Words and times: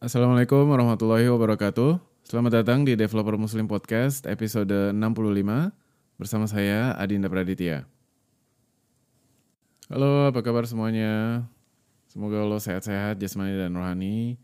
Assalamualaikum 0.00 0.64
warahmatullahi 0.64 1.28
wabarakatuh. 1.28 2.00
Selamat 2.24 2.64
datang 2.64 2.88
di 2.88 2.96
Developer 2.96 3.36
Muslim 3.36 3.68
Podcast 3.68 4.24
episode 4.24 4.96
65 4.96 4.96
bersama 6.16 6.48
saya 6.48 6.96
Adinda 6.96 7.28
Praditya. 7.28 7.84
Halo, 9.92 10.32
apa 10.32 10.40
kabar 10.40 10.64
semuanya? 10.64 11.44
Semoga 12.08 12.40
lo 12.48 12.56
sehat-sehat, 12.56 13.20
jasmani 13.20 13.60
dan 13.60 13.76
rohani. 13.76 14.40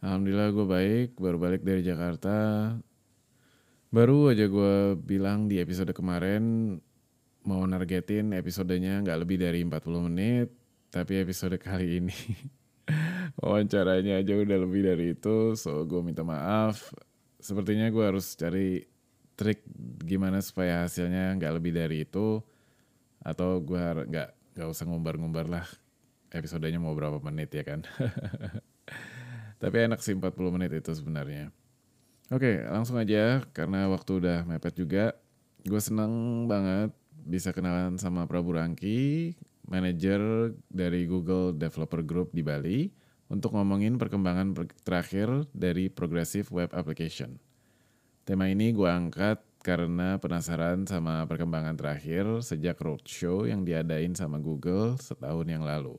Alhamdulillah 0.00 0.56
gue 0.56 0.64
baik, 0.64 1.20
baru 1.20 1.36
balik 1.36 1.68
dari 1.68 1.84
Jakarta. 1.84 2.72
Baru 3.92 4.32
aja 4.32 4.48
gue 4.48 4.96
bilang 5.04 5.52
di 5.52 5.60
episode 5.60 5.92
kemarin 5.92 6.80
mau 7.44 7.60
nargetin 7.68 8.32
episodenya 8.32 9.04
nggak 9.04 9.20
lebih 9.20 9.36
dari 9.36 9.60
40 9.60 10.08
menit, 10.08 10.48
tapi 10.88 11.20
episode 11.20 11.60
kali 11.60 12.00
ini 12.00 12.16
wawancaranya 13.38 14.18
aja 14.18 14.34
udah 14.34 14.58
lebih 14.58 14.82
dari 14.82 15.14
itu 15.14 15.54
so 15.54 15.86
gue 15.86 16.02
minta 16.02 16.26
maaf. 16.26 16.90
Sepertinya 17.38 17.86
gue 17.88 18.04
harus 18.04 18.34
cari 18.34 18.82
trik 19.38 19.62
gimana 20.02 20.42
supaya 20.42 20.82
hasilnya 20.82 21.38
nggak 21.38 21.52
lebih 21.62 21.70
dari 21.70 22.02
itu 22.02 22.42
atau 23.22 23.62
gue 23.62 23.78
nggak 23.78 24.58
nggak 24.58 24.68
usah 24.68 24.84
ngumbar-ngumbar 24.90 25.46
lah 25.46 25.66
episodenya 26.34 26.82
mau 26.82 26.98
berapa 26.98 27.22
menit 27.22 27.54
ya 27.54 27.62
kan? 27.62 27.86
Tapi 29.62 29.76
enak 29.86 30.02
sih 30.02 30.14
40 30.14 30.54
menit 30.54 30.74
itu 30.74 30.90
sebenarnya. 30.90 31.54
Oke 32.34 32.66
langsung 32.66 32.98
aja 32.98 33.46
karena 33.54 33.86
waktu 33.86 34.18
udah 34.18 34.38
mepet 34.50 34.74
juga. 34.74 35.14
Gue 35.62 35.78
seneng 35.78 36.46
banget 36.50 36.90
bisa 37.22 37.54
kenalan 37.54 37.98
sama 38.02 38.26
Prabu 38.26 38.58
Rangki 38.58 39.34
manajer 39.68 40.54
dari 40.72 41.04
Google 41.04 41.52
Developer 41.54 42.00
Group 42.00 42.32
di 42.32 42.40
Bali 42.40 42.97
untuk 43.28 43.52
ngomongin 43.52 44.00
perkembangan 44.00 44.56
terakhir 44.82 45.28
dari 45.52 45.92
Progressive 45.92 46.48
Web 46.48 46.72
Application. 46.72 47.36
Tema 48.24 48.48
ini 48.48 48.72
gue 48.72 48.88
angkat 48.88 49.40
karena 49.60 50.16
penasaran 50.16 50.88
sama 50.88 51.24
perkembangan 51.28 51.76
terakhir 51.76 52.24
sejak 52.40 52.80
roadshow 52.80 53.44
yang 53.44 53.68
diadain 53.68 54.16
sama 54.16 54.40
Google 54.40 54.96
setahun 54.96 55.44
yang 55.44 55.64
lalu. 55.64 55.96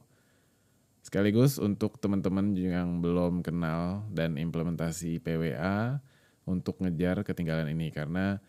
Sekaligus 1.05 1.57
untuk 1.61 1.97
teman-teman 2.01 2.53
yang 2.57 3.01
belum 3.01 3.45
kenal 3.45 4.05
dan 4.13 4.37
implementasi 4.37 5.21
PWA 5.21 6.01
untuk 6.49 6.81
ngejar 6.81 7.21
ketinggalan 7.21 7.69
ini 7.71 7.93
karena 7.93 8.41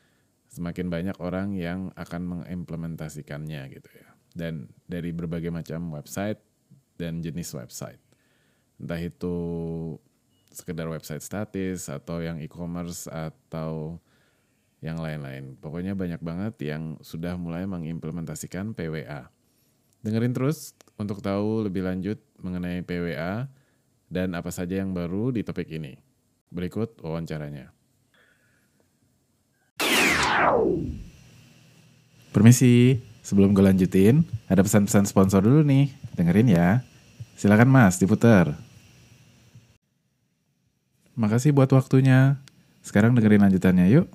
semakin 0.50 0.88
banyak 0.88 1.16
orang 1.20 1.52
yang 1.54 1.92
akan 1.94 2.42
mengimplementasikannya 2.44 3.70
gitu 3.76 3.90
ya. 3.92 4.08
Dan 4.32 4.72
dari 4.88 5.12
berbagai 5.12 5.52
macam 5.52 5.94
website 5.94 6.40
dan 6.96 7.24
jenis 7.24 7.54
website 7.56 8.09
entah 8.80 8.98
itu 8.98 9.36
sekedar 10.50 10.88
website 10.90 11.22
statis 11.22 11.86
atau 11.86 12.18
yang 12.18 12.40
e-commerce 12.42 13.06
atau 13.06 14.00
yang 14.80 14.96
lain-lain. 14.98 15.54
Pokoknya 15.60 15.92
banyak 15.92 16.20
banget 16.24 16.54
yang 16.64 16.96
sudah 17.04 17.36
mulai 17.36 17.68
mengimplementasikan 17.68 18.72
PWA. 18.72 19.28
Dengerin 20.00 20.32
terus 20.32 20.72
untuk 20.96 21.20
tahu 21.20 21.68
lebih 21.68 21.84
lanjut 21.84 22.16
mengenai 22.40 22.80
PWA 22.80 23.46
dan 24.08 24.32
apa 24.32 24.48
saja 24.48 24.80
yang 24.80 24.96
baru 24.96 25.30
di 25.30 25.44
topik 25.44 25.68
ini. 25.68 26.00
Berikut 26.48 26.98
wawancaranya. 27.04 27.70
Permisi, 32.30 32.96
sebelum 33.20 33.52
gue 33.52 33.62
lanjutin, 33.62 34.24
ada 34.48 34.64
pesan-pesan 34.64 35.04
sponsor 35.04 35.44
dulu 35.44 35.60
nih. 35.62 35.92
Dengerin 36.16 36.48
ya. 36.48 36.68
Silakan 37.36 37.68
Mas, 37.68 38.00
diputar. 38.00 38.69
Makasih 41.18 41.50
buat 41.50 41.70
waktunya. 41.74 42.38
Sekarang 42.80 43.12
dengerin 43.12 43.44
lanjutannya 43.44 43.86
yuk. 43.90 44.06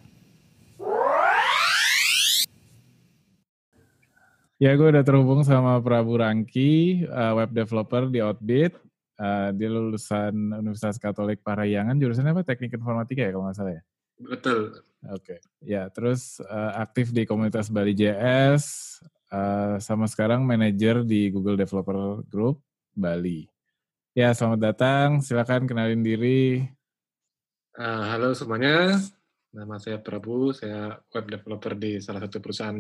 Ya, 4.56 4.72
gue 4.80 4.88
udah 4.88 5.03
terhubung 5.03 5.44
sama 5.44 5.84
Prabu 5.84 6.16
Rangki, 6.16 7.03
uh, 7.12 7.36
web 7.36 7.52
developer 7.52 8.08
di 8.08 8.24
Outbit. 8.24 8.72
Uh, 9.19 9.52
dia 9.52 9.68
lulusan 9.68 10.31
Universitas 10.56 10.96
Katolik 10.96 11.44
Parahyangan, 11.44 12.00
jurusannya 12.00 12.31
apa? 12.31 12.44
Teknik 12.47 12.80
Informatika 12.80 13.28
ya 13.28 13.31
kalau 13.36 13.52
nggak 13.52 13.58
salah 13.59 13.74
ya? 13.75 13.84
Betul. 14.16 14.80
Oke. 15.12 15.19
Okay. 15.22 15.40
Ya, 15.59 15.92
terus 15.92 16.40
uh, 16.40 16.72
aktif 16.80 17.12
di 17.12 17.28
komunitas 17.28 17.68
Bali 17.68 17.92
JS, 17.92 18.64
uh, 19.36 19.75
sama 19.84 20.08
sekarang 20.08 20.48
manajer 20.48 21.03
di 21.03 21.28
Google 21.36 21.59
Developer 21.59 22.24
Group 22.24 22.64
Bali. 22.96 23.52
Ya, 24.16 24.31
selamat 24.31 24.59
datang. 24.64 25.08
Silakan 25.19 25.68
kenalin 25.68 26.00
diri. 26.00 26.64
Uh, 27.75 28.08
halo 28.08 28.31
semuanya, 28.31 28.96
nama 29.52 29.75
saya 29.84 30.00
Prabu, 30.00 30.56
saya 30.56 30.96
web 31.12 31.28
developer 31.28 31.75
di 31.75 32.00
salah 32.00 32.24
satu 32.24 32.40
perusahaan 32.40 32.80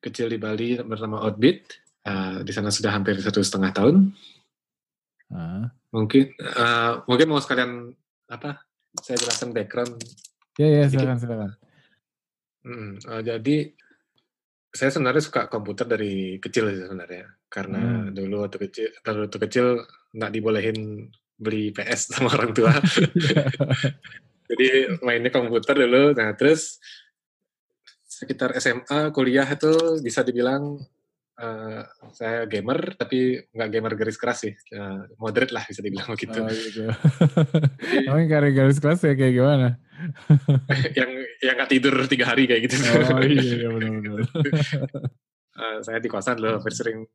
kecil 0.00 0.32
di 0.32 0.40
Bali 0.40 0.80
bernama 0.80 1.28
Outbit. 1.28 1.76
Uh, 2.08 2.40
di 2.40 2.48
sana 2.48 2.72
sudah 2.72 2.96
hampir 2.96 3.20
satu 3.20 3.44
setengah 3.44 3.68
tahun. 3.76 4.16
Uh. 5.28 5.68
Mungkin 5.92 6.40
uh, 6.56 7.04
mungkin 7.04 7.28
mau 7.28 7.36
sekalian 7.36 7.92
apa? 8.32 8.64
Saya 9.04 9.20
jelaskan 9.20 9.52
background. 9.52 10.00
Ya 10.56 10.72
ya 10.72 10.84
silakan 10.88 11.20
silakan. 11.20 11.50
Hmm, 12.64 12.96
uh, 13.12 13.20
jadi 13.20 13.76
saya 14.72 14.88
sebenarnya 14.88 15.20
suka 15.20 15.52
komputer 15.52 15.84
dari 15.84 16.40
kecil 16.40 16.72
sih 16.72 16.88
sebenarnya 16.88 17.28
karena 17.52 18.08
hmm. 18.08 18.16
dulu 18.16 18.48
waktu 18.48 18.56
kecil 18.56 18.88
dulu 19.04 19.28
waktu 19.28 19.38
kecil 19.44 19.66
nggak 20.16 20.32
dibolehin 20.32 21.12
beli 21.36 21.76
PS 21.76 22.08
sama 22.16 22.32
orang 22.32 22.56
tua. 22.56 22.72
Jadi 24.50 24.98
mainnya 25.06 25.30
komputer 25.30 25.86
dulu. 25.86 26.10
Nah 26.18 26.34
terus 26.34 26.82
sekitar 28.02 28.52
SMA, 28.58 29.14
kuliah 29.14 29.46
itu 29.46 30.02
bisa 30.04 30.20
dibilang 30.20 30.76
uh, 31.40 31.80
saya 32.12 32.44
gamer, 32.44 32.92
tapi 33.00 33.40
nggak 33.54 33.70
gamer 33.72 33.92
garis 33.96 34.20
keras 34.20 34.44
sih. 34.44 34.52
Uh, 34.74 35.08
moderate 35.16 35.56
lah 35.56 35.64
bisa 35.64 35.80
dibilang 35.80 36.12
begitu. 36.12 36.40
Oh, 36.42 36.50
gitu. 36.50 36.84
Emang 38.10 38.28
garis 38.28 38.52
garis 38.52 38.78
keras 38.78 39.00
ya 39.06 39.16
kayak 39.16 39.34
gimana? 39.34 39.68
yang 40.98 41.10
yang 41.40 41.54
nggak 41.56 41.70
tidur 41.72 41.94
tiga 42.08 42.28
hari 42.28 42.44
kayak 42.44 42.68
gitu. 42.68 42.76
Oh 43.08 43.24
iya, 43.24 43.40
iya 43.40 43.68
benar-benar. 43.72 44.20
uh, 45.56 45.78
saya 45.86 45.98
di 46.02 46.08
kosan 46.12 46.36
loh, 46.40 46.60
sering 46.68 47.08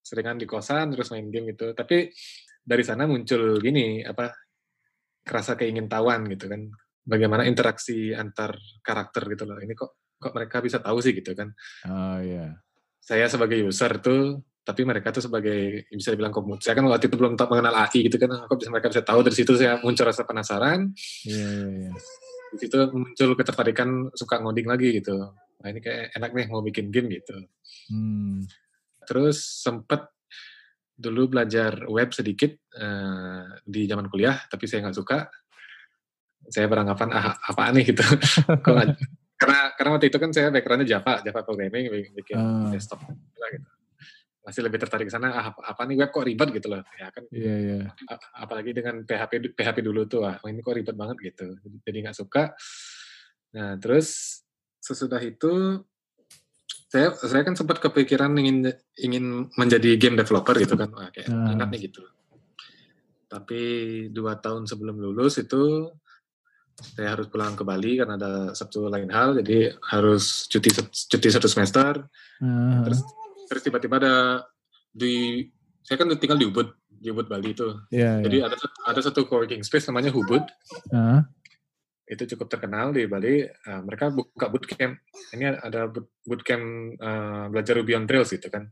seringan 0.00 0.40
di 0.40 0.46
kosan 0.50 0.90
terus 0.90 1.14
main 1.14 1.30
game 1.30 1.54
gitu. 1.54 1.70
Tapi 1.70 2.10
dari 2.60 2.82
sana 2.82 3.06
muncul 3.06 3.62
gini 3.62 4.02
apa 4.02 4.49
kerasa 5.24 5.56
keingintahuan 5.56 6.26
gitu 6.30 6.50
kan. 6.50 6.70
Bagaimana 7.04 7.48
interaksi 7.48 8.12
antar 8.12 8.54
karakter 8.84 9.26
gitu 9.32 9.44
loh. 9.48 9.58
Ini 9.58 9.72
kok 9.72 10.14
kok 10.20 10.32
mereka 10.36 10.60
bisa 10.60 10.78
tahu 10.84 11.00
sih 11.00 11.16
gitu 11.16 11.32
kan. 11.32 11.48
Oh 11.88 12.20
iya. 12.20 12.36
Yeah. 12.36 12.52
saya 13.00 13.26
sebagai 13.32 13.56
user 13.64 13.96
tuh 14.04 14.44
tapi 14.60 14.84
mereka 14.84 15.08
tuh 15.10 15.24
sebagai 15.24 15.88
bisa 15.88 16.12
dibilang 16.12 16.30
komut 16.30 16.60
saya 16.60 16.76
kan 16.76 16.84
waktu 16.86 17.08
itu 17.08 17.16
belum 17.16 17.34
tahu 17.34 17.56
mengenal 17.56 17.88
AI 17.88 18.06
gitu 18.06 18.20
kan. 18.20 18.30
Aku 18.44 18.60
bisa 18.60 18.68
mereka 18.68 18.92
bisa 18.92 19.02
tahu? 19.02 19.24
Dari 19.24 19.34
situ 19.34 19.56
saya 19.56 19.80
muncul 19.80 20.04
rasa 20.04 20.22
penasaran. 20.28 20.92
Iya 21.24 21.36
yeah, 21.40 21.50
yeah, 21.64 21.90
yeah. 21.90 21.94
di 22.50 22.58
situ 22.60 22.78
muncul 22.92 23.30
ketertarikan 23.34 24.12
suka 24.12 24.38
ngoding 24.38 24.68
lagi 24.68 25.00
gitu. 25.00 25.16
Nah 25.60 25.68
ini 25.68 25.80
kayak 25.80 26.12
enak 26.16 26.30
nih 26.36 26.46
mau 26.52 26.60
bikin 26.60 26.92
game 26.92 27.08
gitu. 27.10 27.34
Hmm. 27.90 28.46
terus 29.08 29.42
sempet 29.66 30.06
dulu 31.00 31.32
belajar 31.32 31.88
web 31.88 32.12
sedikit 32.12 32.52
uh, 32.76 33.56
di 33.64 33.88
zaman 33.88 34.12
kuliah, 34.12 34.36
tapi 34.52 34.68
saya 34.68 34.84
nggak 34.84 34.98
suka. 35.00 35.18
Saya 36.44 36.68
beranggapan 36.68 37.08
ah 37.16 37.40
apa 37.40 37.72
nih 37.72 37.96
gitu. 37.96 38.04
karena 39.40 39.72
karena 39.72 39.90
waktu 39.96 40.12
itu 40.12 40.18
kan 40.20 40.30
saya 40.36 40.52
backgroundnya 40.52 41.00
Java, 41.00 41.24
Java 41.24 41.40
programming, 41.40 42.12
bikin 42.12 42.36
uh. 42.36 42.68
desktop 42.68 43.00
gitu. 43.08 43.70
Masih 44.44 44.60
lebih 44.64 44.80
tertarik 44.80 45.08
ke 45.08 45.12
sana. 45.12 45.32
Ah, 45.32 45.52
apa, 45.52 45.60
apa 45.72 45.80
nih 45.88 45.96
web 46.04 46.10
kok 46.12 46.24
ribet 46.24 46.48
gitu 46.52 46.68
loh. 46.72 46.84
Ya 46.96 47.08
kan. 47.08 47.24
Iya, 47.32 47.48
yeah, 47.48 47.58
Yeah. 47.88 48.20
Apalagi 48.36 48.76
dengan 48.76 49.04
PHP 49.04 49.56
PHP 49.56 49.78
dulu 49.80 50.04
tuh, 50.04 50.28
ah 50.28 50.36
ini 50.48 50.60
kok 50.60 50.76
ribet 50.76 50.96
banget 50.96 51.16
gitu. 51.32 51.56
Jadi 51.84 51.96
nggak 52.04 52.16
suka. 52.16 52.52
Nah 53.56 53.76
terus 53.80 54.40
sesudah 54.80 55.20
itu 55.20 55.84
saya 56.90 57.14
saya 57.14 57.46
kan 57.46 57.54
sempat 57.54 57.78
kepikiran 57.78 58.34
ingin 58.34 58.66
ingin 58.98 59.46
menjadi 59.54 59.94
game 59.94 60.18
developer 60.18 60.58
gitu 60.58 60.74
kan 60.74 60.90
Wah, 60.90 61.08
kayak 61.14 61.30
hmm. 61.30 61.54
enak 61.54 61.68
nih 61.70 61.80
gitu 61.86 62.02
tapi 63.30 63.60
dua 64.10 64.42
tahun 64.42 64.66
sebelum 64.66 64.98
lulus 64.98 65.38
itu 65.38 65.86
saya 66.74 67.14
harus 67.14 67.30
pulang 67.30 67.54
ke 67.54 67.62
Bali 67.62 67.94
karena 67.94 68.18
ada 68.18 68.32
satu 68.58 68.90
lain 68.90 69.06
hal 69.14 69.38
jadi 69.38 69.70
harus 69.94 70.50
cuti 70.50 70.74
cuti 70.82 71.28
satu 71.30 71.46
semester 71.46 72.10
hmm. 72.42 72.82
terus 72.82 73.00
terus 73.46 73.62
tiba-tiba 73.62 74.02
ada 74.02 74.16
di 74.90 75.46
saya 75.86 75.94
kan 75.94 76.10
tinggal 76.18 76.42
di 76.42 76.50
Ubud 76.50 76.74
di 76.90 77.14
Ubud 77.14 77.30
Bali 77.30 77.54
itu 77.54 77.70
yeah, 77.94 78.18
jadi 78.18 78.42
yeah. 78.42 78.48
ada 78.50 78.56
ada 78.90 79.00
satu 79.00 79.30
co-working 79.30 79.62
space 79.62 79.86
namanya 79.86 80.10
Ubud 80.10 80.42
uh 80.90 81.22
itu 82.10 82.34
cukup 82.34 82.50
terkenal 82.50 82.90
di 82.90 83.06
Bali. 83.06 83.46
Uh, 83.46 83.80
mereka 83.86 84.10
buka 84.10 84.50
bootcamp. 84.50 84.98
Ini 85.30 85.62
ada 85.62 85.86
bootcamp 86.26 86.64
uh, 86.98 87.46
belajar 87.54 87.78
Ruby 87.78 87.94
on 87.94 88.10
Rails 88.10 88.34
gitu 88.34 88.50
kan. 88.50 88.66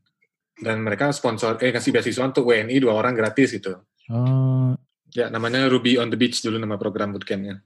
Dan 0.59 0.83
mereka 0.83 1.15
sponsor, 1.15 1.55
eh 1.63 1.71
kasih 1.71 1.95
beasiswa 1.95 2.27
untuk 2.27 2.51
WNI 2.51 2.83
dua 2.83 2.99
orang 2.99 3.15
gratis 3.15 3.55
gitu. 3.55 3.79
Oh. 4.11 4.75
Ya, 5.15 5.31
namanya 5.31 5.71
Ruby 5.71 5.97
on 6.03 6.11
the 6.11 6.19
Beach 6.19 6.43
dulu 6.43 6.59
nama 6.59 6.75
program 6.75 7.15
bootcampnya. 7.15 7.63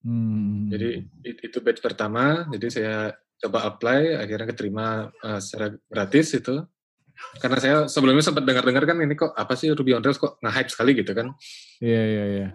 Hmm. 0.00 0.72
Jadi 0.72 1.04
itu 1.44 1.58
batch 1.60 1.84
pertama, 1.84 2.48
jadi 2.56 2.66
saya 2.72 2.94
coba 3.36 3.68
apply, 3.68 4.16
akhirnya 4.16 4.46
keterima 4.48 5.12
uh, 5.12 5.38
secara 5.44 5.76
gratis 5.92 6.40
itu. 6.40 6.56
Karena 7.40 7.58
saya 7.60 7.76
sebelumnya 7.88 8.24
sempat 8.24 8.44
dengar-dengar 8.44 8.84
kan 8.84 8.96
ini 9.00 9.16
kok 9.16 9.32
apa 9.32 9.56
sih 9.56 9.72
Ruby 9.72 9.96
on 9.96 10.04
Rails 10.04 10.20
kok 10.20 10.36
nge-hype 10.40 10.70
sekali 10.72 10.92
gitu 10.96 11.12
kan. 11.16 11.32
Iya, 11.80 12.02
iya, 12.04 12.24
iya. 12.28 12.48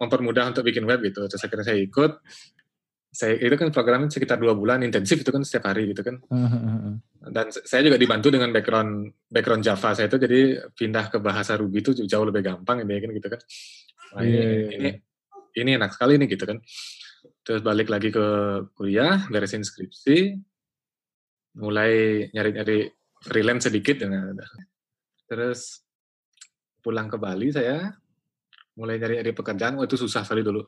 Mempermudah 0.00 0.52
untuk 0.52 0.64
bikin 0.64 0.84
web 0.88 1.04
gitu. 1.04 1.24
Terus 1.28 1.42
akhirnya 1.44 1.66
saya 1.66 1.78
ikut. 1.80 2.12
Saya 3.14 3.38
itu 3.38 3.54
kan 3.54 3.70
programnya 3.70 4.10
sekitar 4.10 4.42
dua 4.42 4.58
bulan 4.58 4.82
intensif 4.82 5.22
itu 5.22 5.30
kan 5.30 5.46
setiap 5.46 5.70
hari 5.70 5.94
gitu 5.94 6.02
kan. 6.02 6.18
Dan 7.22 7.46
saya 7.54 7.86
juga 7.86 7.94
dibantu 7.94 8.34
dengan 8.34 8.50
background 8.50 9.06
background 9.30 9.62
Java 9.62 9.94
saya 9.94 10.10
itu 10.10 10.18
jadi 10.18 10.66
pindah 10.74 11.14
ke 11.14 11.22
bahasa 11.22 11.54
Ruby 11.54 11.78
itu 11.78 11.94
jauh 11.94 12.26
lebih 12.26 12.42
gampang 12.42 12.82
ini 12.82 12.98
kan 12.98 13.10
gitu 13.14 13.28
kan. 13.30 13.40
Nah, 14.18 14.22
Iya, 14.26 14.42
ini, 14.42 14.42
iya, 14.42 14.76
ini 14.78 14.90
ini 15.54 15.70
enak 15.78 15.94
sekali 15.94 16.18
nih 16.18 16.28
gitu 16.34 16.44
kan. 16.44 16.58
Terus 17.46 17.60
balik 17.62 17.92
lagi 17.92 18.10
ke 18.10 18.26
kuliah, 18.74 19.30
beresin 19.30 19.62
skripsi, 19.62 20.34
mulai 21.60 22.26
nyari-nyari 22.34 22.90
freelance 23.24 23.72
sedikit 23.72 24.04
dengan 24.04 24.36
terus 25.24 25.80
pulang 26.84 27.08
ke 27.08 27.16
Bali 27.16 27.48
saya 27.48 27.88
mulai 28.74 28.98
nyari-nyari 28.98 29.32
pekerjaan, 29.32 29.78
oh 29.78 29.86
itu 29.86 29.96
susah 29.96 30.26
sekali 30.26 30.42
dulu. 30.42 30.62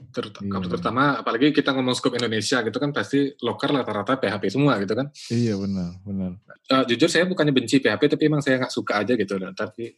Ter 0.00 0.32
Iya. 0.32 0.64
terutama 0.64 1.20
apalagi 1.20 1.52
kita 1.52 1.76
ngomong 1.76 1.92
scope 1.92 2.16
Indonesia 2.16 2.64
gitu 2.64 2.78
kan 2.80 2.88
pasti 2.88 3.36
lokal 3.44 3.84
rata-rata 3.84 4.16
PHP 4.16 4.48
semua 4.48 4.80
gitu 4.80 4.96
kan. 4.96 5.12
Iya, 5.28 5.60
benar, 5.60 6.00
benar. 6.00 6.40
Uh, 6.72 6.88
jujur 6.88 7.12
saya 7.12 7.28
bukannya 7.28 7.52
benci 7.52 7.84
PHP 7.84 8.16
tapi 8.16 8.32
emang 8.32 8.40
saya 8.40 8.64
nggak 8.64 8.72
suka 8.72 8.96
aja 8.96 9.12
gitu. 9.12 9.36
Nah, 9.36 9.52
tapi 9.52 9.92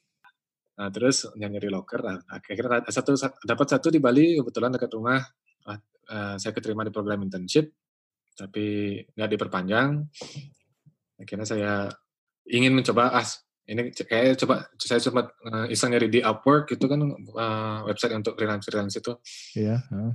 nah, 0.75 0.91
terus 0.91 1.31
nyari 1.39 1.71
loker, 1.71 2.03
nah, 2.03 2.19
akhirnya 2.27 2.83
satu 2.91 3.15
dapat 3.47 3.67
satu 3.71 3.95
di 3.95 4.03
Bali 4.03 4.43
kebetulan 4.43 4.75
dekat 4.75 4.91
rumah. 4.91 5.23
Uh, 6.03 6.35
saya 6.35 6.51
keterima 6.51 6.83
di 6.83 6.91
program 6.91 7.23
internship, 7.23 7.71
tapi 8.35 8.99
nggak 9.15 9.31
diperpanjang. 9.39 10.03
Akhirnya 11.23 11.47
saya 11.47 11.73
ingin 12.51 12.75
mencoba 12.75 13.15
ah 13.15 13.27
ini 13.71 13.95
kayak 13.95 14.43
coba 14.43 14.67
saya 14.75 14.99
coba 14.99 15.31
uh, 15.47 15.67
iseng 15.71 15.95
nyari 15.95 16.11
di 16.11 16.19
Upwork 16.19 16.75
itu 16.75 16.85
kan 16.91 16.99
uh, 17.15 17.87
website 17.87 18.13
untuk 18.19 18.35
freelance 18.35 18.67
freelance 18.67 18.99
itu. 18.99 19.13
Iya. 19.55 19.79
Uh. 19.89 20.13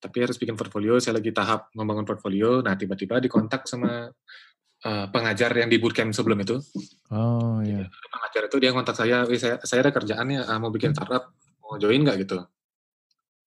Tapi 0.00 0.24
harus 0.24 0.40
bikin 0.40 0.56
portfolio. 0.56 0.96
Saya 0.96 1.20
lagi 1.20 1.30
tahap 1.36 1.68
membangun 1.76 2.08
portfolio. 2.08 2.64
Nah 2.64 2.72
tiba-tiba 2.72 3.20
dikontak 3.20 3.68
sama 3.68 4.08
uh, 4.08 5.06
pengajar 5.12 5.52
yang 5.52 5.68
di 5.68 5.76
bootcamp 5.76 6.16
sebelum 6.16 6.40
itu. 6.40 6.56
Oh 7.12 7.60
iya. 7.60 7.84
Pengajar 8.08 8.48
itu 8.48 8.56
dia 8.56 8.72
kontak 8.72 8.96
saya, 8.96 9.28
saya 9.36 9.60
saya 9.60 9.80
ada 9.84 9.92
kerjaannya 9.92 10.48
uh, 10.48 10.58
mau 10.58 10.72
bikin 10.72 10.96
startup, 10.96 11.36
mau 11.60 11.76
join 11.76 12.00
nggak 12.00 12.24
gitu. 12.24 12.40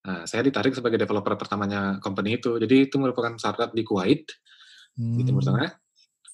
Nah, 0.00 0.24
saya 0.24 0.40
ditarik 0.40 0.72
sebagai 0.72 0.96
developer 0.96 1.36
pertamanya 1.36 2.00
company 2.00 2.40
itu. 2.40 2.56
Jadi 2.56 2.88
itu 2.88 2.96
merupakan 2.96 3.36
startup 3.36 3.76
di 3.76 3.84
Kuwait, 3.84 4.24
Hmm. 4.98 5.16
di 5.16 5.22
Timur 5.22 5.40
Tengah, 5.40 5.70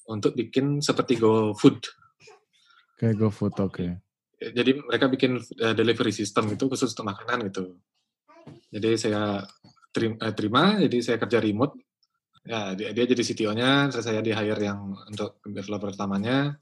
untuk 0.07 0.33
bikin 0.35 0.81
seperti 0.83 1.19
GoFood. 1.19 1.79
Kayak 2.97 3.15
GoFood, 3.21 3.55
oke. 3.61 3.73
Okay. 3.75 3.91
Jadi 4.37 4.77
mereka 4.85 5.09
bikin 5.09 5.41
uh, 5.41 5.75
delivery 5.75 6.13
system 6.13 6.53
itu 6.53 6.69
khusus 6.69 6.93
untuk 6.93 7.09
makanan 7.09 7.49
gitu. 7.49 7.81
Jadi 8.69 8.91
saya 9.01 9.43
terima, 9.91 10.17
uh, 10.21 10.33
terima 10.37 10.63
jadi 10.77 10.99
saya 11.01 11.17
kerja 11.17 11.41
remote. 11.41 11.75
Ya, 12.47 12.79
dia, 12.79 12.95
dia 12.95 13.11
jadi 13.11 13.23
CTO-nya, 13.27 13.91
saya 13.91 14.23
di 14.23 14.31
hire 14.31 14.63
yang 14.63 14.95
untuk 15.11 15.43
developer 15.43 15.91
pertamanya. 15.91 16.55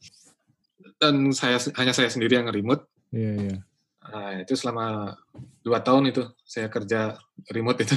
Dan 0.96 1.28
saya 1.36 1.60
hanya 1.76 1.92
saya 1.92 2.08
sendiri 2.08 2.40
yang 2.40 2.48
remote. 2.48 2.88
Iya, 3.12 3.32
iya. 3.36 3.56
Nah, 4.04 4.32
itu 4.40 4.52
selama 4.56 5.16
dua 5.64 5.80
tahun 5.80 6.12
itu 6.12 6.24
saya 6.44 6.68
kerja 6.68 7.20
remote 7.52 7.84
itu. 7.84 7.96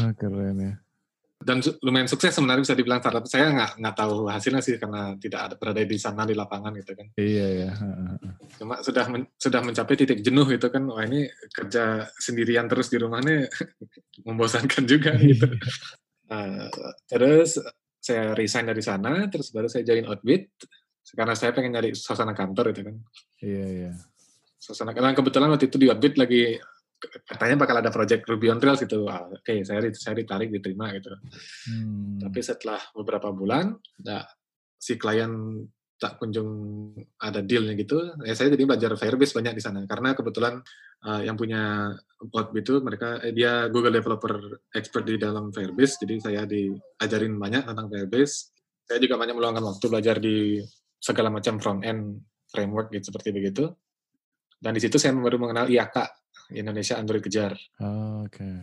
Wah, 0.00 0.12
keren 0.20 0.56
ya. 0.60 0.72
Dan 1.40 1.64
lumayan 1.80 2.04
sukses 2.04 2.36
sebenarnya 2.36 2.68
bisa 2.68 2.76
dibilang 2.76 3.00
startup. 3.00 3.24
Saya 3.24 3.48
nggak 3.48 3.80
nggak 3.80 3.96
tahu 3.96 4.28
hasilnya 4.28 4.60
sih 4.60 4.76
karena 4.76 5.16
tidak 5.16 5.40
ada 5.40 5.54
berada 5.56 5.80
di 5.80 5.96
sana 5.96 6.28
di 6.28 6.36
lapangan 6.36 6.76
gitu 6.76 6.92
kan. 6.92 7.06
Iya, 7.16 7.46
iya. 7.48 7.70
Cuma 8.60 8.84
sudah 8.84 9.08
men, 9.08 9.24
sudah 9.40 9.64
mencapai 9.64 9.96
titik 9.96 10.20
jenuh 10.20 10.44
itu 10.52 10.68
kan. 10.68 10.84
Wah 10.84 11.00
ini 11.00 11.32
kerja 11.48 12.04
sendirian 12.20 12.68
terus 12.68 12.92
di 12.92 13.00
rumah 13.00 13.24
nih 13.24 13.48
membosankan 14.28 14.84
juga 14.84 15.16
gitu. 15.16 15.48
Nah, 16.28 16.68
terus 17.08 17.56
saya 17.96 18.36
resign 18.36 18.68
dari 18.68 18.84
sana, 18.84 19.24
terus 19.32 19.48
baru 19.48 19.68
saya 19.72 19.80
join 19.80 20.04
Outbit 20.12 20.44
karena 21.16 21.34
saya 21.34 21.56
pengen 21.56 21.72
nyari 21.72 21.96
suasana 21.96 22.36
kantor 22.36 22.76
itu 22.76 22.80
kan. 22.84 22.96
Iya, 23.40 23.66
iya. 23.66 23.92
Suasana 24.60 24.92
karena 24.92 25.16
kebetulan 25.16 25.48
waktu 25.48 25.72
itu 25.72 25.80
di 25.80 25.88
Outbit 25.88 26.20
lagi 26.20 26.60
katanya 27.00 27.56
bakal 27.56 27.76
ada 27.80 27.90
project 27.90 28.28
Ruby 28.28 28.52
on 28.52 28.60
Rails 28.60 28.84
gitu. 28.84 29.08
Ah, 29.08 29.24
Oke, 29.24 29.40
okay, 29.40 29.58
saya 29.64 29.80
saya 29.96 30.20
ditarik 30.20 30.52
diterima 30.52 30.92
gitu. 30.92 31.10
Hmm. 31.68 32.20
Tapi 32.20 32.38
setelah 32.44 32.80
beberapa 32.92 33.32
bulan, 33.32 33.72
nah, 34.04 34.24
si 34.76 35.00
klien 35.00 35.64
tak 36.00 36.16
kunjung 36.16 36.48
ada 37.20 37.44
dealnya 37.44 37.76
gitu. 37.76 38.16
Ya 38.24 38.32
saya 38.32 38.56
jadi 38.56 38.64
belajar 38.64 38.96
Firebase 38.96 39.36
banyak 39.36 39.60
di 39.60 39.62
sana 39.62 39.84
karena 39.84 40.16
kebetulan 40.16 40.64
uh, 41.04 41.20
yang 41.20 41.36
punya 41.36 41.92
Outbit 42.32 42.64
itu 42.64 42.74
mereka 42.80 43.20
eh, 43.20 43.36
dia 43.36 43.68
Google 43.68 44.00
Developer 44.00 44.64
expert 44.72 45.04
di 45.04 45.20
dalam 45.20 45.52
Firebase, 45.52 46.00
jadi 46.00 46.14
saya 46.20 46.42
diajarin 46.48 47.36
banyak 47.36 47.68
tentang 47.68 47.92
Firebase. 47.92 48.56
Saya 48.88 48.98
juga 48.98 49.20
banyak 49.20 49.36
meluangkan 49.36 49.64
waktu 49.64 49.86
belajar 49.92 50.16
di 50.18 50.58
segala 50.96 51.28
macam 51.28 51.60
front 51.60 51.84
end 51.84 52.24
framework 52.48 52.88
gitu 52.96 53.12
seperti 53.12 53.36
begitu. 53.36 53.68
Dan 54.60 54.76
di 54.76 54.80
situ 54.80 54.96
saya 55.00 55.16
baru 55.16 55.40
mengenal 55.40 55.68
IAK 55.68 56.19
Indonesia 56.54 56.98
Android 56.98 57.22
Kejar. 57.22 57.54
Oh, 57.82 58.26
Oke. 58.26 58.40
Okay. 58.40 58.54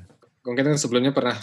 Mungkin 0.48 0.64
kan 0.74 0.78
sebelumnya 0.80 1.12
pernah 1.12 1.36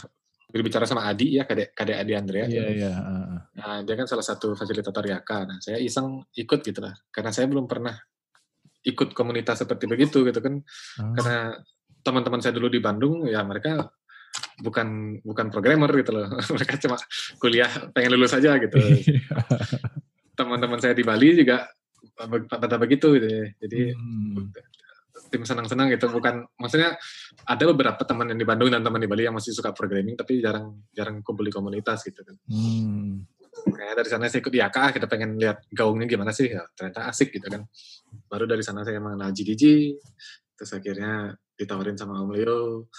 berbicara 0.55 0.87
sama 0.87 1.11
Adi 1.11 1.35
ya, 1.35 1.45
kadek 1.49 1.75
kadek 1.75 1.97
Adi 1.99 2.13
Andrea. 2.15 2.47
Iya, 2.47 2.65
iya. 2.71 2.93
Uh. 2.95 3.39
Nah, 3.59 3.79
dia 3.83 3.95
kan 3.99 4.07
salah 4.07 4.23
satu 4.23 4.55
fasilitator 4.55 5.03
IAK. 5.03 5.31
Nah, 5.51 5.59
saya 5.59 5.83
iseng 5.83 6.23
ikut 6.37 6.63
gitu 6.63 6.79
lah. 6.79 6.95
Karena 7.11 7.35
saya 7.35 7.51
belum 7.51 7.67
pernah 7.67 7.99
ikut 8.85 9.17
komunitas 9.17 9.65
seperti 9.65 9.91
begitu 9.91 10.23
gitu 10.23 10.39
kan. 10.39 10.63
Oh. 11.03 11.15
Karena 11.19 11.59
teman-teman 12.05 12.39
saya 12.39 12.53
dulu 12.55 12.69
di 12.69 12.79
Bandung 12.79 13.25
ya 13.25 13.41
mereka 13.43 13.89
bukan 14.61 15.19
bukan 15.25 15.47
programmer 15.51 15.91
gitu 15.99 16.15
loh. 16.15 16.31
mereka 16.55 16.75
cuma 16.79 16.97
kuliah 17.43 17.71
pengen 17.91 18.15
lulus 18.15 18.37
aja 18.37 18.55
gitu. 18.61 18.79
Teman-teman 20.39 20.79
saya 20.79 20.95
di 20.95 21.03
Bali 21.03 21.35
juga 21.35 21.67
pada 22.47 22.77
begitu 22.79 23.17
gitu 23.19 23.27
ya. 23.27 23.45
Jadi 23.59 23.91
hmm. 23.91 24.55
Tim 25.31 25.43
senang-senang 25.43 25.91
gitu 25.93 26.11
bukan 26.13 26.47
maksudnya 26.59 26.97
ada 27.45 27.65
beberapa 27.71 28.01
teman 28.07 28.31
yang 28.33 28.39
di 28.39 28.47
Bandung 28.47 28.71
dan 28.71 28.83
teman 28.85 29.01
di 29.03 29.09
Bali 29.11 29.27
yang 29.27 29.37
masih 29.37 29.53
suka 29.53 29.75
programming 29.75 30.15
tapi 30.15 30.39
jarang 30.39 30.85
jarang 30.95 31.21
kumpul 31.25 31.45
di 31.45 31.53
komunitas 31.53 32.05
gitu 32.07 32.23
kan. 32.23 32.37
Hmm. 32.49 33.27
Kayak 33.55 34.03
dari 34.03 34.09
sana 34.11 34.27
saya 34.27 34.43
ikut 34.43 34.51
IAK, 34.51 34.79
kita 34.99 35.07
pengen 35.07 35.39
lihat 35.39 35.63
gaungnya 35.71 36.11
gimana 36.11 36.35
sih, 36.35 36.51
ya, 36.51 36.67
ternyata 36.75 37.07
asik 37.07 37.31
gitu 37.39 37.47
kan. 37.47 37.63
Baru 38.27 38.51
dari 38.51 38.67
sana 38.67 38.83
saya 38.83 38.99
mengenal 38.99 39.31
GDG, 39.31 39.95
terus 40.59 40.75
akhirnya 40.75 41.39
ditawarin 41.55 41.95
sama 41.95 42.19
Om 42.19 42.35
Leo, 42.35 42.91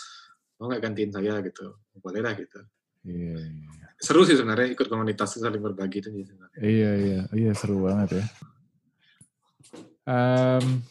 mau 0.58 0.72
nggak 0.72 0.82
gantiin 0.82 1.12
saya 1.12 1.44
gitu, 1.44 1.76
boleh 2.00 2.24
lah 2.24 2.34
gitu. 2.40 2.64
Iya, 3.06 3.36
iya. 3.38 3.88
Seru 4.00 4.24
sih 4.24 4.40
sebenarnya 4.40 4.74
ikut 4.74 4.88
komunitas 4.88 5.38
saling 5.38 5.62
berbagi 5.62 6.02
itu. 6.02 6.10
Iya, 6.58 6.92
iya, 6.98 7.22
iya 7.36 7.52
seru 7.52 7.86
banget 7.86 8.24
ya. 8.24 8.26
Um, 10.06 10.86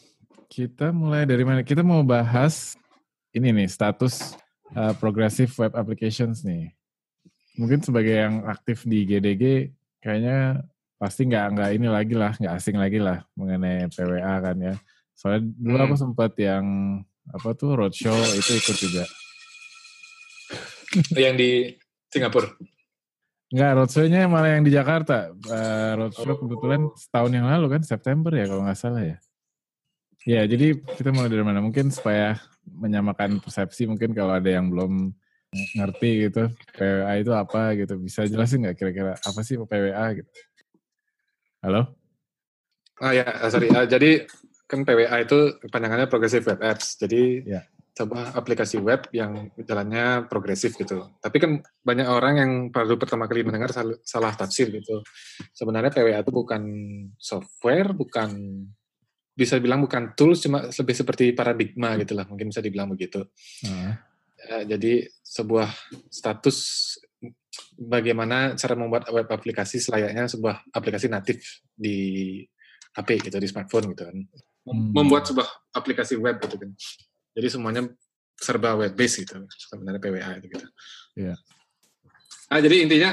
kita 0.54 0.94
mulai 0.94 1.26
dari 1.26 1.42
mana? 1.42 1.66
Kita 1.66 1.82
mau 1.82 2.06
bahas 2.06 2.78
ini 3.34 3.50
nih 3.50 3.66
status 3.66 4.38
uh, 4.78 4.94
progressive 5.02 5.50
web 5.58 5.74
applications 5.74 6.46
nih. 6.46 6.70
Mungkin 7.58 7.82
sebagai 7.82 8.14
yang 8.14 8.46
aktif 8.46 8.86
di 8.86 9.02
GDG, 9.02 9.74
kayaknya 9.98 10.62
pasti 10.94 11.26
nggak 11.26 11.58
nggak 11.58 11.70
ini 11.74 11.88
lagi 11.90 12.14
lah, 12.14 12.38
nggak 12.38 12.54
asing 12.54 12.78
lagi 12.78 13.02
lah 13.02 13.26
mengenai 13.34 13.90
PWA 13.90 14.34
kan 14.38 14.56
ya. 14.62 14.74
Soalnya 15.18 15.42
dulu 15.58 15.74
hmm. 15.74 15.86
aku 15.90 15.94
sempat 15.98 16.32
yang 16.38 16.64
apa 17.34 17.50
tuh 17.58 17.74
roadshow 17.74 18.14
itu 18.38 18.52
ikut 18.54 18.76
juga. 18.78 19.04
Yang 21.18 21.34
di 21.34 21.50
Singapura? 22.14 22.54
Enggak, 23.50 23.70
roadshow-nya 23.74 24.30
malah 24.30 24.54
yang 24.54 24.62
di 24.62 24.70
Jakarta. 24.70 25.34
Uh, 25.34 25.98
roadshow 25.98 26.38
kebetulan 26.38 26.86
setahun 26.94 27.32
yang 27.34 27.46
lalu 27.50 27.66
kan, 27.74 27.82
September 27.82 28.30
ya 28.30 28.46
kalau 28.46 28.62
nggak 28.62 28.78
salah 28.78 29.02
ya. 29.02 29.18
Ya, 30.24 30.40
jadi 30.48 30.80
kita 30.80 31.12
mulai 31.12 31.28
dari 31.28 31.44
mana? 31.44 31.60
Mungkin 31.60 31.92
supaya 31.92 32.40
menyamakan 32.64 33.44
persepsi, 33.44 33.84
mungkin 33.84 34.16
kalau 34.16 34.32
ada 34.32 34.48
yang 34.48 34.72
belum 34.72 35.12
ngerti 35.76 36.10
gitu, 36.28 36.48
PWA 36.72 37.12
itu 37.20 37.32
apa 37.36 37.76
gitu. 37.76 38.00
Bisa 38.00 38.24
jelasin 38.24 38.64
nggak 38.64 38.76
kira-kira 38.80 39.12
apa 39.20 39.40
sih 39.44 39.60
PWA 39.60 40.16
gitu? 40.16 40.30
Halo? 41.60 41.92
Ah 43.04 43.12
ya, 43.12 43.28
sorry. 43.52 43.68
Uh, 43.68 43.84
jadi 43.84 44.24
kan 44.64 44.88
PWA 44.88 45.28
itu 45.28 45.60
panjangannya 45.68 46.08
Progressive 46.08 46.48
Web 46.48 46.60
Apps. 46.64 46.96
Jadi 46.96 47.44
ya. 47.44 47.60
sebuah 47.92 48.32
aplikasi 48.32 48.80
web 48.80 49.04
yang 49.12 49.52
jalannya 49.60 50.24
progresif 50.26 50.72
gitu. 50.74 51.04
Tapi 51.20 51.36
kan 51.36 51.60
banyak 51.84 52.08
orang 52.08 52.34
yang 52.40 52.52
baru 52.72 52.96
pertama 52.96 53.28
kali 53.28 53.44
mendengar 53.44 53.76
salah, 53.76 54.00
salah 54.00 54.32
tafsir 54.32 54.72
gitu. 54.72 55.04
Sebenarnya 55.52 55.92
PWA 55.92 56.24
itu 56.24 56.32
bukan 56.32 56.62
software, 57.20 57.92
bukan 57.92 58.30
bisa 59.34 59.58
bilang 59.58 59.82
bukan 59.82 60.14
tools 60.14 60.46
cuma 60.46 60.70
lebih 60.70 60.94
seperti 60.94 61.34
paradigma 61.34 61.98
gitu 61.98 62.14
lah 62.14 62.24
mungkin 62.30 62.54
bisa 62.54 62.62
dibilang 62.62 62.90
begitu. 62.90 63.26
Uh, 63.66 63.94
Eh, 64.44 64.64
jadi 64.68 64.92
sebuah 65.24 65.72
status 66.12 66.56
bagaimana 67.80 68.52
cara 68.60 68.76
membuat 68.76 69.08
web 69.08 69.24
aplikasi 69.24 69.80
selayaknya 69.80 70.28
sebuah 70.28 70.68
aplikasi 70.68 71.08
natif 71.08 71.64
di 71.72 72.40
HP 72.92 73.30
gitu 73.30 73.36
di 73.40 73.48
smartphone 73.48 73.96
gitu 73.96 74.04
kan. 74.04 74.18
Hmm. 74.64 74.96
membuat 74.96 75.28
sebuah 75.28 75.76
aplikasi 75.76 76.16
web 76.16 76.40
gitu 76.40 76.56
kan. 76.56 76.72
Jadi 77.36 77.48
semuanya 77.52 77.84
serba 78.40 78.76
web 78.80 78.96
based 78.96 79.20
gitu 79.20 79.44
sebenarnya 79.48 80.00
PWA 80.00 80.30
itu 80.40 80.46
gitu. 80.52 80.66
Iya. 81.20 81.34
ah 82.52 82.60
jadi 82.60 82.76
intinya 82.84 83.10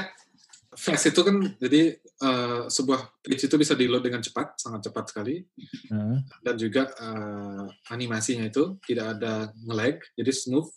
fast 0.76 1.08
itu 1.08 1.20
kan 1.24 1.40
jadi 1.56 1.96
eh, 2.22 2.62
sebuah 2.70 3.00
page 3.18 3.50
itu 3.50 3.56
bisa 3.58 3.74
di 3.74 3.90
load 3.90 4.06
dengan 4.06 4.22
cepat 4.22 4.54
sangat 4.54 4.86
cepat 4.88 5.10
sekali 5.10 5.42
uh, 5.90 6.16
dan 6.40 6.54
juga 6.54 6.86
eh, 6.94 7.66
animasinya 7.90 8.46
itu 8.46 8.78
tidak 8.86 9.18
ada 9.18 9.50
nge-lag, 9.66 9.98
jadi 10.14 10.30
smooth. 10.30 10.70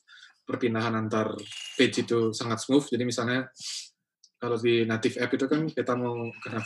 Perpindahan 0.45 0.93
antar 0.93 1.33
page 1.73 2.05
itu 2.05 2.29
sangat 2.29 2.61
smooth. 2.61 2.85
Jadi 2.85 3.01
misalnya 3.01 3.49
kalau 4.37 4.61
di 4.61 4.85
native 4.85 5.17
app 5.17 5.33
itu 5.33 5.45
kan 5.49 5.65
kita 5.65 5.97
mau 5.97 6.29
kena 6.37 6.61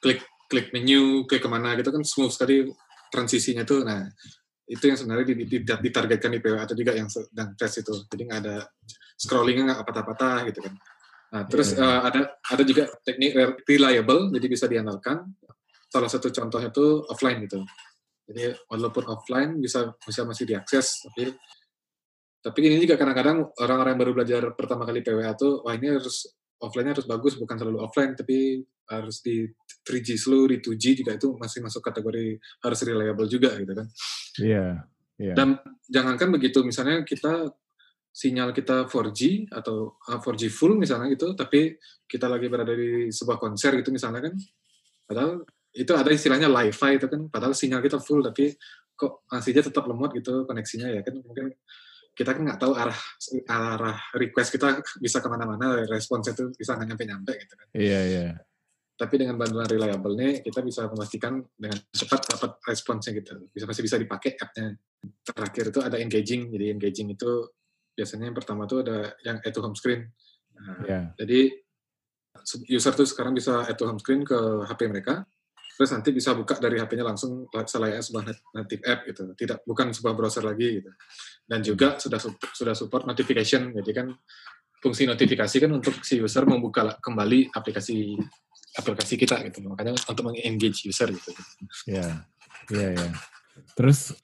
klik 0.00 0.24
klik 0.48 0.72
menu, 0.72 1.28
klik 1.28 1.44
ke 1.44 1.48
mana 1.52 1.76
gitu 1.76 1.92
kan 1.92 2.00
smooth 2.00 2.32
sekali 2.32 2.64
transisinya 3.12 3.68
tuh. 3.68 3.84
Nah 3.84 4.08
itu 4.64 4.84
yang 4.88 4.96
sebenarnya 4.96 5.36
di- 5.36 5.44
di- 5.44 5.64
di- 5.64 5.80
ditargetkan 5.84 6.32
di 6.32 6.40
PWA 6.40 6.64
atau 6.64 6.76
juga 6.76 6.96
yang 6.96 7.12
sedang 7.12 7.52
tes 7.60 7.76
itu. 7.76 7.92
Jadi 8.08 8.22
nggak 8.24 8.40
ada 8.44 8.56
scrollingnya 9.20 9.64
nggak 9.68 9.84
patah-patah 9.84 10.48
gitu 10.48 10.60
kan. 10.64 10.72
Nah 11.28 11.42
terus 11.44 11.76
Iya, 11.76 11.80
iya. 11.80 11.88
eh, 11.88 12.00
ada 12.08 12.20
ada 12.40 12.62
juga 12.64 12.84
teknik 13.04 13.30
reliable, 13.68 14.32
jadi 14.32 14.46
bisa 14.48 14.64
diandalkan. 14.64 15.28
Salah 15.88 16.08
satu 16.08 16.28
contohnya 16.28 16.68
tuh 16.68 17.04
offline 17.08 17.44
gitu. 17.44 17.64
Jadi 18.28 18.52
walaupun 18.68 19.08
offline 19.08 19.56
bisa 19.56 19.92
bisa 20.04 20.24
masih 20.28 20.44
diakses, 20.44 21.00
tapi 21.08 21.32
tapi 22.38 22.58
ini 22.64 22.80
juga 22.80 23.00
kadang-kadang 23.00 23.50
orang-orang 23.60 23.96
yang 23.96 24.00
baru 24.00 24.12
belajar 24.14 24.42
pertama 24.54 24.84
kali 24.84 25.00
PWA 25.00 25.32
tuh, 25.34 25.64
wah 25.64 25.74
ini 25.74 25.96
harus 25.96 26.28
offline-nya 26.58 26.94
harus 26.96 27.08
bagus, 27.08 27.34
bukan 27.38 27.56
selalu 27.56 27.78
offline, 27.82 28.14
tapi 28.14 28.62
harus 28.88 29.20
di 29.20 29.46
3G 29.84 30.16
slow, 30.16 30.48
di 30.48 30.58
2G 30.60 31.04
juga 31.04 31.12
itu 31.16 31.36
masih 31.36 31.60
masuk 31.60 31.84
kategori 31.84 32.40
harus 32.64 32.78
reliable 32.84 33.28
juga 33.28 33.52
gitu 33.58 33.72
kan. 33.74 33.86
Iya. 34.40 34.66
Iya. 35.18 35.34
Dan 35.34 35.58
jangankan 35.90 36.30
begitu, 36.30 36.62
misalnya 36.62 37.02
kita 37.02 37.50
sinyal 38.18 38.50
kita 38.50 38.90
4G 38.90 39.46
atau 39.54 39.94
uh, 39.94 40.18
4G 40.18 40.50
full 40.50 40.74
misalnya 40.74 41.06
gitu, 41.14 41.38
tapi 41.38 41.78
kita 42.10 42.26
lagi 42.26 42.50
berada 42.50 42.74
di 42.74 43.14
sebuah 43.14 43.38
konser 43.38 43.78
gitu 43.78 43.94
misalnya 43.94 44.26
kan, 44.26 44.34
padahal 45.06 45.46
itu 45.70 45.92
ada 45.94 46.10
istilahnya 46.10 46.50
Li-Fi 46.50 46.98
itu 46.98 47.06
kan, 47.06 47.30
padahal 47.30 47.54
sinyal 47.54 47.78
kita 47.78 48.02
full 48.02 48.26
tapi 48.26 48.58
kok 48.98 49.22
masih 49.30 49.54
aja 49.54 49.70
tetap 49.70 49.86
lemot 49.86 50.10
gitu 50.10 50.42
koneksinya 50.42 50.90
ya 50.90 51.06
kan. 51.06 51.14
Mungkin 51.22 51.54
kita 52.18 52.34
kan 52.34 52.42
nggak 52.42 52.58
tahu 52.58 52.74
arah 52.74 52.98
arah 53.46 53.98
request 54.18 54.58
kita 54.58 54.82
bisa 54.98 55.22
ke 55.22 55.28
mana-mana 55.30 55.86
responsnya 55.86 56.34
itu 56.34 56.50
bisa 56.58 56.74
nggak 56.74 56.88
nyampe-nyampe 56.90 57.32
gitu 57.38 57.54
kan. 57.54 57.66
Iya, 57.78 58.00
iya. 58.10 58.26
tapi 58.98 59.14
dengan 59.14 59.38
bantuan 59.38 59.70
reliable 59.70 60.18
nih 60.18 60.42
kita 60.42 60.58
bisa 60.58 60.90
memastikan 60.90 61.38
dengan 61.54 61.78
cepat 61.94 62.34
dapat 62.34 62.58
responsnya 62.66 63.14
gitu. 63.14 63.46
Bisa 63.54 63.70
masih 63.70 63.86
bisa 63.86 63.94
dipakai 63.94 64.34
app-nya. 64.34 64.74
Terakhir 65.22 65.70
itu 65.70 65.78
ada 65.78 66.02
engaging 66.02 66.50
jadi 66.50 66.74
engaging 66.74 67.14
itu 67.14 67.46
biasanya 67.98 68.30
yang 68.30 68.38
pertama 68.38 68.62
tuh 68.64 68.86
ada 68.86 69.18
yang 69.26 69.42
add 69.42 69.50
to 69.50 69.58
home 69.58 69.74
screen. 69.74 70.06
Nah, 70.54 70.78
Iya. 70.86 71.00
jadi 71.18 71.40
user 72.70 72.94
tuh 72.94 73.02
sekarang 73.02 73.34
bisa 73.34 73.66
add 73.66 73.74
to 73.74 73.84
home 73.84 73.98
screen 73.98 74.22
ke 74.22 74.38
HP 74.64 74.86
mereka 74.86 75.26
terus 75.74 75.94
nanti 75.94 76.10
bisa 76.10 76.34
buka 76.34 76.58
dari 76.58 76.74
HP-nya 76.74 77.06
langsung 77.06 77.46
selayaknya 77.46 78.02
sebuah 78.02 78.22
nat- 78.26 78.46
native 78.50 78.82
app 78.82 79.06
gitu. 79.06 79.30
Tidak 79.38 79.62
bukan 79.62 79.94
sebuah 79.94 80.18
browser 80.18 80.42
lagi 80.42 80.82
gitu. 80.82 80.90
Dan 81.46 81.62
juga 81.62 81.94
sudah 82.02 82.18
sup- 82.18 82.50
sudah 82.50 82.74
support 82.74 83.06
notification. 83.06 83.70
Jadi 83.70 83.90
kan 83.94 84.10
fungsi 84.82 85.06
notifikasi 85.06 85.54
kan 85.62 85.70
untuk 85.70 86.02
si 86.02 86.18
user 86.18 86.42
membuka 86.50 86.98
kembali 86.98 87.54
aplikasi 87.54 88.18
aplikasi 88.74 89.14
kita 89.14 89.38
gitu. 89.46 89.62
Makanya 89.70 89.94
untuk 89.94 90.18
meng-engage 90.26 90.82
user 90.82 91.14
gitu. 91.14 91.30
Iya, 91.86 92.26
iya, 92.74 92.88
iya. 92.98 93.10
Terus 93.78 94.18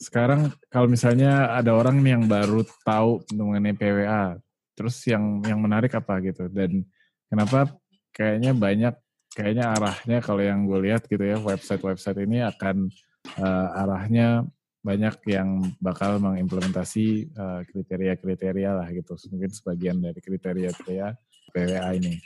sekarang 0.00 0.48
kalau 0.72 0.88
misalnya 0.88 1.52
ada 1.52 1.76
orang 1.76 2.00
nih 2.00 2.16
yang 2.16 2.24
baru 2.24 2.64
tahu 2.88 3.20
mengenai 3.36 3.76
PWA, 3.76 4.40
terus 4.72 4.96
yang 5.04 5.44
yang 5.44 5.60
menarik 5.60 5.92
apa 5.92 6.24
gitu 6.24 6.48
dan 6.48 6.80
kenapa 7.28 7.68
kayaknya 8.16 8.56
banyak 8.56 8.94
kayaknya 9.36 9.76
arahnya 9.76 10.18
kalau 10.24 10.40
yang 10.40 10.64
gue 10.64 10.88
lihat 10.88 11.04
gitu 11.04 11.20
ya 11.20 11.36
website-website 11.36 12.24
ini 12.24 12.40
akan 12.40 12.88
eh, 13.36 13.68
arahnya 13.76 14.48
banyak 14.80 15.20
yang 15.28 15.60
bakal 15.76 16.16
mengimplementasi 16.16 17.28
eh, 17.28 17.60
kriteria-kriteria 17.68 18.70
lah 18.72 18.88
gitu 18.88 19.20
mungkin 19.36 19.52
sebagian 19.52 20.00
dari 20.00 20.16
kriteria-kriteria 20.16 21.08
PWA 21.52 21.90
ini. 22.00 22.16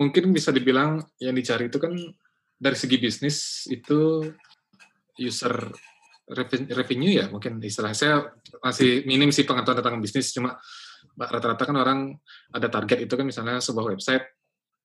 mungkin 0.00 0.32
bisa 0.32 0.48
dibilang 0.50 1.04
yang 1.20 1.36
dicari 1.36 1.68
itu 1.68 1.76
kan 1.76 1.92
dari 2.58 2.76
segi 2.76 2.96
bisnis 2.96 3.68
itu 3.68 4.26
user 5.20 5.70
revenue 6.70 7.18
ya 7.20 7.26
mungkin 7.28 7.58
istilah 7.58 7.90
saya 7.94 8.22
masih 8.62 9.04
minim 9.04 9.34
sih 9.34 9.42
pengetahuan 9.42 9.78
tentang 9.82 9.98
bisnis 9.98 10.30
cuma 10.30 10.56
rata-rata 11.18 11.62
kan 11.66 11.76
orang 11.76 11.98
ada 12.54 12.68
target 12.70 13.04
itu 13.04 13.14
kan 13.14 13.26
misalnya 13.26 13.58
sebuah 13.58 13.96
website 13.96 14.24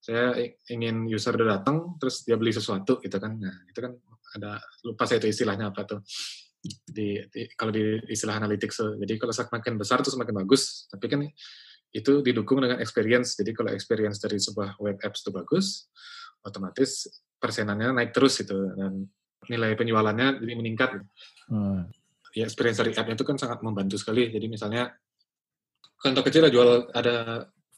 saya 0.01 0.37
ingin 0.69 1.05
user 1.09 1.33
udah 1.33 1.61
datang 1.61 1.97
terus 2.01 2.25
dia 2.25 2.37
beli 2.37 2.53
sesuatu 2.53 2.97
gitu 3.01 3.17
kan 3.17 3.37
nah 3.37 3.55
itu 3.69 3.79
kan 3.79 3.93
ada 4.35 4.59
lupa 4.83 5.05
saya 5.05 5.21
itu 5.23 5.31
istilahnya 5.31 5.71
apa 5.71 5.85
tuh 5.85 5.99
di, 6.65 7.21
di- 7.29 7.49
kalau 7.53 7.69
di 7.69 8.01
istilah 8.09 8.41
analytics 8.41 8.75
tuh. 8.81 8.91
jadi 8.97 9.21
kalau 9.21 9.33
semakin 9.33 9.73
besar 9.77 10.01
tuh 10.01 10.11
semakin 10.13 10.33
bagus 10.45 10.89
tapi 10.89 11.05
kan 11.07 11.21
itu 11.95 12.19
didukung 12.19 12.59
dengan 12.59 12.83
experience. 12.83 13.39
Jadi 13.39 13.55
kalau 13.55 13.71
experience 13.71 14.19
dari 14.19 14.35
sebuah 14.35 14.75
web 14.83 14.99
apps 14.99 15.23
itu 15.23 15.31
bagus, 15.31 15.87
otomatis 16.43 17.07
persenannya 17.39 17.95
naik 17.95 18.11
terus 18.11 18.43
gitu 18.43 18.75
dan 18.75 19.07
nilai 19.51 19.77
penjualannya 19.77 20.41
jadi 20.41 20.53
meningkat. 20.55 20.89
Hmm, 21.49 21.89
Ya 22.35 22.43
experience 22.43 22.83
dari 22.83 22.91
app 22.91 23.07
itu 23.07 23.23
kan 23.23 23.39
sangat 23.39 23.63
membantu 23.63 23.95
sekali. 23.95 24.27
Jadi 24.27 24.51
misalnya 24.51 24.91
contoh 25.95 26.19
kecil 26.19 26.43
ada 26.43 26.51
jual 26.51 26.69
ada 26.91 27.15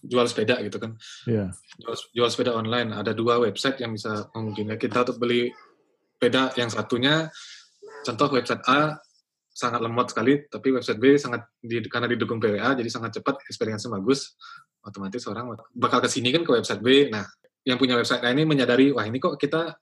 jual 0.01 0.25
sepeda 0.25 0.57
gitu 0.65 0.81
kan. 0.81 0.97
Iya. 1.29 1.53
Jual, 1.77 1.95
jual 2.17 2.29
sepeda 2.33 2.57
online 2.57 2.89
ada 2.89 3.13
dua 3.13 3.37
website 3.37 3.77
yang 3.85 3.93
bisa 3.93 4.33
memungkinkan 4.33 4.81
kita 4.81 5.05
untuk 5.05 5.21
beli 5.21 5.53
sepeda 6.17 6.49
yang 6.57 6.73
satunya 6.73 7.29
contoh 8.01 8.33
website 8.33 8.65
A 8.65 8.97
sangat 9.57 9.81
lemot 9.81 10.09
sekali, 10.09 10.45
tapi 10.49 10.69
website 10.69 11.01
B 11.01 11.17
sangat 11.17 11.49
di, 11.57 11.81
karena 11.89 12.05
didukung 12.05 12.37
PWA 12.37 12.77
jadi 12.77 12.89
sangat 12.93 13.21
cepat, 13.21 13.41
experience-nya 13.49 13.93
bagus, 13.97 14.37
otomatis 14.85 15.25
orang 15.25 15.53
bakal 15.73 15.97
ke 16.01 16.09
sini 16.09 16.29
kan 16.29 16.45
ke 16.45 16.51
website 16.53 16.81
B. 16.81 17.09
Nah, 17.09 17.25
yang 17.65 17.81
punya 17.81 17.97
website 17.97 18.21
A 18.21 18.29
ini 18.29 18.45
menyadari 18.45 18.93
wah 18.93 19.05
ini 19.05 19.17
kok 19.17 19.37
kita 19.41 19.73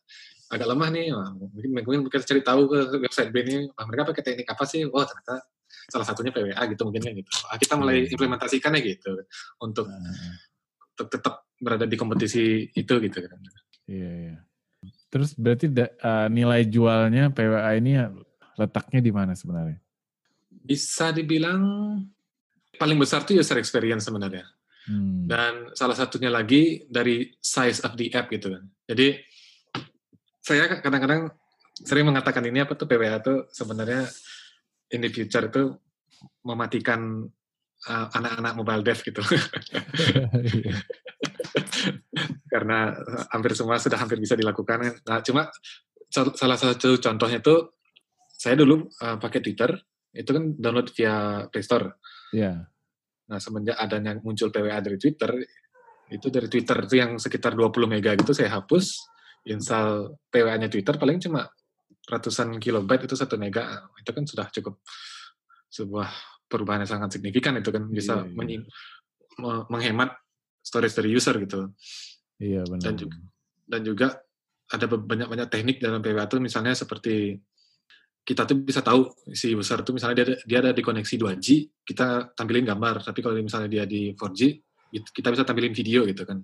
agak 0.56 0.70
lemah 0.72 0.90
nih, 0.92 1.06
wah, 1.12 1.30
mungkin 1.36 1.70
mungkin 1.84 2.00
kita 2.08 2.26
cari 2.26 2.42
tahu 2.42 2.62
ke 2.72 2.78
website 3.04 3.30
B 3.30 3.44
ini, 3.44 3.56
wah 3.76 3.86
mereka 3.86 4.10
pakai 4.10 4.24
teknik 4.24 4.48
apa 4.48 4.64
sih? 4.64 4.88
Oh 4.88 5.04
ternyata 5.04 5.44
salah 5.92 6.06
satunya 6.08 6.32
PWA 6.34 6.64
gitu 6.72 6.82
mungkin 6.88 7.02
kan 7.04 7.14
gitu. 7.14 7.30
Ah, 7.52 7.58
kita 7.60 7.74
mulai 7.78 8.08
implementasikannya 8.10 8.80
gitu 8.82 9.12
untuk 9.62 9.86
Nah, 9.86 10.02
untuk 10.96 11.08
tetap 11.12 11.44
berada 11.60 11.84
di 11.84 12.00
kompetisi 12.00 12.72
itu 12.72 12.94
gitu 13.04 13.18
kan. 13.20 13.36
Iya, 13.86 14.12
iya. 14.16 14.36
Terus 15.12 15.36
berarti 15.36 15.68
da- 15.68 15.92
eh, 15.92 16.28
nilai 16.32 16.64
jualnya 16.68 17.32
PWA 17.36 17.72
ini 17.76 18.00
letaknya 18.56 19.04
di 19.04 19.12
mana 19.12 19.36
sebenarnya? 19.36 19.80
Bisa 20.48 21.12
dibilang 21.12 21.62
paling 22.80 22.98
besar 23.00 23.28
tuh 23.28 23.36
user 23.36 23.60
experience 23.60 24.08
sebenarnya. 24.08 24.48
Hmm. 24.86 25.26
Dan 25.26 25.54
salah 25.76 25.98
satunya 25.98 26.30
lagi 26.30 26.86
dari 26.88 27.28
size 27.42 27.84
of 27.84 27.98
the 28.00 28.08
app 28.16 28.32
gitu 28.32 28.54
kan. 28.54 28.64
Jadi 28.86 29.18
saya 30.46 30.78
kadang-kadang 30.78 31.34
sering 31.74 32.06
mengatakan 32.06 32.46
ini 32.46 32.62
apa 32.62 32.78
tuh 32.78 32.86
PWA 32.86 33.18
tuh 33.18 33.50
sebenarnya 33.50 34.06
in 34.94 35.02
the 35.02 35.10
future 35.10 35.50
itu 35.50 35.74
mematikan 36.46 37.26
uh, 37.90 38.08
anak-anak 38.14 38.54
mobile 38.54 38.86
dev 38.86 39.02
gitu. 39.02 39.26
Karena 42.54 42.94
uh, 42.94 43.26
hampir 43.34 43.58
semua 43.58 43.82
sudah 43.82 43.98
hampir 43.98 44.22
bisa 44.22 44.38
dilakukan. 44.38 44.78
kan. 44.86 44.94
Nah, 45.02 45.20
cuma 45.26 45.50
sal- 46.14 46.38
salah 46.38 46.62
satu 46.62 47.02
contohnya 47.02 47.42
tuh 47.42 47.82
saya 48.30 48.54
dulu 48.54 48.86
uh, 49.02 49.18
pakai 49.18 49.42
Twitter 49.42 49.74
itu 50.14 50.30
kan 50.30 50.54
download 50.56 50.94
via 50.94 51.50
Play 51.50 51.66
Store. 51.66 51.98
Iya. 52.32 52.70
Nah, 53.26 53.40
semenjak 53.42 53.82
adanya 53.82 54.14
muncul 54.22 54.54
PWA 54.54 54.78
dari 54.80 55.02
Twitter, 55.02 55.34
itu 56.14 56.30
dari 56.30 56.46
Twitter 56.46 56.78
itu 56.86 56.96
yang 57.02 57.18
sekitar 57.18 57.58
20 57.58 57.90
mega 57.90 58.14
gitu 58.14 58.32
saya 58.32 58.62
hapus, 58.62 59.15
install 59.46 60.18
PWA-nya 60.28 60.68
Twitter 60.68 60.98
paling 60.98 61.22
cuma 61.22 61.46
ratusan 62.06 62.58
kilobyte 62.58 63.10
itu 63.10 63.16
satu 63.18 63.38
mega, 63.38 63.66
itu 63.98 64.10
kan 64.14 64.24
sudah 64.26 64.48
cukup 64.54 64.78
sebuah 65.70 66.10
perubahan 66.46 66.86
yang 66.86 66.92
sangat 66.98 67.18
signifikan 67.18 67.58
itu 67.58 67.74
kan 67.74 67.90
bisa 67.90 68.22
Iya, 68.22 68.62
iya. 68.62 68.62
me- 69.42 69.66
menghemat 69.70 70.14
storage 70.62 70.94
dari 70.94 71.10
user 71.14 71.36
gitu. 71.42 71.74
Iya 72.38 72.62
benar. 72.66 72.84
Dan 72.86 72.96
juga- 72.96 73.22
Dan 73.66 73.82
juga 73.82 74.08
ada 74.70 74.86
banyak-banyak 74.86 75.48
teknik 75.50 75.78
dalam 75.82 75.98
PWA 76.02 76.30
itu 76.30 76.38
misalnya 76.38 76.78
seperti 76.78 77.34
kita 78.22 78.46
tuh 78.46 78.62
bisa 78.62 78.82
tahu 78.82 79.06
si 79.34 79.54
user 79.54 79.82
tuh 79.82 79.94
misalnya 79.94 80.22
dia 80.22 80.26
ada, 80.26 80.36
dia 80.46 80.58
ada 80.66 80.72
di 80.74 80.82
koneksi 80.82 81.16
2G, 81.18 81.48
kita 81.86 82.34
tampilin 82.38 82.66
gambar. 82.66 83.02
Tapi 83.02 83.22
kalau 83.22 83.38
misalnya 83.38 83.70
dia 83.70 83.86
di 83.86 84.14
4G, 84.14 84.65
kita 84.92 85.34
bisa 85.34 85.44
tampilin 85.44 85.74
video 85.74 86.04
gitu 86.06 86.24
kan. 86.24 86.44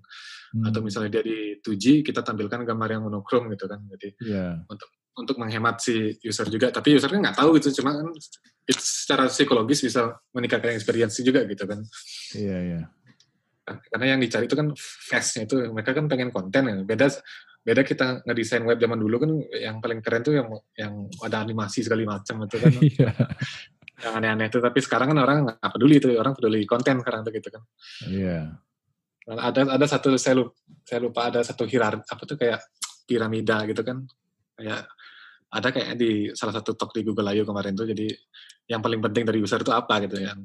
Hmm. 0.52 0.68
Atau 0.68 0.84
misalnya 0.84 1.20
dia 1.20 1.24
di 1.24 1.60
2G, 1.62 2.04
kita 2.04 2.26
tampilkan 2.26 2.66
gambar 2.68 2.90
yang 2.92 3.04
monokrom 3.08 3.48
gitu 3.54 3.66
kan. 3.70 3.80
Jadi 3.96 4.16
yeah. 4.26 4.60
untuk 4.68 4.90
untuk 5.12 5.36
menghemat 5.38 5.84
si 5.84 6.16
user 6.24 6.48
juga. 6.48 6.72
Tapi 6.72 6.96
usernya 6.96 7.32
nggak 7.32 7.38
tahu 7.38 7.60
gitu, 7.60 7.82
cuma 7.82 8.00
kan 8.00 8.08
secara 8.72 9.28
psikologis 9.28 9.84
bisa 9.84 10.16
meningkatkan 10.32 10.72
experience 10.76 11.20
juga 11.20 11.44
gitu 11.48 11.64
kan. 11.68 11.80
Iya 12.36 12.48
yeah, 12.48 12.60
iya. 12.62 12.74
Yeah. 12.82 12.86
Karena 13.92 14.06
yang 14.18 14.20
dicari 14.20 14.50
itu 14.50 14.58
kan 14.58 14.74
fast-nya 14.80 15.48
itu 15.48 15.56
mereka 15.72 15.96
kan 15.96 16.06
pengen 16.12 16.32
konten 16.34 16.64
ya. 16.68 16.76
Beda 16.84 17.08
beda 17.62 17.86
kita 17.86 18.26
ngedesain 18.26 18.66
web 18.66 18.82
zaman 18.82 18.98
dulu 18.98 19.16
kan 19.22 19.32
yang 19.54 19.78
paling 19.78 20.02
keren 20.02 20.26
tuh 20.26 20.34
yang 20.34 20.50
yang 20.74 20.94
ada 21.22 21.46
animasi 21.46 21.86
segala 21.86 22.18
macam 22.18 22.50
itu 22.50 22.58
kan 22.58 22.74
yeah. 23.06 23.14
Yang 24.02 24.14
aneh-aneh 24.18 24.48
itu 24.50 24.58
tapi 24.58 24.80
sekarang 24.82 25.14
kan 25.14 25.20
orang 25.22 25.38
nggak 25.46 25.72
peduli 25.78 25.96
itu 26.02 26.08
orang 26.18 26.34
peduli 26.34 26.66
konten 26.66 27.00
sekarang 27.06 27.22
tuh 27.22 27.32
gitu 27.34 27.50
kan 27.54 27.62
iya 28.10 28.58
yeah. 29.30 29.38
ada 29.38 29.78
ada 29.78 29.86
satu 29.86 30.18
saya 30.18 30.42
lupa, 30.42 30.58
saya 30.82 31.00
lupa 31.00 31.22
ada 31.30 31.40
satu 31.46 31.64
hierarki 31.70 32.06
apa 32.10 32.24
tuh 32.26 32.38
kayak 32.38 32.60
piramida 33.06 33.64
gitu 33.70 33.82
kan 33.86 34.04
kayak 34.58 34.90
ada 35.52 35.68
kayak 35.70 36.00
di 36.00 36.32
salah 36.32 36.56
satu 36.56 36.80
talk 36.80 36.96
di 36.96 37.04
Google 37.04 37.28
I.O. 37.36 37.44
kemarin 37.44 37.76
tuh 37.76 37.86
jadi 37.86 38.08
yang 38.72 38.80
paling 38.80 39.04
penting 39.04 39.28
dari 39.28 39.44
user 39.44 39.60
itu 39.60 39.74
apa 39.76 40.00
gitu 40.08 40.24
yang 40.24 40.40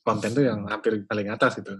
konten 0.00 0.32
tuh 0.32 0.44
yang 0.48 0.64
hampir 0.64 1.04
paling 1.04 1.28
atas 1.28 1.60
gitu 1.60 1.76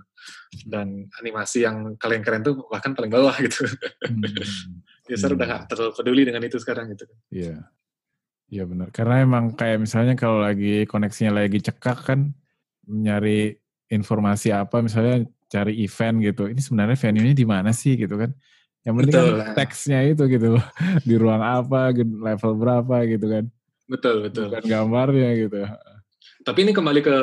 dan 0.68 1.08
animasi 1.16 1.64
yang 1.64 1.96
kalian 1.96 2.20
keren 2.20 2.44
tuh 2.44 2.68
bahkan 2.68 2.92
paling 2.92 3.08
bawah 3.08 3.32
gitu 3.40 3.64
hmm. 3.64 5.08
user 5.14 5.32
hmm. 5.32 5.36
udah 5.40 5.46
gak 5.48 5.62
terlalu 5.72 5.92
peduli 5.96 6.22
dengan 6.28 6.42
itu 6.44 6.60
sekarang 6.60 6.92
gitu 6.92 7.08
iya 7.32 7.56
yeah. 7.56 7.60
Iya 8.48 8.64
benar. 8.64 8.88
Karena 8.90 9.22
emang 9.24 9.54
kayak 9.54 9.78
misalnya 9.84 10.14
kalau 10.18 10.42
lagi 10.42 10.84
koneksinya 10.84 11.44
lagi 11.44 11.60
cekak 11.62 11.98
kan 12.04 12.32
nyari 12.88 13.56
informasi 13.88 14.52
apa 14.52 14.80
misalnya 14.84 15.24
cari 15.48 15.80
event 15.80 16.20
gitu 16.20 16.44
ini 16.48 16.60
sebenarnya 16.60 16.96
venue-nya 16.96 17.34
di 17.36 17.46
mana 17.48 17.70
sih? 17.72 17.96
gitu 17.96 18.16
kan. 18.16 18.32
Yang 18.84 18.94
penting 18.94 19.14
kan 19.14 19.24
betul. 19.24 19.38
kan 19.40 19.54
teksnya 19.56 19.98
itu 20.06 20.22
gitu 20.28 20.48
di 21.08 21.14
ruang 21.16 21.42
apa 21.44 21.92
level 21.96 22.52
berapa 22.56 22.96
gitu 23.08 23.26
kan. 23.28 23.44
Betul 23.88 24.28
betul. 24.28 24.52
Bukan 24.52 24.64
gambarnya 24.68 25.30
gitu. 25.36 25.58
Tapi 26.44 26.58
ini 26.64 26.72
kembali 26.76 27.00
ke 27.00 27.18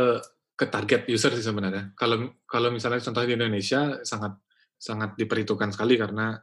ke 0.56 0.66
target 0.72 1.06
user 1.12 1.36
sih 1.36 1.46
sebenarnya. 1.46 1.94
Kalau 1.94 2.34
kalau 2.48 2.72
misalnya 2.72 3.04
contoh 3.04 3.24
di 3.28 3.36
Indonesia 3.36 4.02
sangat 4.02 4.40
sangat 4.76 5.18
diperhitungkan 5.20 5.72
sekali 5.72 5.96
karena 5.96 6.38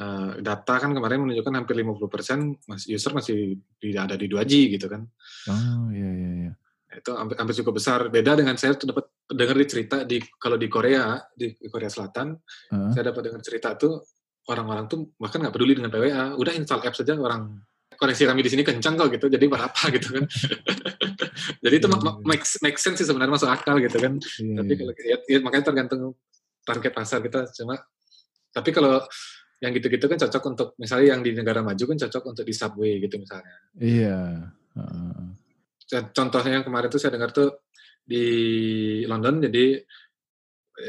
uh, 0.00 0.30
data 0.40 0.74
kan 0.80 0.90
kemarin 0.96 1.20
menunjukkan 1.28 1.54
hampir 1.54 1.76
50% 1.76 2.66
mas 2.66 2.88
user 2.88 3.12
masih 3.12 3.60
tidak 3.76 4.02
ada 4.10 4.16
di 4.16 4.26
2G 4.26 4.52
gitu 4.80 4.86
kan. 4.88 5.04
Oh 5.52 5.92
iya 5.92 6.10
iya 6.10 6.30
iya. 6.48 6.52
Itu 6.90 7.14
hampir, 7.14 7.36
hampir 7.38 7.54
cukup 7.62 7.78
besar. 7.78 8.08
Beda 8.08 8.34
dengan 8.34 8.56
saya 8.56 8.74
dapat 8.74 9.12
dengar 9.30 9.56
di 9.60 9.66
cerita 9.68 9.96
di 10.02 10.18
kalau 10.40 10.58
di 10.58 10.66
Korea 10.66 11.20
di, 11.30 11.54
Korea 11.70 11.92
Selatan 11.92 12.34
uh-huh. 12.34 12.90
saya 12.90 13.14
dapat 13.14 13.30
dengar 13.30 13.40
cerita 13.44 13.78
tuh 13.78 14.02
orang-orang 14.50 14.90
tuh 14.90 15.14
bahkan 15.20 15.38
nggak 15.38 15.54
peduli 15.54 15.78
dengan 15.78 15.92
PWA, 15.92 16.34
udah 16.34 16.52
install 16.56 16.82
app 16.82 16.96
saja 16.96 17.14
orang 17.14 17.60
koneksi 17.94 18.32
kami 18.32 18.40
di 18.40 18.50
sini 18.50 18.62
kencang 18.64 18.96
kok 18.96 19.12
gitu, 19.12 19.28
jadi 19.28 19.44
berapa 19.44 19.82
gitu 19.92 20.08
kan. 20.18 20.24
jadi 21.64 21.74
itu 21.76 21.86
yeah, 21.86 22.16
make, 22.24 22.44
make 22.64 22.78
sense 22.80 22.98
sih 22.98 23.06
sebenarnya 23.06 23.36
masuk 23.36 23.52
akal 23.52 23.76
gitu 23.76 24.00
kan. 24.00 24.16
Yeah, 24.40 24.56
tapi 24.64 24.72
iya. 24.72 24.78
kalau 24.80 24.92
ya, 24.96 25.16
ya, 25.28 25.38
makanya 25.44 25.64
tergantung 25.70 26.16
target 26.64 26.92
pasar 26.96 27.20
kita 27.20 27.46
cuma 27.60 27.76
tapi 28.50 28.70
kalau 28.74 28.98
yang 29.60 29.76
gitu-gitu 29.76 30.08
kan 30.08 30.16
cocok 30.16 30.42
untuk 30.48 30.68
misalnya 30.80 31.16
yang 31.16 31.20
di 31.20 31.36
negara 31.36 31.60
maju 31.60 31.84
kan 31.84 31.98
cocok 32.08 32.22
untuk 32.32 32.44
di 32.48 32.54
subway 32.56 32.96
gitu 33.00 33.20
misalnya. 33.20 33.56
Iya. 33.76 34.20
Uh. 34.72 35.36
Contohnya 36.16 36.60
yang 36.60 36.64
kemarin 36.64 36.88
tuh 36.88 37.00
saya 37.02 37.12
dengar 37.12 37.34
tuh 37.34 37.66
di 38.00 38.24
London 39.04 39.44
jadi 39.44 39.84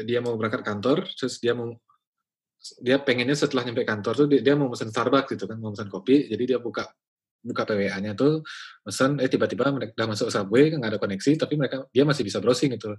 dia 0.08 0.18
mau 0.24 0.34
berangkat 0.40 0.64
kantor 0.64 1.04
terus 1.12 1.36
dia 1.38 1.52
mau 1.52 1.76
dia 2.80 2.96
pengennya 3.02 3.34
setelah 3.34 3.66
nyampe 3.66 3.82
kantor 3.84 4.14
tuh 4.24 4.26
dia, 4.30 4.40
dia 4.40 4.54
mau 4.54 4.70
pesan 4.70 4.88
Starbucks 4.88 5.34
gitu 5.36 5.44
kan 5.50 5.58
mau 5.58 5.74
pesan 5.74 5.90
kopi 5.92 6.30
jadi 6.30 6.56
dia 6.56 6.58
buka 6.62 6.88
buka 7.42 7.66
PWA-nya 7.66 8.14
tuh 8.14 8.46
pesan 8.86 9.18
eh 9.18 9.26
tiba-tiba 9.26 9.66
mereka 9.74 9.98
udah 9.98 10.08
masuk 10.14 10.30
subway 10.30 10.70
kan 10.70 10.78
nggak 10.78 10.92
ada 10.94 11.00
koneksi 11.02 11.30
tapi 11.42 11.58
mereka 11.58 11.90
dia 11.90 12.06
masih 12.06 12.22
bisa 12.22 12.38
browsing 12.38 12.78
gitu 12.78 12.94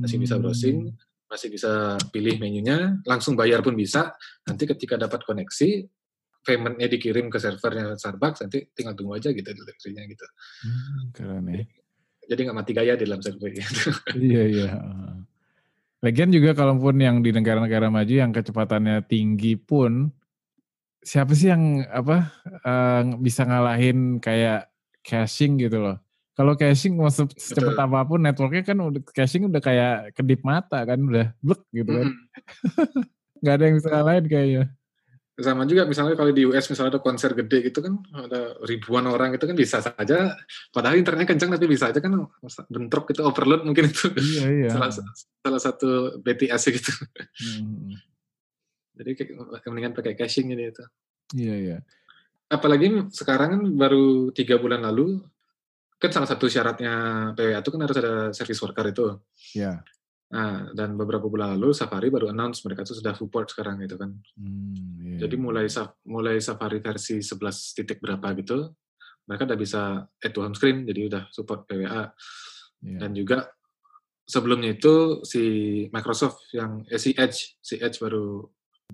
masih 0.00 0.16
bisa 0.16 0.40
browsing 0.40 0.90
hmm. 0.90 1.11
Masih 1.32 1.48
bisa 1.48 1.96
pilih 2.12 2.36
menunya 2.36 3.00
langsung 3.08 3.32
bayar 3.32 3.64
pun 3.64 3.72
bisa 3.72 4.12
nanti 4.44 4.68
ketika 4.68 5.00
dapat 5.00 5.24
koneksi 5.24 5.88
paymentnya 6.44 6.92
dikirim 6.92 7.32
ke 7.32 7.40
servernya 7.40 7.96
Starbucks 7.96 8.44
nanti 8.44 8.68
tinggal 8.76 8.92
tunggu 8.92 9.16
aja 9.16 9.32
gitu 9.32 9.48
deliverynya 9.48 10.04
gitu 10.12 10.26
hmm, 10.68 11.00
keren 11.16 11.44
ya 11.48 11.64
jadi 12.28 12.40
nggak 12.44 12.58
mati 12.60 12.72
gaya 12.76 12.92
di 13.00 13.08
dalam 13.08 13.24
subway 13.24 13.50
gitu. 13.56 13.90
iya 14.20 14.42
iya 14.44 14.68
Lagian 16.02 16.34
juga 16.34 16.50
kalaupun 16.50 16.98
yang 16.98 17.22
di 17.22 17.30
negara-negara 17.30 17.86
maju 17.86 18.10
yang 18.10 18.34
kecepatannya 18.34 19.06
tinggi 19.06 19.54
pun 19.54 20.10
siapa 20.98 21.30
sih 21.30 21.54
yang 21.54 21.86
apa 21.86 22.26
uh, 22.66 23.06
bisa 23.22 23.46
ngalahin 23.46 24.18
kayak 24.18 24.66
caching 25.06 25.62
gitu 25.62 25.78
loh. 25.78 26.02
Kalau 26.32 26.56
caching 26.56 26.96
mau 26.96 27.12
secepat 27.12 27.76
apa 27.76 28.08
pun 28.08 28.24
networknya 28.24 28.64
kan 28.64 28.78
udah 28.80 29.02
caching 29.12 29.52
udah 29.52 29.60
kayak 29.60 30.16
kedip 30.16 30.40
mata 30.40 30.80
kan 30.88 30.96
udah 30.96 31.36
blek 31.44 31.60
gitu 31.76 31.90
kan. 31.92 32.08
Mm. 32.08 33.04
Gak 33.44 33.54
ada 33.58 33.64
yang 33.68 33.76
bisa 33.76 33.88
ngalahin 33.90 34.26
kayaknya 34.30 34.64
sama 35.40 35.64
juga 35.64 35.88
misalnya 35.88 36.12
kalau 36.12 36.28
di 36.28 36.44
US 36.44 36.68
misalnya 36.68 36.96
ada 36.96 37.00
konser 37.00 37.32
gede 37.32 37.72
gitu 37.72 37.80
kan 37.80 38.04
ada 38.12 38.52
ribuan 38.68 39.08
orang 39.08 39.32
itu 39.32 39.48
kan 39.48 39.56
bisa 39.56 39.80
saja 39.80 40.36
padahal 40.68 41.00
internetnya 41.00 41.32
kencang 41.32 41.50
tapi 41.56 41.64
bisa 41.64 41.88
aja 41.88 42.04
kan 42.04 42.12
bentrok 42.68 43.16
itu 43.16 43.24
overload 43.24 43.64
mungkin 43.64 43.88
itu 43.88 44.12
iya, 44.20 44.46
iya. 44.48 44.70
salah, 44.70 44.92
salah 45.40 45.60
satu 45.60 46.20
BTS 46.20 46.62
gitu 46.76 46.92
hmm. 46.92 47.96
jadi 49.00 49.10
mendingan 49.72 49.96
pakai 49.96 50.20
caching 50.20 50.52
ini 50.52 50.68
itu 50.68 50.84
iya 51.40 51.54
iya 51.56 51.78
apalagi 52.52 53.08
sekarang 53.16 53.48
kan 53.56 53.62
baru 53.72 54.36
tiga 54.36 54.60
bulan 54.60 54.84
lalu 54.84 55.24
kan 56.02 56.10
salah 56.10 56.26
satu 56.26 56.50
syaratnya 56.50 56.94
PWA 57.38 57.62
itu 57.62 57.70
kan 57.70 57.80
harus 57.86 57.98
ada 58.02 58.14
service 58.34 58.58
worker 58.58 58.90
itu 58.90 59.06
iya 59.54 59.78
Nah, 60.32 60.72
dan 60.72 60.96
beberapa 60.96 61.28
bulan 61.28 61.60
lalu 61.60 61.76
Safari 61.76 62.08
baru 62.08 62.32
announce 62.32 62.64
mereka 62.64 62.88
tuh 62.88 62.96
sudah 62.96 63.12
support 63.12 63.52
sekarang 63.52 63.84
gitu 63.84 64.00
kan. 64.00 64.16
Hmm, 64.40 64.96
yeah. 65.04 65.28
Jadi 65.28 65.36
mulai 65.36 65.68
mulai 66.08 66.40
Safari 66.40 66.80
versi 66.80 67.20
11 67.20 67.76
titik 67.76 68.00
berapa 68.00 68.32
gitu, 68.40 68.72
mereka 69.28 69.44
udah 69.44 69.58
bisa 69.60 69.82
add 70.08 70.32
to 70.32 70.40
home 70.40 70.56
screen, 70.56 70.88
jadi 70.88 71.12
udah 71.12 71.22
support 71.28 71.68
PWA. 71.68 72.08
Yeah. 72.80 73.00
Dan 73.04 73.12
juga 73.12 73.52
sebelumnya 74.24 74.72
itu 74.72 75.20
si 75.28 75.44
Microsoft 75.92 76.48
yang 76.56 76.88
eh, 76.88 76.96
si 76.96 77.12
Edge, 77.12 77.60
si 77.60 77.76
Edge 77.76 78.00
baru 78.00 78.40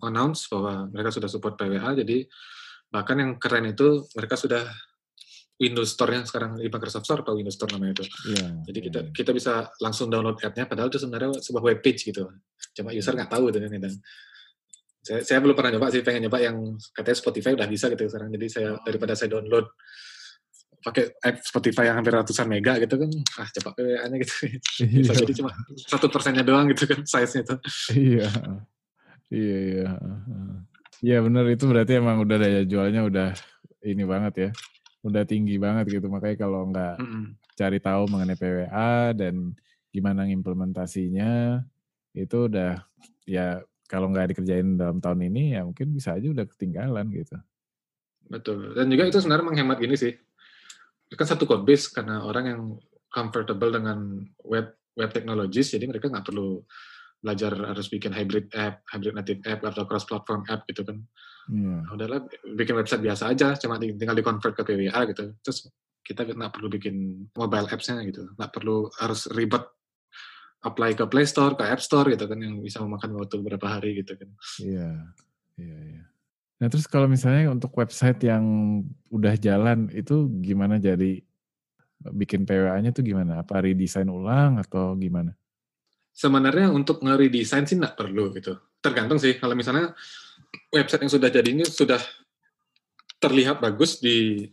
announce 0.03 0.51
bahwa 0.51 0.90
mereka 0.90 1.14
sudah 1.14 1.31
support 1.31 1.55
PWA, 1.55 1.94
jadi 2.03 2.27
bahkan 2.90 3.14
yang 3.14 3.38
keren 3.38 3.71
itu 3.71 4.11
mereka 4.18 4.35
sudah 4.35 4.66
Windows 5.59 5.90
Store-nya 5.90 6.23
sekarang 6.23 6.55
di 6.55 6.71
Microsoft 6.71 7.05
Store 7.05 7.27
atau 7.27 7.35
Windows 7.35 7.59
Store 7.59 7.71
namanya 7.75 7.99
itu. 7.99 8.05
Yeah, 8.31 8.51
Jadi 8.62 8.79
kita 8.79 8.99
yeah. 9.03 9.14
kita 9.14 9.31
bisa 9.35 9.53
langsung 9.83 10.07
download 10.07 10.38
app-nya, 10.38 10.71
padahal 10.71 10.87
itu 10.87 11.03
sebenarnya 11.03 11.42
sebuah 11.42 11.62
web 11.66 11.79
page 11.83 12.07
gitu. 12.07 12.31
Cuma 12.79 12.94
user 12.94 13.18
nggak 13.18 13.31
tahu 13.31 13.51
itu 13.51 13.59
kan. 13.59 13.71
Dan 13.75 13.92
saya, 15.03 15.21
saya 15.27 15.38
belum 15.42 15.59
pernah 15.59 15.75
nyoba 15.75 15.90
sih, 15.90 16.07
pengen 16.07 16.31
nyoba 16.31 16.38
yang 16.38 16.57
katanya 16.94 17.16
Spotify 17.18 17.51
udah 17.59 17.66
bisa 17.66 17.90
gitu 17.90 18.07
sekarang. 18.07 18.31
Jadi 18.38 18.47
saya 18.47 18.71
daripada 18.87 19.12
saya 19.18 19.29
download 19.35 19.66
pakai 20.79 21.11
app 21.27 21.42
Spotify 21.42 21.90
yang 21.90 21.97
hampir 21.99 22.14
ratusan 22.14 22.47
mega 22.47 22.79
gitu 22.79 22.94
kan, 22.94 23.11
ah 23.42 23.49
coba 23.59 23.68
PWA-nya 23.75 24.16
gitu. 24.23 24.35
Bisa 24.87 25.11
jadi 25.11 25.33
cuma 25.42 25.51
satu 25.75 26.07
persennya 26.07 26.47
doang 26.47 26.71
gitu 26.71 26.87
kan 26.87 27.03
size-nya 27.03 27.42
itu. 27.42 27.57
Iya, 27.99 28.31
iya, 29.35 29.59
iya. 29.59 29.88
Iya 30.99 31.18
benar 31.23 31.47
itu 31.51 31.66
berarti 31.66 31.99
emang 31.99 32.23
udah 32.23 32.37
daya 32.38 32.62
jualnya 32.66 33.07
udah 33.07 33.31
ini 33.87 34.03
banget 34.03 34.35
ya 34.38 34.51
udah 35.07 35.23
tinggi 35.23 35.57
banget 35.57 36.01
gitu 36.01 36.11
makanya 36.11 36.37
kalau 36.43 36.67
nggak 36.69 36.97
mm 36.99 37.07
-hmm. 37.07 37.25
cari 37.55 37.79
tahu 37.79 38.03
mengenai 38.11 38.39
PWA 38.39 39.15
dan 39.15 39.55
gimana 39.95 40.27
implementasinya 40.27 41.63
itu 42.15 42.51
udah 42.51 42.83
ya 43.25 43.63
kalau 43.89 44.13
nggak 44.13 44.37
dikerjain 44.37 44.77
dalam 44.77 45.01
tahun 45.01 45.33
ini 45.33 45.57
ya 45.57 45.65
mungkin 45.65 45.97
bisa 45.97 46.13
aja 46.13 46.29
udah 46.29 46.45
ketinggalan 46.45 47.09
gitu. 47.15 47.41
Betul. 48.29 48.77
Dan 48.77 48.93
juga 48.93 49.09
itu 49.09 49.19
sebenarnya 49.25 49.47
menghemat 49.49 49.81
gini 49.81 49.97
sih. 49.97 50.13
Kan 51.09 51.25
satu 51.25 51.49
code 51.49 51.65
base 51.65 51.89
karena 51.89 52.21
orang 52.21 52.45
yang 52.45 52.63
comfortable 53.09 53.73
dengan 53.73 54.21
web 54.45 54.77
web 54.93 55.11
technologies 55.15 55.73
jadi 55.73 55.89
mereka 55.89 56.13
nggak 56.13 56.29
perlu 56.29 56.61
belajar 57.25 57.51
harus 57.57 57.89
bikin 57.89 58.13
hybrid 58.13 58.53
app, 58.53 58.85
hybrid 58.93 59.17
native 59.17 59.41
app 59.49 59.65
atau 59.65 59.89
cross 59.89 60.05
platform 60.05 60.45
app 60.53 60.69
gitu 60.69 60.85
kan. 60.85 61.01
Yeah. 61.49 61.81
Udahlah 61.89 62.29
bikin 62.57 62.77
website 62.77 63.01
biasa 63.01 63.33
aja, 63.33 63.57
cuma 63.57 63.81
tinggal 63.81 64.17
di 64.17 64.25
convert 64.25 64.53
ke 64.53 64.63
PWA 64.69 65.01
gitu. 65.09 65.33
Terus 65.41 65.73
kita 66.05 66.25
nggak 66.25 66.53
perlu 66.53 66.69
bikin 66.69 67.29
mobile 67.37 67.69
apps-nya 67.69 68.05
gitu, 68.05 68.29
nggak 68.37 68.53
perlu 68.53 68.89
harus 69.01 69.29
ribet 69.33 69.65
apply 70.65 70.97
ke 70.99 71.05
Play 71.09 71.25
Store, 71.25 71.55
ke 71.55 71.65
App 71.65 71.81
Store 71.81 72.09
gitu 72.11 72.25
kan 72.29 72.39
yang 72.41 72.61
bisa 72.61 72.83
memakan 72.85 73.17
waktu 73.17 73.41
beberapa 73.41 73.67
hari 73.79 74.03
gitu 74.03 74.17
kan. 74.17 74.29
Iya, 74.61 74.91
iya, 75.61 75.79
iya. 75.95 76.03
Nah 76.59 76.67
terus 76.67 76.91
kalau 76.91 77.07
misalnya 77.07 77.49
untuk 77.49 77.71
website 77.79 78.19
yang 78.27 78.45
udah 79.15 79.39
jalan 79.39 79.87
itu 79.95 80.27
gimana 80.43 80.83
jadi 80.83 81.23
bikin 82.03 82.43
PWA-nya 82.47 82.91
tuh 82.91 83.07
gimana? 83.07 83.47
Apa 83.47 83.63
redesign 83.63 84.11
ulang 84.11 84.59
atau 84.59 84.99
gimana? 84.99 85.35
Sebenarnya 86.11 86.75
untuk 86.75 86.99
nge-redesign 86.99 87.63
sih 87.63 87.79
nggak 87.79 87.95
perlu 87.95 88.35
gitu. 88.35 88.59
Tergantung 88.83 89.23
sih 89.23 89.39
kalau 89.39 89.55
misalnya 89.55 89.95
website 90.73 91.03
yang 91.05 91.13
sudah 91.13 91.31
jadi 91.33 91.49
ini 91.49 91.65
sudah 91.67 92.01
terlihat 93.19 93.59
bagus 93.59 93.99
di 93.99 94.47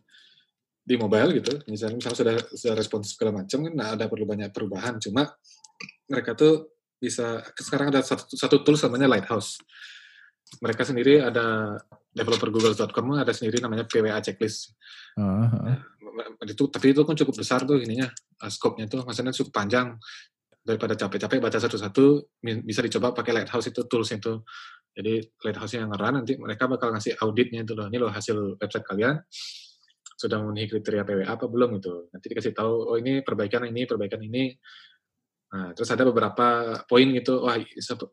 di 0.85 0.95
mobile 1.01 1.41
gitu, 1.41 1.65
misalnya 1.65 1.97
misalnya 1.97 2.17
sudah 2.17 2.35
sudah 2.53 2.75
responsif 2.77 3.17
segala 3.17 3.41
macam 3.41 3.65
kan 3.65 3.73
nggak 3.73 3.91
ada 3.97 4.05
perlu 4.05 4.25
banyak 4.29 4.49
perubahan. 4.53 5.01
Cuma 5.01 5.25
mereka 6.05 6.37
tuh 6.37 6.77
bisa 7.01 7.41
sekarang 7.57 7.89
ada 7.89 8.05
satu, 8.05 8.37
satu 8.37 8.61
tools 8.61 8.85
namanya 8.85 9.17
Lighthouse 9.17 9.59
mereka 10.61 10.85
sendiri 10.85 11.19
ada 11.19 11.77
developer 12.13 12.47
google.com 12.53 13.05
ada 13.17 13.33
sendiri 13.33 13.59
namanya 13.59 13.89
PWA 13.89 14.21
checklist. 14.21 14.77
Uh, 15.15 15.47
uh. 15.47 15.77
itu 16.47 16.67
tapi 16.71 16.95
itu 16.95 17.01
kan 17.03 17.15
cukup 17.17 17.35
besar 17.43 17.63
tuh 17.67 17.81
ininya, 17.81 18.07
uh, 18.43 18.51
scope-nya 18.51 18.87
tuh 18.87 19.03
maksudnya 19.03 19.33
cukup 19.35 19.51
panjang 19.51 19.95
daripada 20.65 20.97
capek-capek 20.97 21.37
baca 21.43 21.59
satu-satu 21.61 22.05
bisa 22.65 22.81
dicoba 22.81 23.13
pakai 23.13 23.41
Lighthouse 23.41 23.73
itu 23.73 23.83
tools 23.89 24.09
itu. 24.13 24.41
Jadi 24.95 25.19
Lighthouse 25.43 25.75
yang 25.75 25.91
ngeran 25.91 26.23
nanti 26.23 26.39
mereka 26.39 26.71
bakal 26.71 26.95
ngasih 26.95 27.19
auditnya 27.19 27.67
itu 27.67 27.75
loh. 27.75 27.91
Ini 27.91 27.97
loh 27.99 28.11
hasil 28.11 28.55
website 28.55 28.85
kalian 28.87 29.19
sudah 30.15 30.39
memenuhi 30.39 30.71
kriteria 30.71 31.03
PWA 31.03 31.27
apa 31.35 31.45
belum 31.51 31.83
itu. 31.83 32.07
Nanti 32.15 32.25
dikasih 32.31 32.55
tahu 32.55 32.95
oh 32.95 32.95
ini 32.95 33.19
perbaikan 33.19 33.67
ini, 33.67 33.83
perbaikan 33.83 34.23
ini. 34.23 34.55
Nah, 35.51 35.75
terus 35.75 35.91
ada 35.91 36.07
beberapa 36.07 36.79
poin 36.87 37.07
gitu. 37.11 37.43
Wah, 37.43 37.59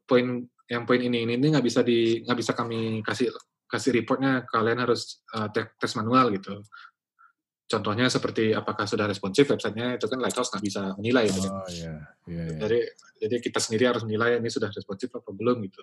poin 0.05 0.43
yang 0.67 0.83
poin 0.83 0.99
ini 0.99 1.23
ini 1.23 1.39
nggak 1.39 1.63
bisa 1.63 1.87
di 1.87 2.27
nggak 2.27 2.39
bisa 2.39 2.53
kami 2.59 3.05
kasih 3.07 3.31
kasih 3.71 3.91
reportnya 3.95 4.45
kalian 4.51 4.85
harus 4.85 5.25
uh, 5.33 5.49
tes 5.53 5.93
manual 5.97 6.29
gitu 6.35 6.61
contohnya 7.69 8.07
seperti 8.13 8.53
apakah 8.53 8.85
sudah 8.85 9.09
responsif 9.09 9.49
websitenya 9.49 9.97
itu 9.97 10.07
kan 10.07 10.19
Lighthouse 10.21 10.53
nggak 10.53 10.65
bisa 10.65 10.83
menilai 11.01 11.25
gitu. 11.31 11.49
oh, 11.49 11.65
iya. 11.73 11.95
Iya, 12.29 12.43
iya. 12.53 12.59
jadi 12.61 12.79
jadi 13.23 13.37
kita 13.41 13.59
sendiri 13.63 13.85
harus 13.89 14.03
menilai 14.05 14.37
ini 14.39 14.51
sudah 14.53 14.69
responsif 14.69 15.09
apa 15.15 15.31
belum 15.33 15.57
gitu 15.67 15.83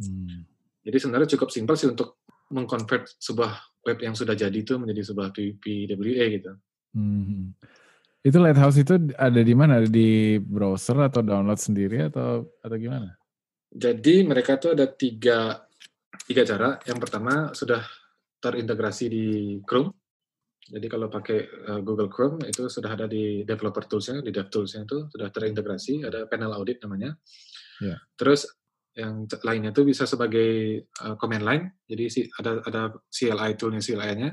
hmm. 0.00 0.38
jadi 0.86 0.96
sebenarnya 0.96 1.28
cukup 1.36 1.48
simpel 1.52 1.74
sih 1.76 1.90
untuk 1.90 2.24
mengkonvert 2.50 3.18
sebuah 3.18 3.52
web 3.84 3.98
yang 4.00 4.14
sudah 4.14 4.38
jadi 4.38 4.54
itu 4.54 4.78
menjadi 4.78 5.12
sebuah 5.12 5.34
PWA 5.34 6.24
gitu 6.40 6.52
hmm. 6.96 7.52
itu 8.24 8.38
Lighthouse 8.40 8.78
itu 8.80 8.94
ada 9.18 9.40
di 9.42 9.54
mana 9.54 9.82
ada 9.82 9.90
di 9.90 10.40
browser 10.40 10.96
atau 11.04 11.20
download 11.20 11.60
sendiri 11.60 12.08
atau 12.08 12.48
atau 12.64 12.76
gimana 12.78 13.18
jadi 13.76 14.24
mereka 14.24 14.56
tuh 14.56 14.72
ada 14.72 14.88
tiga, 14.88 15.68
tiga 16.24 16.42
cara. 16.48 16.80
Yang 16.88 16.98
pertama 17.04 17.52
sudah 17.52 17.84
terintegrasi 18.40 19.04
di 19.12 19.26
Chrome. 19.68 19.92
Jadi 20.66 20.86
kalau 20.90 21.06
pakai 21.06 21.38
uh, 21.70 21.80
Google 21.80 22.10
Chrome 22.10 22.42
itu 22.42 22.66
sudah 22.66 22.98
ada 22.98 23.06
di 23.06 23.46
developer 23.46 23.86
toolsnya, 23.86 24.18
di 24.18 24.34
dev 24.34 24.50
toolsnya 24.50 24.82
itu 24.82 25.06
sudah 25.06 25.30
terintegrasi, 25.30 26.02
ada 26.02 26.26
panel 26.26 26.50
audit 26.58 26.82
namanya. 26.82 27.14
Yeah. 27.78 28.02
Terus 28.18 28.50
yang 28.96 29.28
lainnya 29.44 29.70
itu 29.70 29.84
bisa 29.84 30.08
sebagai 30.08 30.82
uh, 31.04 31.14
command 31.20 31.44
line, 31.44 31.64
jadi 31.84 32.04
si, 32.08 32.24
ada 32.40 32.64
ada 32.64 32.82
CLI 33.12 33.52
toolnya 33.60 33.84
CLI-nya, 33.84 34.30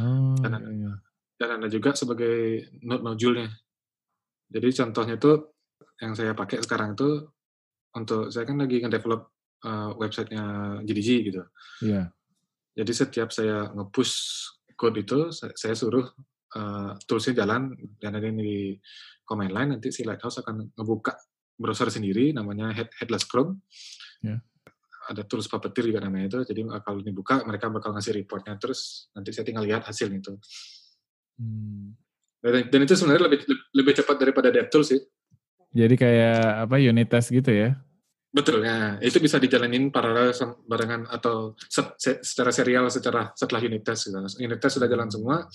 oh, 0.00 0.32
dan, 0.40 0.56
ada, 0.56 0.68
iya. 0.72 0.92
dan 1.36 1.48
ada 1.60 1.68
juga 1.68 1.92
sebagai 1.92 2.64
node 2.80 3.04
module-nya. 3.04 3.52
Jadi 4.48 4.68
contohnya 4.72 5.20
itu 5.20 5.52
yang 6.00 6.16
saya 6.16 6.32
pakai 6.32 6.64
sekarang 6.64 6.96
itu 6.96 7.28
untuk 7.92 8.32
saya 8.32 8.48
kan 8.48 8.56
lagi 8.56 8.80
nge-develop 8.80 9.36
uh, 9.68 9.92
websitenya 10.00 10.80
GDG 10.82 11.08
gitu. 11.30 11.42
Iya. 11.84 11.92
Yeah. 11.92 12.06
Jadi 12.76 12.92
setiap 12.92 13.28
saya 13.32 13.68
nge-push 13.72 14.16
code 14.76 15.02
itu, 15.02 15.32
saya, 15.32 15.74
suruh 15.74 16.04
uh, 16.54 16.92
toolsnya 17.08 17.42
jalan, 17.42 17.72
dan 17.98 18.14
nanti 18.14 18.28
di 18.36 18.56
command 19.24 19.50
line, 19.50 19.70
nanti 19.74 19.88
si 19.90 20.04
Lighthouse 20.04 20.44
akan 20.44 20.76
ngebuka 20.76 21.16
browser 21.56 21.88
sendiri, 21.88 22.36
namanya 22.36 22.70
Head, 22.76 22.92
Headless 23.00 23.24
Chrome. 23.24 23.64
Yeah. 24.20 24.44
Ada 25.08 25.24
tools 25.24 25.48
Puppeteer 25.48 25.90
juga 25.90 26.04
namanya 26.04 26.36
itu, 26.36 26.38
jadi 26.52 26.66
kalau 26.84 27.00
dibuka, 27.00 27.40
mereka 27.48 27.72
bakal 27.72 27.96
ngasih 27.96 28.12
reportnya, 28.14 28.60
terus 28.60 29.10
nanti 29.16 29.32
saya 29.32 29.48
tinggal 29.48 29.64
lihat 29.64 29.88
hasil 29.88 30.12
itu. 30.12 30.36
Hmm. 31.40 31.96
Dan, 32.44 32.68
dan 32.70 32.80
itu 32.84 32.94
sebenarnya 32.94 33.26
lebih, 33.26 33.40
lebih 33.74 33.92
cepat 33.96 34.16
daripada 34.20 34.52
DevTools 34.54 34.88
sih. 34.92 35.00
Jadi 35.76 35.94
kayak 35.98 36.68
apa 36.68 36.76
unit 36.80 37.08
test 37.10 37.28
gitu 37.34 37.52
ya? 37.52 37.76
Betul 38.36 38.68
ya, 38.68 39.00
itu 39.00 39.16
bisa 39.16 39.40
dijalanin 39.40 39.88
paralel 39.88 40.28
barengan 40.68 41.08
atau 41.08 41.56
se 41.56 41.80
secara 42.20 42.52
serial 42.52 42.92
secara 42.92 43.32
setelah 43.32 43.64
unit 43.64 43.80
test. 43.80 44.12
Gitu. 44.12 44.44
Unit 44.44 44.60
test 44.60 44.76
sudah 44.76 44.84
jalan 44.92 45.08
semua, 45.08 45.48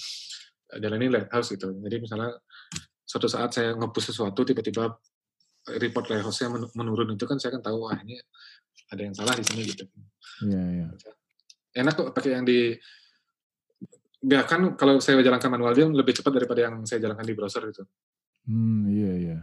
jalanin 0.82 1.14
lighthouse 1.14 1.54
gitu. 1.54 1.78
Jadi 1.78 2.02
misalnya 2.02 2.34
suatu 3.06 3.30
saat 3.30 3.54
saya 3.54 3.78
ngepush 3.78 4.10
sesuatu 4.10 4.42
tiba-tiba 4.42 4.98
report 5.78 6.10
lighthouse-nya 6.10 6.50
menurun 6.74 7.14
itu 7.14 7.26
kan 7.30 7.38
saya 7.38 7.54
kan 7.54 7.62
tahu 7.62 7.86
wah 7.86 7.94
ini 8.02 8.18
ada 8.90 9.02
yang 9.06 9.14
salah 9.14 9.38
di 9.38 9.46
sini 9.46 9.62
gitu. 9.62 9.86
Iya, 10.50 10.64
iya. 10.74 10.88
Enak 11.78 11.94
kok 11.94 12.10
pakai 12.18 12.34
yang 12.34 12.50
di 12.50 12.74
ya 14.26 14.42
kan 14.50 14.74
kalau 14.74 14.98
saya 14.98 15.22
jalankan 15.22 15.54
manual 15.54 15.78
dia 15.78 15.86
lebih 15.86 16.18
cepat 16.18 16.34
daripada 16.34 16.66
yang 16.66 16.82
saya 16.90 16.98
jalankan 16.98 17.30
di 17.30 17.36
browser 17.38 17.62
itu. 17.70 17.86
Hmm, 18.50 18.90
iya 18.90 19.12
iya. 19.22 19.38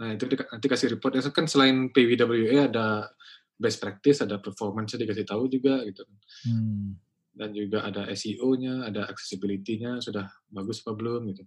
Nah 0.00 0.16
itu 0.16 0.24
nanti 0.26 0.66
kasih 0.66 0.96
report. 0.96 1.20
Ya 1.20 1.22
kan 1.28 1.44
selain 1.44 1.92
PWWA 1.92 2.72
ada 2.72 3.12
best 3.60 3.76
practice, 3.78 4.24
ada 4.24 4.40
performance 4.40 4.96
dikasih 4.96 5.28
tahu 5.28 5.46
juga 5.52 5.84
gitu. 5.84 6.02
Hmm. 6.48 6.96
Dan 7.30 7.52
juga 7.52 7.84
ada 7.84 8.08
SEO-nya, 8.10 8.88
ada 8.88 9.06
accessibility-nya 9.06 10.00
sudah 10.00 10.26
bagus 10.48 10.80
apa 10.82 10.96
belum 10.96 11.30
gitu. 11.36 11.44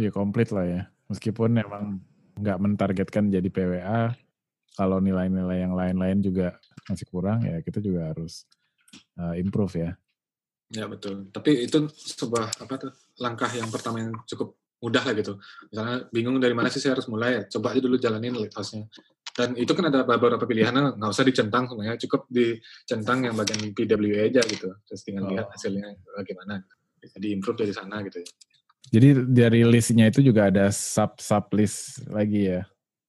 Iya 0.00 0.08
komplit 0.08 0.48
lah 0.50 0.64
ya. 0.64 0.82
Meskipun 1.12 1.60
emang 1.60 2.00
nggak 2.40 2.58
mentargetkan 2.64 3.28
jadi 3.28 3.44
PWA, 3.52 4.16
kalau 4.72 4.98
nilai-nilai 5.04 5.68
yang 5.68 5.76
lain-lain 5.76 6.24
juga 6.24 6.56
masih 6.88 7.06
kurang 7.12 7.44
ya 7.44 7.60
kita 7.60 7.78
juga 7.78 8.10
harus 8.10 8.48
uh, 9.20 9.36
improve 9.36 9.76
ya. 9.76 9.90
Ya 10.72 10.88
betul. 10.88 11.28
Tapi 11.28 11.68
itu 11.68 11.84
sebuah 11.92 12.56
apa 12.64 12.74
tuh 12.80 12.92
langkah 13.20 13.52
yang 13.52 13.68
pertama 13.68 14.00
yang 14.00 14.16
cukup 14.24 14.56
mudah 14.82 15.02
lah 15.06 15.14
gitu. 15.14 15.38
Misalnya 15.70 15.96
bingung 16.10 16.42
dari 16.42 16.52
mana 16.52 16.66
sih 16.68 16.82
saya 16.82 16.98
harus 16.98 17.06
mulai, 17.06 17.46
coba 17.46 17.70
aja 17.70 17.80
dulu 17.80 17.96
jalanin 17.96 18.34
lighthouse-nya. 18.34 18.90
Dan 19.32 19.56
itu 19.56 19.72
kan 19.72 19.88
ada 19.88 20.04
beberapa 20.04 20.44
pilihan, 20.44 20.74
nggak 20.98 21.08
usah 21.08 21.24
dicentang 21.24 21.64
semuanya, 21.70 21.96
cukup 21.96 22.28
dicentang 22.28 23.24
yang 23.24 23.34
bagian 23.38 23.72
PWA 23.72 24.28
aja 24.28 24.42
gitu. 24.44 24.68
Terus 24.84 25.00
tinggal 25.06 25.24
oh. 25.24 25.32
lihat 25.32 25.48
hasilnya 25.48 25.96
bagaimana. 26.12 26.60
Bisa 27.00 27.18
diimprove 27.18 27.66
dari 27.66 27.74
sana 27.74 27.98
gitu 28.04 28.22
ya. 28.22 28.28
Jadi 28.92 29.08
dari 29.30 29.60
listnya 29.64 30.06
itu 30.12 30.20
juga 30.20 30.52
ada 30.52 30.68
sub-sub 30.68 31.48
list 31.56 32.04
lagi 32.12 32.52
ya? 32.52 32.62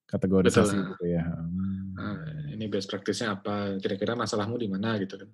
Kategorisasi 0.08 0.74
Betul. 0.78 0.90
gitu 0.94 1.04
ya? 1.12 1.22
Hmm. 1.26 1.94
Nah, 1.94 2.18
ini 2.54 2.64
best 2.70 2.88
practice-nya 2.88 3.38
apa? 3.38 3.76
Kira-kira 3.78 4.16
masalahmu 4.16 4.56
di 4.56 4.66
mana 4.70 4.96
gitu 4.98 5.18
kan? 5.20 5.28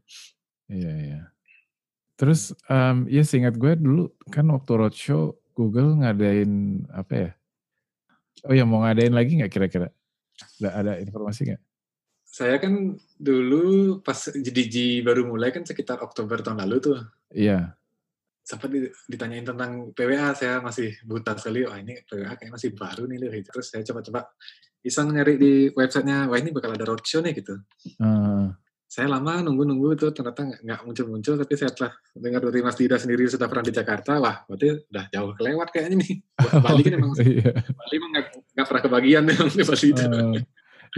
Iya, 0.69 0.93
iya. 0.97 1.23
Terus, 2.21 2.53
um, 2.69 3.09
ya 3.09 3.25
seingat 3.25 3.57
gue 3.57 3.81
dulu 3.81 4.13
kan 4.29 4.45
waktu 4.53 4.73
roadshow 4.77 5.40
Google 5.61 6.01
ngadain 6.01 6.81
apa 6.89 7.13
ya? 7.13 7.31
Oh 8.49 8.57
ya 8.57 8.65
mau 8.65 8.81
ngadain 8.81 9.13
lagi 9.13 9.37
nggak 9.37 9.53
kira-kira? 9.53 9.93
Nggak 10.57 10.75
ada 10.81 10.93
informasi 11.05 11.41
nggak? 11.53 11.63
Saya 12.25 12.57
kan 12.57 12.97
dulu 13.21 14.01
pas 14.01 14.17
GDG 14.17 15.05
baru 15.05 15.29
mulai 15.29 15.53
kan 15.53 15.69
sekitar 15.69 16.01
Oktober 16.01 16.41
tahun 16.41 16.65
lalu 16.65 16.77
tuh. 16.81 16.99
Iya. 17.37 17.77
Sempat 18.41 18.73
ditanyain 19.05 19.45
tentang 19.45 19.93
PWA, 19.93 20.33
saya 20.33 20.65
masih 20.65 20.97
buta 21.05 21.37
sekali. 21.37 21.69
Wah 21.69 21.77
ini 21.77 22.01
PWA 22.09 22.33
kayak 22.41 22.57
masih 22.57 22.73
baru 22.73 23.05
nih 23.05 23.19
loh. 23.21 23.31
Terus 23.45 23.67
saya 23.69 23.85
coba-coba 23.85 24.33
iseng 24.81 25.13
nyari 25.13 25.37
di 25.37 25.53
websitenya, 25.77 26.33
wah 26.33 26.39
ini 26.41 26.57
bakal 26.57 26.73
ada 26.73 26.89
roadshow 26.89 27.21
nih 27.21 27.37
gitu. 27.37 27.61
Uh 28.01 28.57
saya 28.91 29.07
lama 29.07 29.39
nunggu-nunggu 29.47 29.95
itu 29.95 30.11
ternyata 30.11 30.51
nggak 30.67 30.83
muncul-muncul 30.83 31.39
tapi 31.39 31.55
saya 31.55 31.71
telah 31.71 31.95
dengar 32.11 32.43
dari 32.43 32.59
Mas 32.59 32.75
Dida 32.75 32.99
sendiri 32.99 33.23
sudah 33.31 33.47
pernah 33.47 33.63
di 33.63 33.71
Jakarta 33.71 34.19
wah 34.19 34.43
berarti 34.51 34.83
udah 34.91 35.05
jauh 35.15 35.31
kelewat 35.39 35.69
kayaknya 35.71 35.97
nih 36.03 36.15
Bali 36.59 36.83
kan 36.83 36.93
emang 36.99 37.15
iya. 37.23 37.55
Bali 37.55 37.95
emang 37.95 38.13
nggak 38.51 38.67
pernah 38.67 38.83
kebagian 38.83 39.23
memang 39.23 39.47
di 39.47 39.63
Mas 39.63 39.79
Dida 39.79 40.05
uh, 40.11 40.35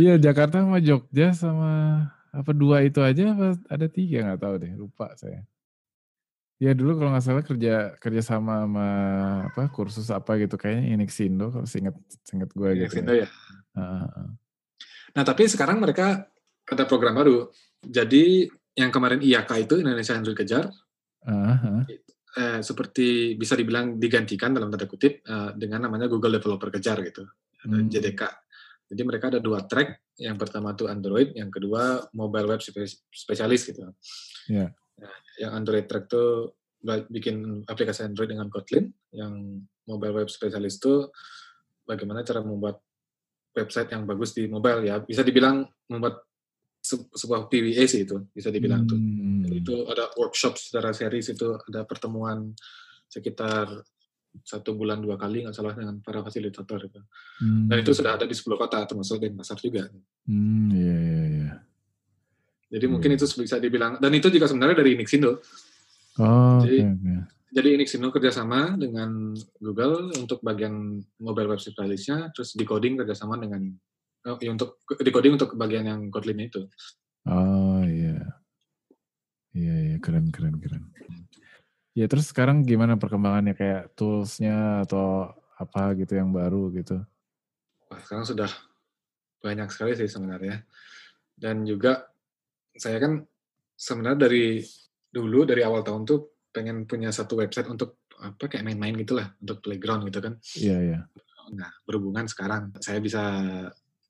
iya 0.00 0.16
Jakarta 0.16 0.64
sama 0.64 0.80
Jogja 0.80 1.36
sama 1.36 1.72
apa 2.32 2.50
dua 2.56 2.80
itu 2.80 3.04
aja 3.04 3.28
apa 3.28 3.60
ada 3.68 3.86
tiga 3.92 4.24
nggak 4.24 4.40
tahu 4.40 4.54
deh 4.56 4.72
lupa 4.72 5.12
saya 5.12 5.44
ya 6.56 6.72
dulu 6.72 6.96
kalau 6.96 7.12
nggak 7.12 7.24
salah 7.28 7.44
kerja 7.44 7.92
kerja 8.00 8.22
sama 8.24 8.64
sama 8.64 8.88
apa 9.52 9.68
kursus 9.68 10.08
apa 10.08 10.40
gitu 10.40 10.56
kayaknya 10.56 10.96
Inixindo 10.96 11.52
kalau 11.52 11.68
singkat 11.68 11.92
singkat 12.24 12.48
gue 12.56 12.88
gitu 12.88 13.04
ya. 13.04 13.26
ya. 13.26 13.28
Uh, 13.76 14.32
nah 15.12 15.28
tapi 15.28 15.44
sekarang 15.44 15.76
mereka 15.76 16.24
ada 16.64 16.88
program 16.88 17.20
baru 17.20 17.52
jadi 17.82 18.46
yang 18.78 18.90
kemarin 18.94 19.20
IAK 19.20 19.50
itu 19.68 19.74
Indonesia 19.82 20.14
yang 20.16 20.24
dikejar, 20.24 20.64
uh-huh. 21.26 21.80
eh, 22.38 22.60
seperti 22.64 23.36
bisa 23.36 23.58
dibilang 23.58 24.00
digantikan 24.00 24.54
dalam 24.56 24.72
tanda 24.72 24.88
kutip 24.88 25.20
eh, 25.20 25.50
dengan 25.58 25.90
namanya 25.90 26.08
Google 26.08 26.38
Developer 26.40 26.72
Kejar 26.72 27.04
gitu, 27.04 27.26
hmm. 27.68 27.90
JDK. 27.92 28.22
Jadi 28.92 29.02
mereka 29.08 29.32
ada 29.32 29.40
dua 29.40 29.64
track, 29.64 30.16
yang 30.20 30.36
pertama 30.36 30.76
itu 30.76 30.84
Android, 30.84 31.32
yang 31.32 31.48
kedua 31.48 32.04
mobile 32.12 32.56
web 32.56 32.60
spesialis 33.08 33.64
gitu. 33.64 33.88
Yeah. 34.48 34.74
yang 35.40 35.56
Android 35.56 35.88
Track 35.88 36.12
tuh 36.12 36.54
ba- 36.78 37.08
bikin 37.08 37.64
aplikasi 37.64 38.04
Android 38.04 38.28
dengan 38.28 38.52
Kotlin, 38.52 38.92
yang 39.10 39.64
mobile 39.88 40.22
web 40.22 40.28
specialist 40.28 40.84
tuh 40.84 41.08
bagaimana 41.88 42.20
cara 42.22 42.44
membuat 42.44 42.84
website 43.56 43.92
yang 43.92 44.04
bagus 44.04 44.36
di 44.36 44.44
mobile 44.46 44.84
ya. 44.84 45.00
Bisa 45.00 45.24
dibilang 45.24 45.64
membuat 45.88 46.31
sebuah 47.12 47.46
PWA 47.46 47.84
sih 47.84 48.04
itu, 48.04 48.16
bisa 48.32 48.48
dibilang 48.48 48.84
tuh. 48.86 48.96
Hmm. 48.98 49.44
Jadi 49.46 49.56
itu 49.62 49.74
ada 49.86 50.10
workshop 50.16 50.56
secara 50.58 50.90
series 50.92 51.32
itu 51.32 51.58
ada 51.68 51.84
pertemuan 51.84 52.52
sekitar 53.06 53.68
satu 54.40 54.72
bulan 54.72 55.04
dua 55.04 55.20
kali 55.20 55.44
nggak 55.44 55.52
salah 55.52 55.76
dengan 55.76 56.00
para 56.00 56.24
fasilitator 56.24 56.80
itu. 56.88 57.00
Hmm. 57.44 57.68
Dan 57.68 57.84
itu 57.84 57.92
sudah 57.92 58.16
ada 58.16 58.24
di 58.24 58.32
10 58.32 58.56
kota 58.56 58.80
termasuk 58.88 59.20
Denpasar 59.20 59.60
juga. 59.60 59.92
Hmm, 60.24 60.72
iya, 60.72 60.96
iya, 60.96 61.24
iya. 61.28 61.52
Jadi 62.72 62.84
Hmm. 62.88 62.92
mungkin 62.96 63.10
itu 63.12 63.28
bisa 63.28 63.60
dibilang 63.60 64.00
dan 64.00 64.12
itu 64.16 64.32
juga 64.32 64.48
sebenarnya 64.48 64.80
dari 64.80 64.96
Nixindo. 64.96 65.44
Oh, 66.16 66.60
Jadi- 66.64 66.80
oke. 66.80 67.14
Jadi 67.52 67.68
Nixindo 67.76 68.08
kerjasama 68.08 68.80
dengan 68.80 69.36
Google 69.60 70.08
untuk 70.16 70.40
bagian 70.40 71.04
mobile 71.20 71.52
web 71.52 71.60
specialist-nya, 71.60 72.32
terus 72.32 72.56
decoding 72.56 72.96
kerjasama 72.96 73.36
dengan 73.36 73.68
ya 74.22 74.50
untuk 74.54 74.78
decoding 75.02 75.34
untuk 75.34 75.54
bagian 75.58 75.86
yang 75.86 76.00
Kotlin 76.08 76.38
itu. 76.46 76.66
Oh, 77.26 77.82
iya. 77.82 78.42
Iya, 79.52 79.74
iya, 79.92 79.96
keren, 80.00 80.32
keren, 80.32 80.56
keren. 80.58 80.88
Ya, 81.92 82.08
terus 82.08 82.32
sekarang 82.32 82.64
gimana 82.64 82.96
perkembangannya 82.96 83.52
kayak 83.52 83.92
tools-nya 83.92 84.80
atau 84.88 85.28
apa 85.60 85.92
gitu 86.00 86.16
yang 86.16 86.32
baru 86.32 86.72
gitu? 86.72 87.04
Wah, 87.92 88.00
sekarang 88.00 88.24
sudah 88.24 88.48
banyak 89.44 89.68
sekali 89.68 89.92
sih 89.92 90.08
sebenarnya. 90.08 90.64
Dan 91.36 91.68
juga 91.68 92.08
saya 92.72 92.96
kan 92.96 93.20
sebenarnya 93.76 94.24
dari 94.24 94.64
dulu 95.12 95.44
dari 95.44 95.60
awal 95.60 95.84
tahun 95.84 96.08
tuh 96.08 96.48
pengen 96.48 96.88
punya 96.88 97.12
satu 97.12 97.36
website 97.36 97.68
untuk 97.68 98.08
apa 98.22 98.48
kayak 98.48 98.64
main-main 98.64 98.96
gitulah 99.04 99.36
untuk 99.44 99.60
playground 99.60 100.08
gitu 100.08 100.24
kan. 100.24 100.34
Iya, 100.56 100.78
iya. 100.80 101.00
Nah, 101.52 101.68
berhubungan 101.84 102.24
sekarang 102.24 102.72
saya 102.80 103.02
bisa 103.04 103.20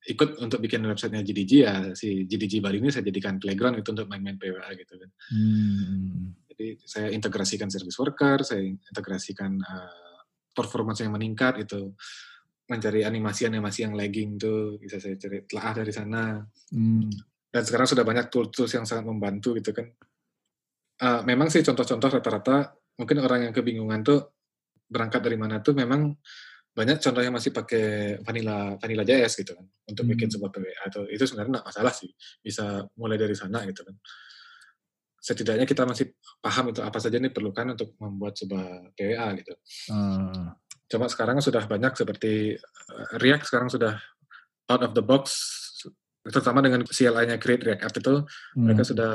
ikut 0.02 0.42
untuk 0.42 0.58
bikin 0.58 0.82
websitenya 0.82 1.22
GDG 1.22 1.52
ya 1.62 1.74
si 1.94 2.26
GDG 2.26 2.58
Bali 2.58 2.82
ini 2.82 2.90
saya 2.90 3.06
jadikan 3.06 3.38
playground 3.38 3.78
itu 3.78 3.94
untuk 3.94 4.10
main-main 4.10 4.34
PWA 4.34 4.74
gitu 4.74 4.98
kan. 4.98 5.10
Hmm. 5.30 6.34
Jadi 6.50 6.82
saya 6.82 7.08
integrasikan 7.14 7.70
service 7.70 7.98
worker, 8.02 8.42
saya 8.42 8.66
integrasikan 8.66 9.62
uh, 9.62 10.22
performance 10.50 11.06
yang 11.06 11.14
meningkat 11.14 11.62
itu 11.62 11.94
mencari 12.66 13.06
animasi-animasi 13.06 13.78
yang 13.86 13.94
lagging 13.94 14.40
tuh 14.42 14.80
bisa 14.82 14.98
saya 14.98 15.14
cari 15.14 15.46
telah 15.46 15.70
dari 15.70 15.92
sana. 15.94 16.42
Hmm. 16.74 17.06
Dan 17.52 17.62
sekarang 17.62 17.86
sudah 17.86 18.02
banyak 18.02 18.26
tools-tools 18.26 18.72
yang 18.74 18.86
sangat 18.88 19.06
membantu 19.06 19.54
gitu 19.54 19.70
kan. 19.70 19.86
Uh, 20.98 21.22
memang 21.22 21.46
sih 21.46 21.62
contoh-contoh 21.62 22.10
rata-rata 22.10 22.74
mungkin 22.98 23.22
orang 23.22 23.50
yang 23.50 23.54
kebingungan 23.54 24.02
tuh 24.02 24.34
berangkat 24.86 25.24
dari 25.24 25.38
mana 25.40 25.62
tuh 25.64 25.72
memang 25.72 26.14
banyak 26.72 26.98
contohnya 26.98 27.28
masih 27.28 27.52
pakai 27.52 27.84
vanilla 28.24 28.80
vanilla 28.80 29.04
JS 29.04 29.36
gitu 29.38 29.52
kan 29.52 29.66
untuk 29.84 30.04
bikin 30.08 30.28
Hmm. 30.28 30.34
sebuah 30.40 30.50
PWA 30.50 30.80
atau 30.88 31.02
itu 31.04 31.20
sebenarnya 31.22 31.60
nggak 31.60 31.66
masalah 31.68 31.92
sih 31.92 32.08
bisa 32.40 32.64
mulai 32.96 33.20
dari 33.20 33.36
sana 33.36 33.60
gitu 33.68 33.84
kan 33.84 33.92
setidaknya 35.22 35.68
kita 35.68 35.86
masih 35.86 36.16
paham 36.40 36.74
itu 36.74 36.80
apa 36.82 36.98
saja 36.98 37.20
yang 37.20 37.30
diperlukan 37.30 37.78
untuk 37.78 37.94
membuat 38.00 38.34
sebuah 38.34 38.90
PWA 38.96 39.28
gitu 39.38 39.52
Ah, 39.92 40.56
cuma 40.90 41.06
sekarang 41.06 41.38
sudah 41.38 41.62
banyak 41.64 41.92
seperti 41.94 42.56
uh, 42.58 43.20
React 43.20 43.44
sekarang 43.46 43.68
sudah 43.70 43.94
out 44.66 44.82
of 44.82 44.96
the 44.96 45.04
box 45.04 45.30
terutama 46.22 46.62
dengan 46.62 46.82
CLI-nya 46.82 47.36
Create 47.36 47.62
React 47.62 47.82
App 47.82 47.94
itu 47.94 48.14
mereka 48.56 48.82
hmm. 48.82 48.90
sudah 48.94 49.10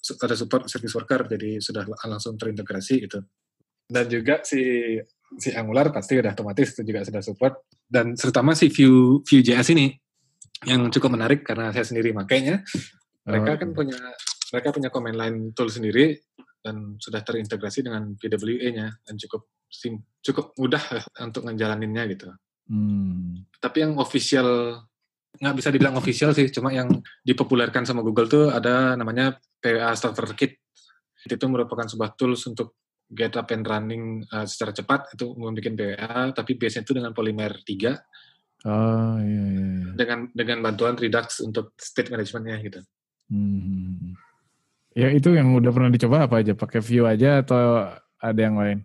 su- 0.00 0.18
ada 0.18 0.34
support 0.34 0.66
service 0.66 0.92
worker 0.92 1.24
jadi 1.24 1.60
sudah 1.60 1.84
langsung 2.04 2.34
terintegrasi 2.34 3.06
gitu 3.06 3.22
dan 3.86 4.04
juga 4.10 4.42
si 4.42 4.60
si 5.38 5.50
Angular 5.54 5.90
pasti 5.90 6.18
udah 6.18 6.34
otomatis 6.34 6.74
itu 6.74 6.82
juga 6.86 7.02
sudah 7.06 7.22
support. 7.22 7.66
Dan 7.86 8.14
terutama 8.18 8.54
si 8.54 8.70
Vue 8.70 9.22
Vue.js 9.22 9.74
ini 9.74 9.94
yang 10.66 10.90
cukup 10.90 11.14
menarik 11.14 11.46
karena 11.46 11.70
saya 11.70 11.86
sendiri 11.86 12.10
makainya. 12.14 12.62
Mereka 13.26 13.50
Oh, 13.50 13.58
kan 13.58 13.70
punya 13.74 13.98
mereka 14.54 14.68
punya 14.70 14.88
command 14.94 15.18
line 15.18 15.38
tool 15.50 15.66
sendiri 15.66 16.14
dan 16.62 16.98
sudah 16.98 17.22
terintegrasi 17.22 17.82
dengan 17.86 18.14
PWA-nya 18.18 18.86
dan 19.06 19.14
cukup 19.18 19.50
sim, 19.70 20.02
cukup 20.22 20.54
mudah 20.58 20.82
untuk 21.26 21.46
ngejalaninnya 21.46 22.04
gitu. 22.10 22.30
Hmm. 22.66 23.46
tapi 23.62 23.86
yang 23.86 23.94
official 24.02 24.74
nggak 25.38 25.54
bisa 25.54 25.70
dibilang 25.70 25.94
official 25.94 26.34
sih 26.34 26.50
cuma 26.50 26.74
yang 26.74 26.90
dipopulerkan 27.22 27.86
sama 27.86 28.02
Google 28.02 28.26
tuh 28.26 28.50
ada 28.50 28.98
namanya 28.98 29.38
PWA 29.62 29.94
Starter 29.94 30.34
Kit 30.34 30.66
itu 31.30 31.46
merupakan 31.46 31.86
sebuah 31.86 32.18
tools 32.18 32.42
untuk 32.50 32.74
get 33.10 33.34
up 33.38 33.50
and 33.54 33.62
running 33.66 34.26
uh, 34.34 34.46
secara 34.46 34.74
cepat 34.74 35.14
itu 35.14 35.30
membuat 35.38 35.62
PWA 35.62 36.34
tapi 36.34 36.58
biasanya 36.58 36.84
itu 36.84 36.94
dengan 36.94 37.12
Polymer 37.14 37.52
3 37.62 38.26
Oh, 38.66 39.14
iya, 39.22 39.44
iya, 39.46 39.62
iya. 39.62 39.90
dengan 39.94 40.26
dengan 40.34 40.58
bantuan 40.58 40.98
Redux 40.98 41.38
untuk 41.38 41.78
state 41.78 42.10
managementnya 42.10 42.58
gitu 42.66 42.80
Hmm. 43.30 44.14
Ya 44.96 45.12
itu 45.12 45.34
yang 45.34 45.52
udah 45.52 45.70
pernah 45.74 45.90
dicoba 45.92 46.24
apa 46.24 46.40
aja? 46.40 46.56
Pakai 46.56 46.80
Vue 46.80 47.04
aja 47.04 47.42
atau 47.44 47.84
ada 48.16 48.40
yang 48.40 48.56
lain? 48.56 48.78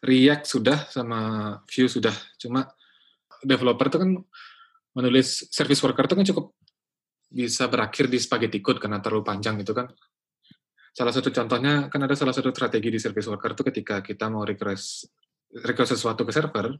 React 0.00 0.44
sudah 0.48 0.78
sama 0.88 1.20
Vue 1.68 1.88
sudah 1.88 2.14
cuma 2.40 2.68
developer 3.44 3.88
itu 3.92 3.98
kan 4.00 4.10
menulis 4.94 5.48
service 5.52 5.80
worker 5.84 6.06
itu 6.06 6.16
kan 6.16 6.26
cukup 6.32 6.46
bisa 7.34 7.66
berakhir 7.66 8.06
di 8.06 8.16
spaghetti 8.22 8.62
code 8.62 8.78
karena 8.78 9.02
terlalu 9.02 9.26
panjang 9.26 9.58
gitu 9.58 9.74
kan 9.74 9.90
salah 10.94 11.10
satu 11.10 11.34
contohnya 11.34 11.90
kan 11.90 12.00
ada 12.06 12.14
salah 12.14 12.30
satu 12.30 12.54
strategi 12.54 12.86
di 12.94 13.02
service 13.02 13.26
worker 13.26 13.50
itu 13.58 13.62
ketika 13.66 13.98
kita 13.98 14.30
mau 14.30 14.46
request 14.46 15.10
request 15.66 15.98
sesuatu 15.98 16.22
ke 16.22 16.30
server 16.30 16.70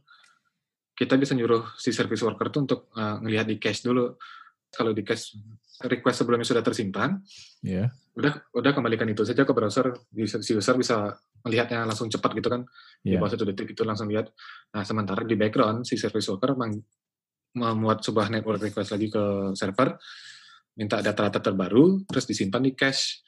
kita 0.95 1.19
bisa 1.19 1.35
nyuruh 1.35 1.75
si 1.75 1.91
service 1.91 2.23
worker 2.23 2.47
itu 2.47 2.59
untuk 2.63 2.79
uh, 2.95 3.19
ngelihat 3.19 3.45
di 3.51 3.59
cache 3.59 3.83
dulu. 3.83 4.15
Kalau 4.71 4.95
di 4.95 5.03
cache 5.03 5.35
request 5.91 6.23
sebelumnya 6.23 6.47
sudah 6.47 6.63
tersimpan 6.63 7.19
Ya. 7.59 7.91
udah 8.15 8.31
udah 8.55 8.71
kembalikan 8.71 9.03
itu 9.11 9.27
saja 9.27 9.43
ke 9.43 9.51
browser. 9.51 9.91
Si 10.39 10.55
user 10.55 10.75
bisa 10.79 11.11
melihatnya 11.43 11.83
langsung 11.83 12.07
cepat 12.07 12.31
gitu 12.39 12.47
kan. 12.47 12.63
Di 13.03 13.15
Ya. 13.15 13.19
bawah 13.19 13.27
satu 13.35 13.43
detik 13.43 13.75
itu 13.75 13.83
langsung 13.83 14.07
lihat. 14.07 14.31
Nah 14.71 14.87
sementara 14.87 15.27
di 15.27 15.35
background 15.35 15.83
si 15.83 15.99
service 15.99 16.31
worker 16.31 16.55
meng- 16.55 16.79
membuat 17.59 17.99
sebuah 17.99 18.31
network 18.31 18.63
request 18.63 18.95
lagi 18.95 19.11
ke 19.11 19.23
server 19.55 19.99
minta 20.75 20.99
data-data 20.99 21.39
terbaru 21.39 22.03
terus 22.07 22.27
disimpan 22.27 22.63
di 22.63 22.71
cache 22.75 23.23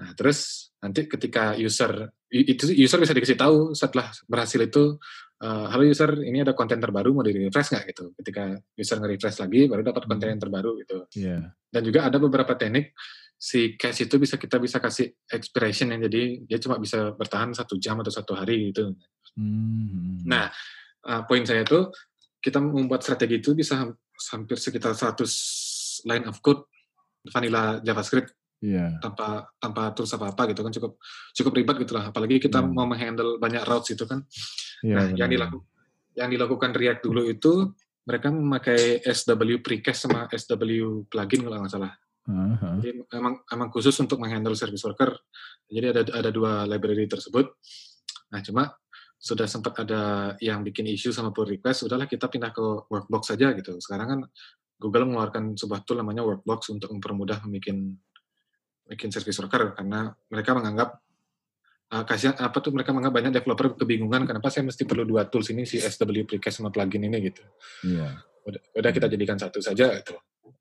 nah 0.00 0.16
terus 0.16 0.72
nanti 0.80 1.04
ketika 1.04 1.52
user 1.60 2.08
itu 2.32 2.72
user 2.72 2.96
bisa 3.04 3.12
dikasih 3.12 3.36
tahu 3.36 3.76
setelah 3.76 4.08
berhasil 4.24 4.56
itu 4.64 4.96
eh, 5.44 5.66
halo 5.68 5.84
user 5.84 6.24
ini 6.24 6.40
ada 6.40 6.56
konten 6.56 6.80
terbaru 6.80 7.12
mau 7.12 7.20
di 7.20 7.36
refresh 7.36 7.68
nggak 7.76 7.84
gitu 7.92 8.04
ketika 8.16 8.56
user 8.80 8.96
nge-refresh 8.96 9.38
lagi 9.44 9.60
baru 9.68 9.84
dapat 9.84 10.02
konten 10.08 10.28
yang 10.32 10.40
terbaru 10.40 10.70
gitu 10.80 10.98
Iya. 11.20 11.52
dan 11.68 11.82
juga 11.84 12.08
ada 12.08 12.16
beberapa 12.16 12.56
teknik 12.56 12.96
si 13.40 13.72
cache 13.80 14.04
itu 14.04 14.20
bisa 14.20 14.36
kita 14.36 14.60
bisa 14.60 14.76
kasih 14.84 15.16
expiration 15.32 15.88
yang 15.96 16.04
jadi 16.04 16.44
dia 16.44 16.58
cuma 16.60 16.76
bisa 16.76 17.16
bertahan 17.16 17.56
satu 17.56 17.80
jam 17.80 17.96
atau 18.04 18.12
satu 18.12 18.36
hari 18.36 18.68
gitu. 18.68 18.92
Hmm. 19.32 20.20
Nah, 20.28 20.52
uh, 21.08 21.24
poin 21.24 21.40
saya 21.48 21.64
itu 21.64 21.88
kita 22.36 22.60
membuat 22.60 23.00
strategi 23.00 23.40
itu 23.40 23.56
bisa 23.56 23.80
ham- 23.80 23.96
hampir 24.36 24.60
sekitar 24.60 24.92
100 24.92 26.04
line 26.04 26.28
of 26.28 26.44
code 26.44 26.68
vanilla 27.32 27.80
JavaScript 27.80 28.36
Iya. 28.60 29.00
tanpa 29.00 29.48
tanpa 29.56 29.88
tools 29.96 30.12
apa 30.12 30.36
apa 30.36 30.52
gitu 30.52 30.60
kan 30.60 30.68
cukup 30.68 30.92
cukup 31.32 31.52
ribet 31.56 31.76
gitu 31.80 31.96
lah. 31.96 32.12
Apalagi 32.12 32.36
kita 32.36 32.60
Hmm. 32.60 32.76
mau 32.76 32.84
menghandle 32.84 33.40
banyak 33.40 33.64
routes 33.64 33.88
itu 33.96 34.04
kan. 34.04 34.20
Iya. 34.84 34.94
nah, 34.96 35.04
benar. 35.08 35.18
yang 35.18 35.30
dilakukan 35.32 35.66
yang 36.18 36.28
dilakukan 36.28 36.70
React 36.76 37.00
dulu 37.08 37.22
itu 37.24 37.52
mereka 38.04 38.28
memakai 38.28 39.00
SW 39.06 39.62
precast 39.64 40.04
sama 40.04 40.28
SW 40.28 41.06
plugin 41.08 41.40
kalau 41.46 41.64
nggak 41.64 41.72
salah. 41.72 41.92
Aha. 42.28 42.76
Jadi 42.84 43.00
emang 43.16 43.40
emang 43.48 43.68
khusus 43.72 43.96
untuk 43.96 44.20
menghandle 44.20 44.52
service 44.52 44.84
worker. 44.84 45.16
Jadi 45.70 45.86
ada 45.96 46.02
ada 46.04 46.30
dua 46.30 46.68
library 46.68 47.08
tersebut. 47.08 47.48
Nah, 48.30 48.44
cuma 48.44 48.68
sudah 49.20 49.44
sempat 49.48 49.76
ada 49.84 50.32
yang 50.40 50.64
bikin 50.64 50.88
issue 50.88 51.12
sama 51.12 51.32
pull 51.32 51.44
request, 51.48 51.84
udahlah 51.84 52.08
kita 52.08 52.28
pindah 52.28 52.52
ke 52.52 52.64
workbox 52.88 53.32
saja 53.36 53.52
gitu. 53.52 53.76
Sekarang 53.80 54.06
kan 54.08 54.20
Google 54.80 55.08
mengeluarkan 55.12 55.56
sebuah 55.60 55.84
tool 55.84 56.00
namanya 56.00 56.24
workbox 56.24 56.72
untuk 56.72 56.88
mempermudah 56.92 57.44
bikin 57.52 58.00
bikin 58.90 59.14
service 59.14 59.38
worker 59.38 59.70
karena 59.78 60.10
mereka 60.26 60.50
menganggap 60.58 60.98
uh, 61.94 62.02
kasihan 62.02 62.34
apa 62.42 62.58
tuh 62.58 62.74
mereka 62.74 62.90
menganggap 62.90 63.14
banyak 63.22 63.32
developer 63.38 63.78
kebingungan 63.78 64.26
kenapa 64.26 64.50
saya 64.50 64.66
mesti 64.66 64.82
perlu 64.82 65.06
dua 65.06 65.30
tools 65.30 65.54
ini 65.54 65.62
si 65.62 65.78
SW 65.78 66.26
precast 66.26 66.58
sama 66.58 66.74
plugin 66.74 67.06
ini 67.06 67.30
gitu 67.30 67.42
Iya. 67.86 68.18
udah, 68.50 68.60
udah 68.82 68.90
kita 68.90 69.06
jadikan 69.06 69.38
satu 69.38 69.62
saja 69.62 69.94
itu 69.94 70.14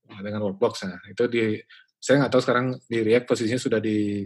Nah, 0.10 0.26
dengan 0.26 0.42
workbox 0.42 0.90
nah 0.90 0.98
itu 1.06 1.24
di 1.30 1.54
saya 2.02 2.26
nggak 2.26 2.32
tahu 2.34 2.42
sekarang 2.42 2.66
di 2.90 2.98
React 3.06 3.26
posisinya 3.30 3.62
sudah 3.62 3.78
di 3.78 4.26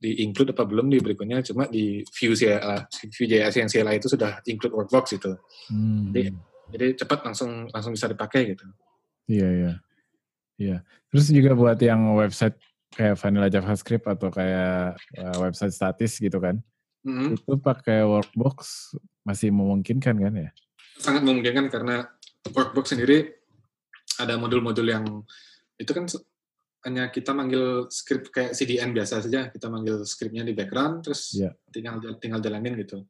di 0.00 0.22
include 0.22 0.54
apa 0.54 0.62
belum 0.64 0.86
di 0.86 1.02
berikutnya 1.02 1.42
cuma 1.42 1.66
di 1.66 2.00
Vue 2.06 2.32
CLI 2.32 2.78
Vue.js 3.10 3.54
yang 3.58 3.68
CLI 3.68 3.98
itu 3.98 4.06
sudah 4.06 4.38
include 4.46 4.70
workbox 4.70 5.18
itu 5.18 5.34
Hmm. 5.66 6.14
Jadi- 6.14 6.34
jadi 6.70 6.86
cepat 6.94 7.26
langsung 7.26 7.66
langsung 7.74 7.90
bisa 7.90 8.06
dipakai 8.06 8.54
gitu 8.54 8.62
Iya, 9.26 9.48
iya. 9.50 9.72
Iya. 10.58 10.76
Terus 11.10 11.26
juga 11.30 11.58
buat 11.58 11.78
yang 11.82 12.14
website 12.14 12.54
kayak 12.90 13.16
vanilla 13.18 13.48
JavaScript 13.48 14.06
atau 14.06 14.28
kayak 14.28 14.98
uh, 15.18 15.36
website 15.38 15.74
statis 15.74 16.18
gitu 16.18 16.38
kan. 16.42 16.58
Mhm. 17.06 17.38
Itu 17.40 17.56
pakai 17.56 18.04
workbox 18.04 18.92
masih 19.24 19.54
memungkinkan 19.54 20.16
kan 20.20 20.34
ya? 20.34 20.50
Sangat 21.00 21.24
memungkinkan 21.24 21.72
karena 21.72 22.04
workbox 22.52 22.92
sendiri 22.92 23.40
ada 24.20 24.36
modul-modul 24.36 24.84
yang 24.84 25.04
itu 25.80 25.90
kan 25.96 26.04
hanya 26.84 27.12
kita 27.12 27.32
manggil 27.36 27.88
script 27.92 28.32
kayak 28.32 28.52
CDN 28.56 28.92
biasa 28.96 29.20
saja, 29.20 29.48
kita 29.52 29.68
manggil 29.68 30.00
scriptnya 30.04 30.44
di 30.44 30.56
background 30.56 31.04
terus 31.04 31.36
Iya. 31.36 31.52
tinggal 31.72 32.00
tinggal 32.20 32.40
jalanin 32.40 32.76
gitu. 32.76 33.04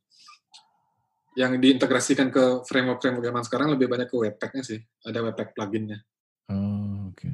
Yang 1.38 1.62
diintegrasikan 1.62 2.34
ke 2.34 2.66
framework-framework 2.66 3.22
zaman 3.22 3.42
sekarang 3.46 3.68
lebih 3.70 3.86
banyak 3.86 4.10
ke 4.10 4.16
Webpack-nya 4.18 4.66
sih. 4.66 4.82
Ada 5.06 5.22
Webpack 5.22 5.54
plugin-nya. 5.54 6.02
Oh, 6.50 7.14
oke. 7.14 7.30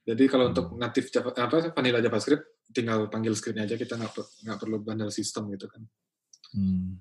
Jadi 0.00 0.24
kalau 0.26 0.50
untuk 0.50 0.74
native 0.80 1.12
Java, 1.12 1.30
apa 1.36 1.70
vanilla 1.76 2.00
JavaScript 2.00 2.64
tinggal 2.70 3.10
panggil 3.10 3.34
scriptnya 3.34 3.66
aja 3.66 3.76
kita 3.76 3.98
nggak 3.98 4.12
nggak 4.46 4.58
perlu 4.58 4.76
bundle 4.80 5.12
sistem 5.12 5.50
gitu 5.52 5.66
kan. 5.66 5.82
Hmm. 6.56 6.98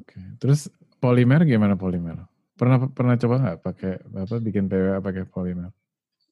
Oke. 0.00 0.38
Terus 0.40 0.70
Polymer 0.98 1.44
gimana 1.44 1.76
Polymer? 1.76 2.24
Pernah 2.54 2.88
pernah 2.88 3.14
coba 3.18 3.34
nggak 3.42 3.58
pakai 3.60 3.92
apa 4.14 4.36
bikin 4.40 4.70
PWA 4.70 5.02
pakai 5.04 5.28
Polymer? 5.28 5.70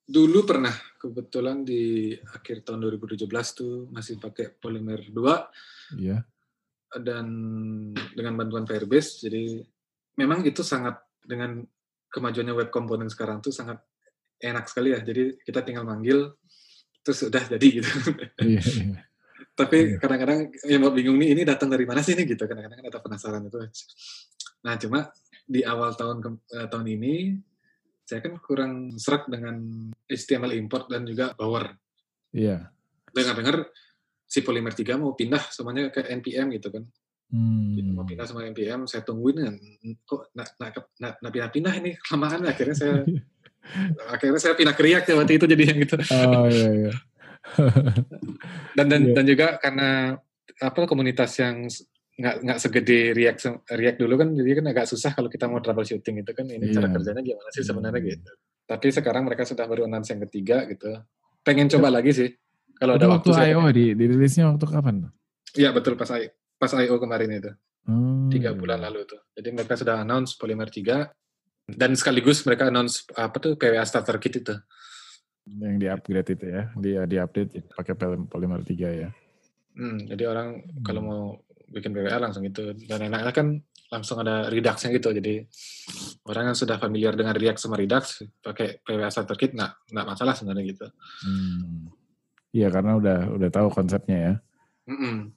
Dulu 0.03 0.43
pernah 0.43 0.73
kebetulan 0.99 1.63
di 1.63 2.15
akhir 2.17 2.67
tahun 2.67 2.83
2017 2.99 3.29
tuh 3.55 3.87
masih 3.93 4.19
pakai 4.19 4.51
Polymer 4.57 4.99
2 4.99 6.01
Iya. 6.01 6.25
dan 7.05 7.27
dengan 8.17 8.35
bantuan 8.37 8.65
Firebase. 8.65 9.29
Jadi 9.29 9.61
memang 10.17 10.45
itu 10.45 10.65
sangat 10.65 11.01
dengan 11.23 11.63
kemajuannya 12.13 12.55
web 12.57 12.69
komponen 12.69 13.09
sekarang 13.09 13.41
tuh 13.41 13.55
sangat 13.55 13.81
enak 14.43 14.67
sekali 14.67 14.91
ya. 14.91 15.01
Jadi 15.01 15.39
kita 15.41 15.63
tinggal 15.63 15.87
manggil 15.87 16.35
terus 17.01 17.23
udah 17.23 17.43
jadi 17.49 17.67
gitu. 17.73 17.91
Iya. 18.43 18.61
iya. 18.61 19.01
Tapi 19.53 19.79
Iya. 19.85 19.99
kadang-kadang 19.99 20.41
yang 20.65 20.81
mau 20.81 20.91
bingung 20.91 21.17
nih 21.17 21.33
ini 21.33 21.43
datang 21.43 21.69
dari 21.69 21.85
mana 21.85 22.01
sih 22.01 22.13
nih 22.13 22.27
gitu. 22.27 22.45
Kadang-kadang 22.45 22.83
ada 22.83 22.99
penasaran 22.99 23.43
itu. 23.45 23.59
Nah 24.63 24.75
cuma 24.77 24.99
di 25.43 25.63
awal 25.63 25.93
tahun 25.93 26.19
ke- 26.19 26.43
eh, 26.53 26.67
tahun 26.67 26.87
ini 26.91 27.15
saya 28.03 28.19
kan 28.21 28.35
kurang 28.39 28.73
serak 28.97 29.27
dengan 29.27 29.63
HTML 30.05 30.53
import 30.55 30.87
dan 30.87 31.05
juga 31.05 31.33
Bower. 31.33 31.71
Iya. 32.33 32.71
Dengar-dengar 33.09 33.69
si 34.25 34.41
Polymer 34.41 34.73
3 34.73 34.97
mau 34.97 35.13
pindah 35.13 35.43
semuanya 35.49 35.89
ke 35.89 36.01
NPM 36.03 36.51
gitu 36.51 36.73
kan. 36.73 36.85
Gitu, 37.73 37.89
mau 37.89 38.05
Hmm. 38.05 38.09
pindah 38.09 38.29
sama 38.29 38.45
NPM, 38.45 38.85
saya 38.85 39.01
tungguin 39.03 39.37
kan, 39.39 39.57
kok 40.05 40.29
nak 40.33 40.53
nak 40.59 40.69
nak 40.99 41.13
nak 41.17 41.31
pindah-pindah 41.33 41.73
ini 41.75 41.97
kelamaan 41.99 42.45
akhirnya 42.45 42.73
saya 42.73 42.95
akhirnya 44.09 44.39
saya 44.39 44.55
pindah 44.55 44.75
ke 44.75 44.83
React 44.83 45.07
ya 45.09 45.15
waktu 45.17 45.33
itu 45.39 45.47
jadi 45.47 45.63
yang 45.65 45.79
gitu. 45.81 45.97
Oh 46.13 46.47
iya 46.49 46.69
iya. 46.73 46.93
Dan 48.77 48.87
dan 48.89 49.01
Iya. 49.03 49.15
dan 49.15 49.25
juga 49.27 49.47
karena 49.59 49.89
apa 50.59 50.79
komunitas 50.87 51.33
yang 51.39 51.67
nggak 52.13 52.35
nggak 52.45 52.59
segede 52.61 52.99
React 53.13 53.39
React 53.69 53.99
dulu 53.99 54.15
kan 54.21 54.29
jadi 54.31 54.51
kan 54.61 54.67
agak 54.71 54.87
susah 54.87 55.11
kalau 55.13 55.27
kita 55.27 55.49
mau 55.49 55.59
troubleshooting 55.59 56.23
itu 56.23 56.33
kan 56.33 56.47
ini 56.47 56.71
cara 56.71 56.87
Iya. 56.87 56.95
kerjanya 56.95 57.23
gimana 57.25 57.49
sih 57.51 57.65
sebenarnya 57.65 58.01
Hmm. 58.01 58.11
gitu. 58.15 58.31
Tapi 58.63 58.87
sekarang 58.89 59.23
mereka 59.27 59.43
sudah 59.43 59.65
baru 59.67 59.85
announce 59.85 60.13
yang 60.13 60.23
ketiga 60.29 60.65
gitu. 60.71 60.87
Pengen 61.43 61.67
coba 61.69 61.91
lagi 61.91 62.15
sih. 62.15 62.31
Kalau 62.79 62.95
ada 62.95 63.07
waktu 63.11 63.31
waktu 63.31 63.51
I.O. 63.53 63.63
di 63.75 63.95
dirilisnya 63.95 64.47
waktu 64.49 64.65
kapan? 64.67 64.97
Iya 65.53 65.71
betul 65.71 65.95
pas 65.95 66.09
I, 66.15 66.31
pas 66.57 66.71
IO 66.73 66.97
kemarin 66.97 67.31
itu. 67.33 67.53
Hmm. 67.83 68.31
tiga 68.31 68.55
bulan 68.55 68.79
lalu 68.79 69.03
tuh. 69.03 69.19
Jadi 69.35 69.49
mereka 69.51 69.75
sudah 69.75 70.07
announce 70.07 70.39
Polymer 70.39 70.71
3 70.71 71.03
dan 71.77 71.97
sekaligus 71.97 72.45
mereka 72.45 72.69
announce 72.69 73.05
apa 73.17 73.37
tuh 73.39 73.53
PWA 73.57 73.85
Starter 73.85 74.17
Kit 74.21 74.41
itu. 74.41 74.55
Yang 75.43 75.75
di 75.83 75.87
upgrade 75.91 76.31
itu 76.39 76.47
ya, 76.47 76.63
di 76.79 76.91
di 77.11 77.17
update 77.19 77.75
pakai 77.75 77.95
Poly- 77.99 78.27
Polymer 78.31 78.63
3 78.63 78.89
ya. 78.95 79.09
Hmm, 79.75 79.99
jadi 80.07 80.29
orang 80.31 80.49
kalau 80.85 81.01
Hmm. 81.03 81.09
mau 81.09 81.23
bikin 81.73 81.91
PWA 81.91 82.21
langsung 82.21 82.45
itu 82.45 82.77
dan 82.87 83.01
enaknya 83.09 83.33
kan 83.33 83.49
langsung 83.89 84.21
ada 84.21 84.49
Redux-nya 84.49 84.93
gitu. 84.93 85.09
Jadi 85.13 85.35
orang 86.29 86.53
yang 86.53 86.57
sudah 86.57 86.77
familiar 86.77 87.17
dengan 87.17 87.37
React 87.37 87.59
sama 87.61 87.77
Redux 87.77 88.23
pakai 88.41 88.81
PWA 88.85 89.09
Starter 89.09 89.37
Kit 89.37 89.53
nggak 89.57 89.93
nggak 89.93 90.07
masalah 90.07 90.37
sebenarnya 90.37 90.65
gitu. 90.71 90.87
Hmm. 91.25 91.89
Iya 92.53 92.69
karena 92.69 93.01
udah 93.01 93.19
udah 93.33 93.49
tahu 93.49 93.69
konsepnya 93.73 94.19
ya. 94.21 94.33
Mm-mm. 94.93 95.33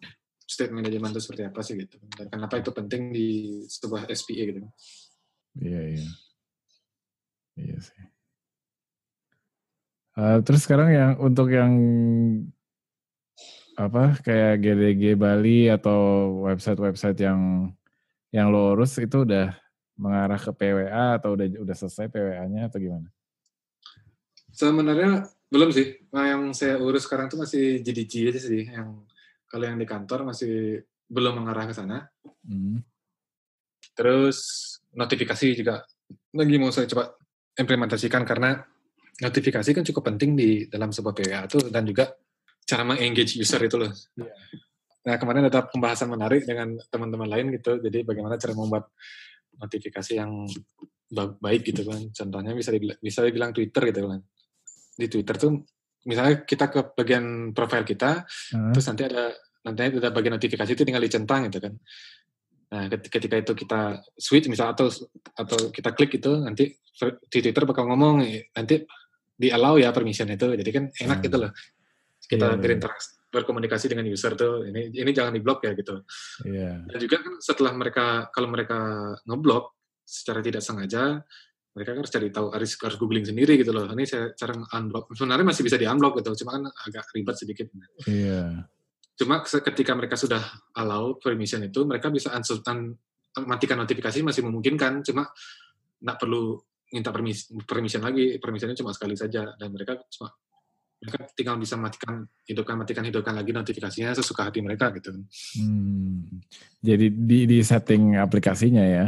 State 0.46 0.70
management 0.70 1.16
itu 1.16 1.22
seperti 1.24 1.44
apa 1.48 1.60
sih 1.64 1.74
gitu. 1.80 1.96
Dan 2.12 2.28
kenapa 2.28 2.60
itu 2.60 2.70
penting 2.76 3.10
di 3.10 3.28
sebuah 3.66 4.06
SPA 4.12 4.44
gitu. 4.46 4.60
Iya 5.64 5.82
iya. 5.96 6.06
Iya 7.56 7.78
sih. 7.80 8.04
Eh, 10.16 10.38
terus 10.48 10.64
sekarang 10.64 10.90
yang 10.96 11.12
untuk 11.20 11.52
yang 11.52 11.76
apa 13.76 14.16
kayak 14.24 14.64
GDG 14.64 15.20
Bali 15.20 15.68
atau 15.68 16.32
website-website 16.48 17.20
yang 17.20 17.72
yang 18.32 18.48
lo 18.48 18.72
urus 18.76 18.96
itu 19.04 19.28
udah 19.28 19.52
mengarah 20.00 20.40
ke 20.40 20.52
PWA 20.56 21.20
atau 21.20 21.36
udah 21.36 21.48
udah 21.60 21.76
selesai 21.76 22.08
PWA-nya 22.08 22.72
atau 22.72 22.80
gimana? 22.80 23.08
Sebenarnya 24.56 25.28
belum 25.52 25.72
sih. 25.76 26.00
Nah, 26.16 26.32
yang 26.32 26.56
saya 26.56 26.80
urus 26.80 27.04
sekarang 27.08 27.28
tuh 27.28 27.44
masih 27.44 27.84
GDG 27.84 28.32
aja 28.32 28.40
sih. 28.40 28.64
Yang 28.72 29.04
kalau 29.52 29.68
yang 29.68 29.80
di 29.80 29.88
kantor 29.88 30.32
masih 30.32 30.84
belum 31.12 31.44
mengarah 31.44 31.68
ke 31.68 31.76
sana. 31.76 32.08
Hmm. 32.48 32.80
Terus 33.96 34.40
notifikasi 34.96 35.60
juga 35.60 35.84
lagi 36.32 36.56
mau 36.56 36.72
saya 36.72 36.88
coba 36.88 37.16
implementasikan 37.56 38.24
karena 38.28 38.60
notifikasi 39.16 39.70
kan 39.72 39.84
cukup 39.88 40.12
penting 40.12 40.36
di 40.36 40.68
dalam 40.68 40.92
sebuah 40.92 41.16
PWA 41.16 41.42
itu 41.48 41.60
dan 41.72 41.88
juga 41.88 42.12
cara 42.68 42.84
mengengage 42.84 43.40
user 43.40 43.62
itu 43.64 43.80
loh. 43.80 43.92
Iya. 44.20 44.34
Nah 45.06 45.16
kemarin 45.22 45.48
ada 45.48 45.64
pembahasan 45.70 46.10
menarik 46.10 46.44
dengan 46.44 46.76
teman-teman 46.90 47.30
lain 47.30 47.46
gitu. 47.56 47.78
Jadi 47.80 48.02
bagaimana 48.04 48.36
cara 48.42 48.58
membuat 48.58 48.90
notifikasi 49.56 50.12
yang 50.18 50.50
ba- 51.08 51.38
baik 51.38 51.72
gitu 51.72 51.86
kan. 51.86 52.10
Contohnya 52.12 52.52
bisa 52.58 52.74
dibilang, 52.74 53.00
bisa 53.00 53.20
dibilang 53.22 53.52
Twitter 53.54 53.94
gitu 53.94 54.10
kan. 54.10 54.20
Di 54.98 55.08
Twitter 55.08 55.36
tuh 55.38 55.52
misalnya 56.10 56.44
kita 56.44 56.68
ke 56.74 56.80
bagian 56.98 57.54
profile 57.54 57.86
kita, 57.86 58.26
Ah, 58.26 58.72
terus 58.74 58.86
nanti 58.90 59.04
ada 59.06 59.32
nanti 59.66 59.82
ada 59.98 60.10
bagian 60.14 60.38
notifikasi 60.38 60.70
itu 60.74 60.84
tinggal 60.86 61.02
dicentang 61.06 61.48
gitu 61.50 61.62
kan. 61.64 61.74
Nah, 62.76 62.92
ket- 62.92 63.08
ketika 63.08 63.36
itu 63.40 63.56
kita 63.56 63.82
switch 64.20 64.52
misal 64.52 64.76
atau 64.76 64.92
atau 65.32 65.72
kita 65.72 65.96
klik 65.96 66.20
itu 66.20 66.28
nanti 66.36 66.76
di 67.32 67.40
Twitter 67.40 67.64
bakal 67.64 67.88
ngomong 67.88 68.20
eh, 68.20 68.52
nanti 68.52 68.84
di 69.32 69.48
allow 69.48 69.80
ya 69.80 69.96
permission 69.96 70.28
itu. 70.28 70.52
Jadi 70.52 70.70
kan 70.76 70.84
enak 70.92 71.18
Hmm. 71.20 71.26
gitu 71.26 71.38
loh. 71.40 71.52
Kita 72.26 72.46
Iya, 72.52 72.56
iya. 72.56 72.60
berinteraksi 72.60 73.10
berkomunikasi 73.32 73.86
dengan 73.92 74.08
user 74.08 74.36
tuh 74.36 74.68
ini 74.68 74.92
ini 74.92 75.12
jangan 75.12 75.32
diblok 75.32 75.64
ya 75.64 75.72
gitu. 75.72 76.04
Iya. 76.44 76.84
Dan 76.88 76.98
juga 77.00 77.16
kan 77.24 77.34
setelah 77.40 77.72
mereka 77.72 78.28
kalau 78.30 78.52
mereka 78.52 78.78
ngeblok 79.24 79.72
secara 80.04 80.44
tidak 80.44 80.60
sengaja 80.60 81.24
mereka 81.76 81.92
kan 81.92 82.00
harus 82.00 82.14
cari 82.16 82.28
tahu 82.32 82.48
harus, 82.56 82.72
harus 82.80 82.96
googling 82.96 83.28
sendiri 83.28 83.60
gitu 83.60 83.76
loh. 83.76 83.84
Ini 83.92 84.04
saya 84.08 84.32
cara 84.32 84.56
unblock. 84.56 85.12
Sebenarnya 85.12 85.44
masih 85.44 85.64
bisa 85.68 85.76
di 85.76 85.84
unblock 85.84 86.16
gitu, 86.24 86.32
cuma 86.44 86.56
kan 86.56 86.64
agak 86.88 87.04
ribet 87.12 87.36
sedikit. 87.36 87.68
Iya. 88.08 88.64
Cuma 89.16 89.40
ketika 89.44 89.96
mereka 89.96 90.20
sudah 90.20 90.44
allow 90.76 91.16
permission 91.16 91.64
itu, 91.64 91.88
mereka 91.88 92.12
bisa 92.12 92.36
unsub- 92.36 92.64
un- 92.68 93.00
matikan 93.48 93.80
notifikasi 93.80 94.20
masih 94.24 94.44
memungkinkan, 94.44 95.04
cuma 95.08 95.28
nggak 96.04 96.18
perlu 96.20 96.60
minta 96.92 97.12
permission, 97.12 97.60
permission 97.64 98.04
lagi, 98.04 98.40
permissionnya 98.40 98.76
cuma 98.76 98.92
sekali 98.92 99.16
saja, 99.16 99.56
dan 99.56 99.70
mereka 99.72 100.00
cuma 100.12 100.32
mereka 100.96 101.28
tinggal 101.36 101.60
bisa 101.60 101.76
matikan, 101.76 102.24
hidupkan, 102.48 102.76
matikan, 102.80 103.04
hidupkan 103.04 103.36
lagi 103.36 103.52
notifikasinya 103.52 104.16
sesuka 104.16 104.48
hati 104.48 104.64
mereka 104.64 104.90
gitu. 104.96 105.12
Hmm. 105.60 106.40
Jadi 106.80 107.12
di 107.12 107.40
di 107.46 107.60
setting 107.62 108.16
aplikasinya 108.16 108.84
ya. 108.84 109.06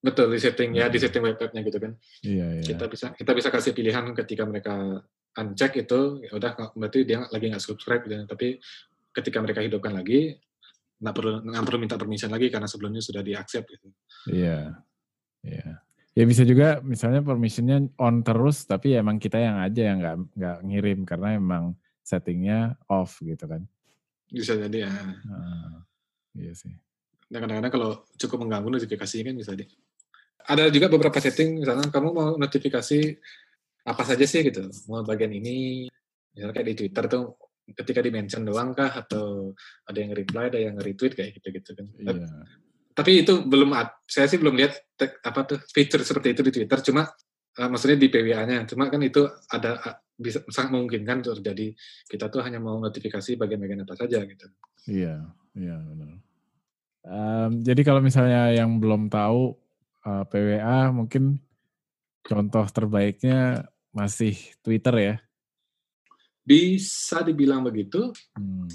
Betul 0.00 0.32
di 0.34 0.40
setting 0.40 0.74
ya, 0.74 0.88
di 0.88 0.98
setting 0.98 1.22
web 1.22 1.36
nya 1.36 1.60
gitu 1.60 1.78
kan. 1.78 1.92
Iya 2.24 2.46
iya. 2.58 2.64
Kita 2.64 2.84
bisa 2.90 3.06
kita 3.14 3.32
bisa 3.36 3.48
kasih 3.52 3.72
pilihan 3.76 4.04
ketika 4.16 4.42
mereka 4.48 5.04
uncheck 5.38 5.78
itu, 5.78 6.26
ya 6.26 6.32
udah 6.34 6.74
berarti 6.74 7.06
dia 7.06 7.22
lagi 7.30 7.46
nggak 7.52 7.62
subscribe 7.62 8.02
gitu. 8.04 8.26
Tapi 8.26 8.58
ketika 9.10 9.38
mereka 9.42 9.60
hidupkan 9.62 9.94
lagi, 9.94 10.38
nggak 11.00 11.14
perlu 11.16 11.32
nggak 11.48 11.64
perlu 11.64 11.78
minta 11.80 11.96
permission 11.96 12.30
lagi 12.30 12.52
karena 12.52 12.68
sebelumnya 12.68 13.02
sudah 13.02 13.22
di 13.24 13.32
accept 13.32 13.66
gitu. 13.66 13.88
Iya. 14.28 14.76
Iya. 15.40 15.68
Ya 16.10 16.24
bisa 16.26 16.42
juga 16.42 16.82
misalnya 16.82 17.22
permissionnya 17.24 17.86
on 17.96 18.20
terus 18.20 18.66
tapi 18.66 18.92
ya 18.92 19.00
emang 19.00 19.16
kita 19.16 19.38
yang 19.38 19.62
aja 19.62 19.82
yang 19.94 19.98
nggak 20.02 20.16
nggak 20.36 20.58
ngirim 20.66 21.00
karena 21.06 21.28
emang 21.38 21.64
settingnya 22.04 22.76
off 22.90 23.22
gitu 23.22 23.46
kan. 23.46 23.62
Bisa 24.28 24.58
jadi 24.58 24.90
ya. 24.90 24.92
Ah, 25.30 25.86
iya 26.34 26.52
sih. 26.54 26.74
Dan 27.30 27.46
kadang-kadang 27.46 27.72
kalau 27.72 27.90
cukup 28.18 28.42
mengganggu 28.42 28.68
notifikasinya 28.82 29.30
kan 29.30 29.36
bisa 29.38 29.52
di. 29.54 29.64
Ada 30.40 30.72
juga 30.72 30.90
beberapa 30.90 31.20
setting, 31.20 31.62
misalnya 31.62 31.86
kamu 31.92 32.08
mau 32.10 32.30
notifikasi 32.34 32.98
apa 33.86 34.02
saja 34.02 34.24
sih 34.24 34.40
gitu, 34.40 34.66
mau 34.88 35.04
bagian 35.04 35.30
ini, 35.30 35.86
misalnya 36.32 36.54
kayak 36.56 36.68
di 36.72 36.74
Twitter 36.74 37.04
tuh 37.06 37.38
ketika 37.68 38.00
di 38.02 38.10
mention 38.10 38.42
doang 38.42 38.74
kah 38.74 38.90
atau 38.92 39.54
ada 39.86 39.98
yang 39.98 40.12
reply, 40.14 40.50
ada 40.50 40.60
yang 40.60 40.76
retweet 40.78 41.14
kayak 41.14 41.38
gitu-gitu 41.38 41.76
kan. 41.76 41.86
Iya. 41.98 42.28
Tapi 42.90 43.22
itu 43.22 43.46
belum 43.46 43.70
saya 44.04 44.26
sih 44.26 44.36
belum 44.36 44.58
lihat 44.58 44.98
apa 45.24 45.40
tuh 45.46 45.58
fitur 45.70 46.02
seperti 46.02 46.34
itu 46.34 46.42
di 46.44 46.52
Twitter, 46.52 46.78
cuma 46.82 47.06
uh, 47.56 47.68
maksudnya 47.70 47.96
di 47.96 48.08
PWA-nya. 48.10 48.66
Cuma 48.66 48.90
kan 48.90 49.00
itu 49.00 49.24
ada 49.48 49.78
uh, 49.78 49.96
bisa 50.20 50.44
sangat 50.52 50.76
memungkinkan 50.76 51.24
terjadi 51.24 51.72
kita 52.04 52.28
tuh 52.28 52.44
hanya 52.44 52.60
mau 52.60 52.76
notifikasi 52.76 53.40
bagian-bagian 53.40 53.88
apa 53.88 53.94
saja 53.96 54.20
gitu. 54.26 54.46
Iya, 54.84 55.16
iya 55.56 55.76
benar. 55.80 56.20
Um, 57.00 57.64
jadi 57.64 57.80
kalau 57.80 58.04
misalnya 58.04 58.52
yang 58.52 58.76
belum 58.76 59.08
tahu 59.08 59.56
uh, 60.04 60.24
PWA 60.28 60.92
mungkin 60.92 61.40
contoh 62.20 62.68
terbaiknya 62.68 63.72
masih 63.96 64.36
Twitter 64.60 64.94
ya? 65.00 65.14
Bisa 66.44 67.22
dibilang 67.22 67.64
begitu. 67.64 68.10
Hmm. 68.36 68.68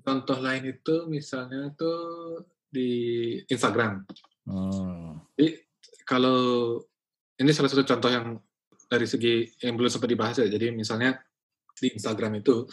Contoh 0.00 0.38
lain 0.38 0.70
itu 0.70 1.06
misalnya 1.10 1.74
tuh 1.74 2.40
di 2.70 2.90
Instagram. 3.50 4.06
Oh. 4.46 5.18
Jadi 5.34 5.58
kalau 6.06 6.78
ini 7.40 7.50
salah 7.50 7.70
satu 7.70 7.82
contoh 7.82 8.10
yang 8.10 8.38
dari 8.90 9.06
segi 9.06 9.46
yang 9.62 9.74
belum 9.74 9.90
sempat 9.90 10.10
dibahas 10.10 10.36
ya. 10.38 10.48
Jadi 10.50 10.74
misalnya 10.74 11.18
di 11.80 11.88
Instagram 11.94 12.38
itu 12.38 12.66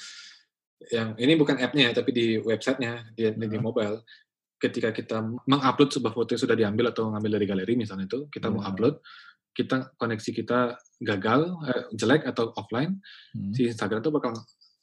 yang 0.93 1.17
ini 1.17 1.33
bukan 1.33 1.57
app-nya 1.57 1.89
tapi 1.95 2.13
di 2.13 2.25
websitenya 2.37 3.17
di, 3.17 3.25
uh. 3.25 3.33
di 3.33 3.57
mobile 3.57 4.05
ketika 4.57 4.93
kita 4.93 5.21
mengupload 5.45 5.89
sebuah 5.89 6.13
foto 6.13 6.33
yang 6.33 6.41
sudah 6.41 6.57
diambil 6.57 6.85
atau 6.93 7.09
ngambil 7.13 7.41
dari 7.41 7.45
galeri 7.49 7.73
misalnya 7.73 8.05
itu 8.05 8.29
kita 8.29 8.49
uh. 8.49 8.53
mau 8.53 8.61
upload 8.61 9.01
kita 9.57 9.97
koneksi 9.97 10.31
kita 10.37 10.77
gagal 10.97 11.53
eh, 11.69 11.83
jelek 11.93 12.25
atau 12.25 12.53
offline 12.57 12.97
hmm. 13.33 13.53
si 13.53 13.69
Instagram 13.69 14.01
tuh 14.01 14.13
bakal 14.13 14.33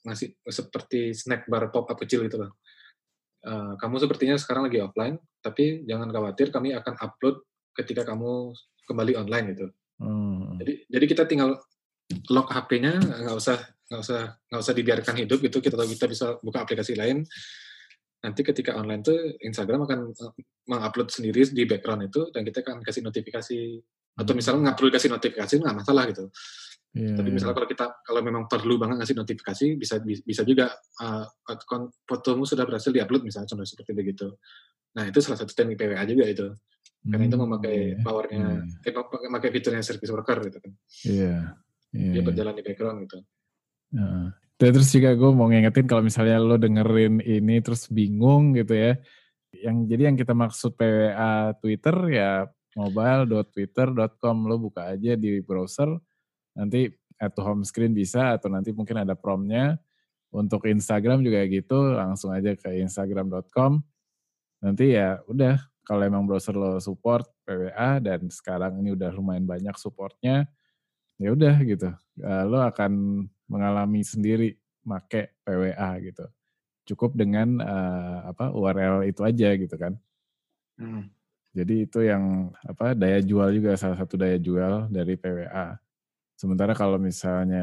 ngasih 0.04 0.36
seperti 0.46 1.16
snack 1.16 1.48
bar 1.48 1.72
pop 1.72 1.88
up 1.88 1.96
kecil 1.96 2.28
gitu 2.28 2.36
loh 2.44 2.60
uh, 3.48 3.72
kamu 3.80 4.04
sepertinya 4.04 4.36
sekarang 4.36 4.68
lagi 4.68 4.84
offline 4.84 5.16
tapi 5.40 5.82
jangan 5.88 6.12
khawatir 6.12 6.52
kami 6.52 6.76
akan 6.76 6.94
upload 7.00 7.40
ketika 7.72 8.04
kamu 8.04 8.52
kembali 8.84 9.12
online 9.16 9.56
gitu 9.56 9.72
Hmm. 10.02 10.58
Jadi 10.58 10.90
jadi 10.90 11.04
kita 11.06 11.22
tinggal 11.30 11.54
lock 12.30 12.50
HP-nya 12.50 12.98
nggak 12.98 13.36
usah 13.36 13.58
nggak 13.88 14.00
usah 14.02 14.20
nggak 14.50 14.62
usah 14.62 14.74
dibiarkan 14.74 15.16
hidup 15.22 15.38
gitu 15.44 15.58
kita 15.62 15.78
tahu 15.78 15.88
kita 15.92 16.06
bisa 16.10 16.26
buka 16.42 16.64
aplikasi 16.64 16.98
lain 16.98 17.22
nanti 18.24 18.40
ketika 18.40 18.76
online 18.76 19.04
tuh 19.04 19.36
Instagram 19.44 19.84
akan 19.84 20.00
eh, 20.12 20.32
mengupload 20.66 21.08
sendiri 21.12 21.44
di 21.52 21.64
background 21.68 22.08
itu 22.08 22.32
dan 22.32 22.42
kita 22.42 22.64
akan 22.64 22.80
kasih 22.82 23.04
notifikasi. 23.04 23.58
Atau 24.14 24.32
misalnya 24.32 24.70
nggak 24.70 24.76
perlu 24.78 24.90
kasih 24.94 25.10
notifikasi 25.10 25.54
nggak 25.58 25.76
masalah 25.82 26.04
gitu 26.06 26.24
yeah, 26.94 27.16
tapi 27.18 27.28
iya. 27.30 27.34
misalnya 27.34 27.54
kalau 27.58 27.68
kita 27.68 27.86
kalau 28.06 28.20
memang 28.22 28.42
perlu 28.46 28.74
banget 28.78 29.02
ngasih 29.02 29.16
notifikasi 29.18 29.64
bisa 29.74 29.98
bisa 30.02 30.42
juga 30.46 30.70
uh, 31.02 31.26
fotomu 32.06 32.46
sudah 32.46 32.62
berhasil 32.62 32.94
diupload 32.94 33.26
misalnya 33.26 33.50
contoh 33.50 33.66
seperti 33.66 33.92
begitu 33.92 34.26
nah 34.94 35.10
itu 35.10 35.18
salah 35.18 35.42
satu 35.42 35.50
teknik 35.50 35.74
PWA 35.82 36.06
juga 36.06 36.24
itu 36.30 36.46
karena 37.04 37.24
itu 37.28 37.36
memakai 37.36 37.76
hmm, 37.76 37.90
iya. 37.90 38.04
powernya 38.06 38.46
hmm. 38.64 38.86
eh 38.86 38.92
memakai 39.28 39.50
fiturnya 39.52 39.82
service 39.84 40.12
worker 40.14 40.38
gitu 40.46 40.58
kan 40.62 40.72
iya 41.04 41.34
yeah, 41.90 42.12
dia 42.14 42.22
iya. 42.22 42.24
berjalan 42.24 42.54
di 42.54 42.62
background 42.62 42.98
gitu 43.04 43.18
uh. 43.98 44.30
terus 44.56 44.88
juga 44.94 45.10
gue 45.18 45.30
mau 45.34 45.50
ngingetin 45.50 45.90
kalau 45.90 46.06
misalnya 46.06 46.38
lo 46.38 46.56
dengerin 46.56 47.18
ini 47.20 47.58
terus 47.60 47.90
bingung 47.90 48.54
gitu 48.54 48.72
ya 48.72 48.94
yang 49.54 49.86
jadi 49.86 50.14
yang 50.14 50.16
kita 50.16 50.34
maksud 50.34 50.78
PWA 50.78 51.54
Twitter 51.58 51.96
ya 52.10 52.30
mobile.twitter.com 52.74 54.36
lo 54.46 54.56
buka 54.58 54.90
aja 54.94 55.14
di 55.14 55.38
browser 55.42 55.90
nanti 56.54 56.90
at 57.18 57.34
home 57.38 57.62
screen 57.62 57.94
bisa 57.94 58.34
atau 58.34 58.50
nanti 58.50 58.74
mungkin 58.74 59.02
ada 59.06 59.14
promnya 59.14 59.78
untuk 60.34 60.66
Instagram 60.66 61.22
juga 61.22 61.46
gitu 61.46 61.94
langsung 61.94 62.34
aja 62.34 62.58
ke 62.58 62.82
instagram.com 62.82 63.78
nanti 64.62 64.98
ya 64.98 65.22
udah 65.30 65.58
kalau 65.84 66.02
emang 66.02 66.24
browser 66.24 66.56
lo 66.56 66.80
support 66.80 67.28
PWA 67.44 68.00
dan 68.00 68.32
sekarang 68.32 68.80
ini 68.80 68.96
udah 68.96 69.12
lumayan 69.12 69.44
banyak 69.44 69.76
supportnya, 69.76 70.48
ya 71.20 71.28
udah 71.36 71.54
gitu. 71.60 71.92
Uh, 72.18 72.44
lo 72.48 72.64
akan 72.64 73.24
mengalami 73.46 74.00
sendiri 74.00 74.56
make 74.88 75.36
PWA 75.44 76.00
gitu. 76.00 76.24
Cukup 76.88 77.12
dengan 77.12 77.60
uh, 77.60 78.32
apa 78.32 78.48
URL 78.56 79.04
itu 79.04 79.20
aja 79.20 79.48
gitu 79.60 79.76
kan. 79.76 79.92
Hmm. 80.80 81.12
Jadi 81.54 81.86
itu 81.86 82.02
yang 82.02 82.50
apa 82.66 82.98
daya 82.98 83.22
jual 83.22 83.46
juga 83.54 83.78
salah 83.78 83.94
satu 83.94 84.18
daya 84.18 84.34
jual 84.42 84.90
dari 84.90 85.14
PWA. 85.14 85.78
Sementara 86.34 86.74
kalau 86.74 86.98
misalnya 86.98 87.62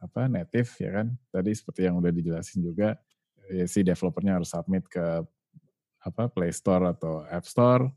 apa 0.00 0.32
native 0.32 0.72
ya 0.80 0.90
kan, 1.04 1.12
tadi 1.28 1.52
seperti 1.52 1.84
yang 1.84 2.00
udah 2.00 2.08
dijelasin 2.08 2.64
juga, 2.64 2.96
ya 3.52 3.68
si 3.68 3.84
developernya 3.84 4.40
harus 4.40 4.48
submit 4.48 4.88
ke 4.88 5.04
apa 6.00 6.32
Play 6.32 6.56
Store 6.56 6.88
atau 6.88 7.20
App 7.28 7.44
Store. 7.44 7.92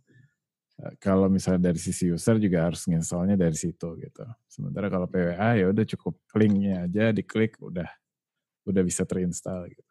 Eh, 0.84 0.93
kalau 0.99 1.32
misalnya 1.32 1.71
dari 1.71 1.79
sisi 1.79 2.11
user 2.11 2.36
juga 2.36 2.67
harus 2.67 2.84
nginstallnya 2.84 3.39
dari 3.39 3.55
situ 3.55 3.88
gitu. 4.03 4.25
Sementara 4.51 4.91
kalau 4.91 5.07
PWA 5.07 5.63
ya 5.63 5.65
udah 5.71 5.86
cukup 5.95 6.19
linknya 6.36 6.91
aja 6.91 7.15
diklik 7.15 7.55
udah 7.63 7.88
udah 8.67 8.84
bisa 8.84 9.07
terinstall 9.07 9.71
gitu. 9.71 9.90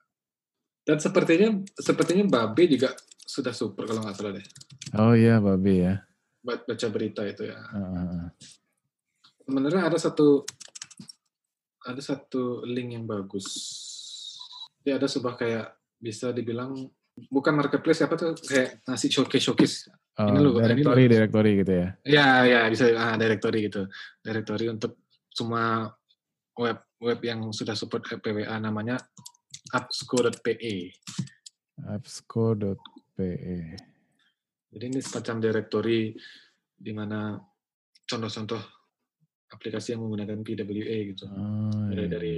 Dan 0.91 0.99
sepertinya 0.99 1.55
sepertinya 1.79 2.27
Babe 2.27 2.67
juga 2.67 2.91
sudah 3.23 3.55
super 3.55 3.87
kalau 3.87 4.03
nggak 4.03 4.17
salah 4.19 4.35
deh. 4.35 4.47
Oh 4.99 5.15
iya 5.15 5.39
Babe 5.39 5.87
ya. 5.87 5.95
Baca 6.43 6.87
berita 6.91 7.23
itu 7.23 7.47
ya. 7.47 7.63
Uh. 7.71 8.27
Sebenarnya 9.47 9.87
ada 9.87 9.99
satu 10.03 10.43
ada 11.87 12.03
satu 12.03 12.67
link 12.67 12.99
yang 12.99 13.07
bagus. 13.07 13.47
Dia 14.83 14.99
ada 14.99 15.07
sebuah 15.07 15.39
kayak 15.39 15.79
bisa 16.03 16.35
dibilang 16.35 16.75
bukan 17.31 17.55
marketplace 17.55 18.03
apa 18.03 18.19
tuh 18.19 18.35
kayak 18.43 18.83
ngasih 18.89 19.11
showcase 19.13 19.45
showcase 19.45 19.75
oh, 20.17 20.27
ini 20.33 20.39
lo 20.41 20.57
directory 20.57 21.05
ini 21.05 21.13
directory 21.13 21.51
gitu 21.61 21.73
ya 21.77 21.89
ya 22.09 22.29
ya 22.49 22.61
bisa 22.73 22.89
ah, 22.97 23.13
directory 23.21 23.69
gitu 23.69 23.85
directory 24.25 24.73
untuk 24.73 25.05
semua 25.29 25.93
web 26.57 26.81
web 26.97 27.21
yang 27.21 27.53
sudah 27.53 27.77
support 27.77 28.09
PWA 28.09 28.57
namanya 28.57 28.97
appsco.pe 29.75 30.75
appsco.pe 31.87 33.31
jadi 34.71 34.85
ini 34.87 35.01
semacam 35.03 35.37
directory 35.43 36.15
di 36.75 36.93
mana 36.95 37.39
contoh-contoh 38.07 38.63
aplikasi 39.51 39.95
yang 39.95 40.07
menggunakan 40.07 40.41
PWA 40.47 40.99
gitu 41.15 41.27
oh, 41.27 41.91
mulai 41.91 42.07
iya. 42.07 42.13
dari 42.13 42.37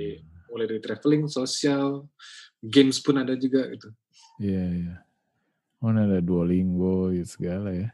mulai 0.52 0.66
dari 0.68 0.80
traveling 0.84 1.24
sosial 1.28 2.08
games 2.60 3.00
pun 3.00 3.20
ada 3.20 3.36
juga 3.36 3.68
gitu 3.72 3.92
Iya, 4.42 4.64
iya. 4.74 4.96
Oh, 5.82 5.90
ada 5.90 6.18
Duolingo 6.22 7.14
gitu 7.14 7.38
segala 7.38 7.74
ya. 7.74 7.90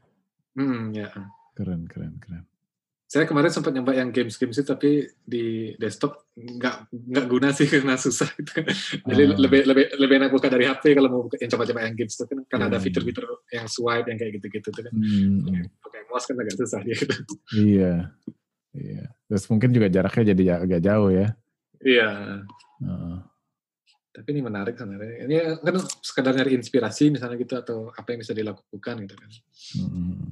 Hmm, 0.56 0.92
ya. 0.96 1.08
Keren, 1.56 1.88
keren, 1.88 2.16
keren. 2.20 2.44
Saya 3.08 3.24
kemarin 3.24 3.48
sempat 3.48 3.72
nyoba 3.72 3.96
yang 3.96 4.12
games-games 4.12 4.60
itu 4.60 4.68
tapi 4.68 5.08
di 5.24 5.72
desktop 5.80 6.28
nggak 6.36 6.92
nggak 6.92 7.26
guna 7.26 7.56
sih 7.56 7.64
karena 7.72 7.96
susah 7.96 8.28
gitu. 8.36 8.60
Jadi 9.08 9.22
oh. 9.32 9.36
lebih 9.40 9.64
lebih 9.64 9.84
lebih 9.96 10.14
enak 10.20 10.30
buka 10.30 10.52
dari 10.52 10.68
HP 10.68 10.92
kalau 10.92 11.08
mau 11.08 11.22
buka 11.24 11.40
yang 11.40 11.48
coba-coba 11.56 11.88
yang 11.88 11.96
games 11.96 12.14
itu 12.20 12.24
kan 12.28 12.38
kan 12.44 12.58
yeah. 12.60 12.68
ada 12.68 12.78
fitur-fitur 12.78 13.24
yang 13.48 13.64
swipe 13.64 14.06
yang 14.12 14.18
kayak 14.20 14.32
gitu-gitu 14.36 14.68
tuh 14.68 14.82
kan. 14.84 14.92
Hmm. 14.92 15.72
Pakai 15.80 16.00
mouse 16.12 16.26
kan 16.28 16.36
agak 16.36 16.54
susah 16.60 16.80
dia 16.84 16.96
gitu. 17.00 17.16
Iya. 17.56 17.94
Iya. 18.76 19.04
Terus 19.32 19.44
mungkin 19.48 19.72
juga 19.72 19.88
jaraknya 19.88 20.24
jadi 20.36 20.42
agak 20.68 20.80
jauh 20.84 21.08
ya. 21.08 21.32
Iya. 21.80 22.10
Uh 22.84 23.24
tapi 24.18 24.34
ini 24.34 24.42
menarik 24.42 24.74
sebenarnya 24.74 25.30
ini 25.30 25.34
kan 25.62 25.78
sekedar 26.02 26.34
nyari 26.34 26.58
inspirasi 26.58 27.14
misalnya 27.14 27.38
gitu 27.38 27.54
atau 27.54 27.94
apa 27.94 28.08
yang 28.10 28.20
bisa 28.26 28.34
dilakukan 28.34 28.94
gitu 29.06 29.14
kan 29.14 29.30
hmm. 29.78 30.26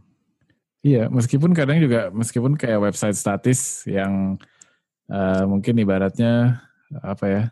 Iya 0.87 1.11
meskipun 1.11 1.51
kadang 1.51 1.83
juga 1.83 2.15
meskipun 2.15 2.55
kayak 2.55 2.79
website 2.79 3.19
statis 3.19 3.83
yang 3.91 4.39
uh, 5.11 5.45
mungkin 5.51 5.75
ibaratnya 5.83 6.63
apa 7.03 7.25
ya 7.27 7.43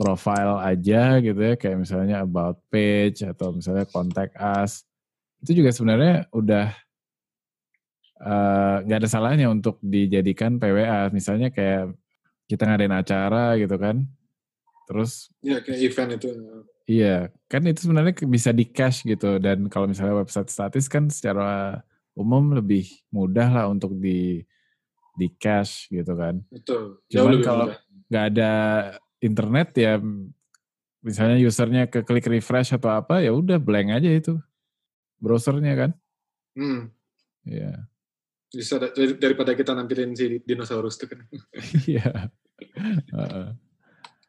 profile 0.00 0.56
aja 0.64 1.20
gitu 1.20 1.36
ya 1.36 1.54
kayak 1.60 1.84
misalnya 1.84 2.24
about 2.24 2.56
page 2.72 3.20
atau 3.20 3.52
misalnya 3.52 3.84
contact 3.84 4.32
us 4.40 4.88
itu 5.44 5.60
juga 5.60 5.76
sebenarnya 5.76 6.24
udah 6.32 6.72
eh, 8.24 8.76
nggak 8.84 8.96
uh, 8.96 9.00
ada 9.04 9.08
salahnya 9.08 9.52
untuk 9.52 9.76
dijadikan 9.84 10.56
PWA 10.56 11.12
misalnya 11.12 11.52
kayak 11.52 11.92
kita 12.48 12.64
ngadain 12.64 12.96
acara 12.96 13.60
gitu 13.60 13.76
kan 13.76 14.08
Terus 14.90 15.30
ya 15.38 15.62
kayak 15.62 15.80
event 15.86 16.10
itu. 16.18 16.28
Iya, 16.90 17.30
kan 17.46 17.62
itu 17.62 17.86
sebenarnya 17.86 18.26
bisa 18.26 18.50
di 18.50 18.66
cache 18.66 19.06
gitu 19.06 19.38
dan 19.38 19.70
kalau 19.70 19.86
misalnya 19.86 20.18
website 20.18 20.50
statis 20.50 20.90
kan 20.90 21.06
secara 21.06 21.78
umum 22.14 22.54
lebih 22.54 22.86
mudah 23.10 23.48
lah 23.48 23.64
untuk 23.70 23.96
di 23.96 24.42
di 25.14 25.26
cache 25.36 25.90
gitu 25.90 26.12
kan. 26.16 26.40
Betul. 26.48 27.02
Cuman 27.10 27.40
kalau 27.44 27.66
nggak 28.10 28.24
ada 28.34 28.52
internet 29.20 29.68
ya 29.76 29.92
misalnya 31.00 31.36
usernya 31.40 31.84
ke 31.88 32.04
klik 32.04 32.28
refresh 32.28 32.76
atau 32.76 32.92
apa 32.92 33.24
ya 33.24 33.32
udah 33.32 33.56
blank 33.60 34.00
aja 34.00 34.10
itu 34.10 34.34
browsernya 35.20 35.74
kan. 35.76 35.90
Hmm. 36.56 36.88
Iya. 37.44 37.88
Bisa 38.50 38.82
daripada 39.16 39.54
kita 39.54 39.76
nampilin 39.76 40.16
si 40.16 40.42
dinosaurus 40.42 40.98
itu 40.98 41.06
kan. 41.12 41.20
Iya. 41.90 42.10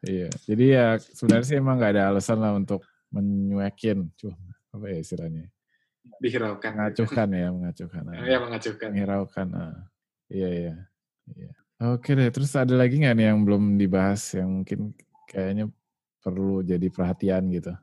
Iya, 0.02 0.28
jadi 0.50 0.64
ya 0.66 0.86
sebenarnya 0.98 1.46
sih 1.46 1.58
emang 1.62 1.78
gak 1.78 1.94
ada 1.94 2.10
alasan 2.10 2.42
lah 2.42 2.58
untuk 2.58 2.82
menyuekin, 3.14 4.10
cuh, 4.18 4.34
apa 4.74 4.90
ya 4.90 4.98
istilahnya? 4.98 5.46
Dihiraukan. 6.22 6.72
Mengacuhkan 6.78 7.28
ya, 7.34 7.48
mengacuhkan. 7.50 8.02
Iya, 8.30 8.38
mengacuhkan. 8.38 8.88
Menghiraukan, 8.94 9.48
ah. 9.58 9.76
iya, 10.30 10.48
iya. 10.48 10.74
Iya. 11.26 11.50
Oke 11.82 12.14
deh, 12.14 12.30
terus 12.30 12.54
ada 12.54 12.78
lagi 12.78 13.02
nggak 13.02 13.14
nih 13.18 13.26
yang 13.34 13.42
belum 13.42 13.74
dibahas 13.74 14.22
yang 14.38 14.62
mungkin 14.62 14.94
kayaknya 15.26 15.66
perlu 16.22 16.62
jadi 16.62 16.86
perhatian 16.86 17.50
gitu? 17.50 17.74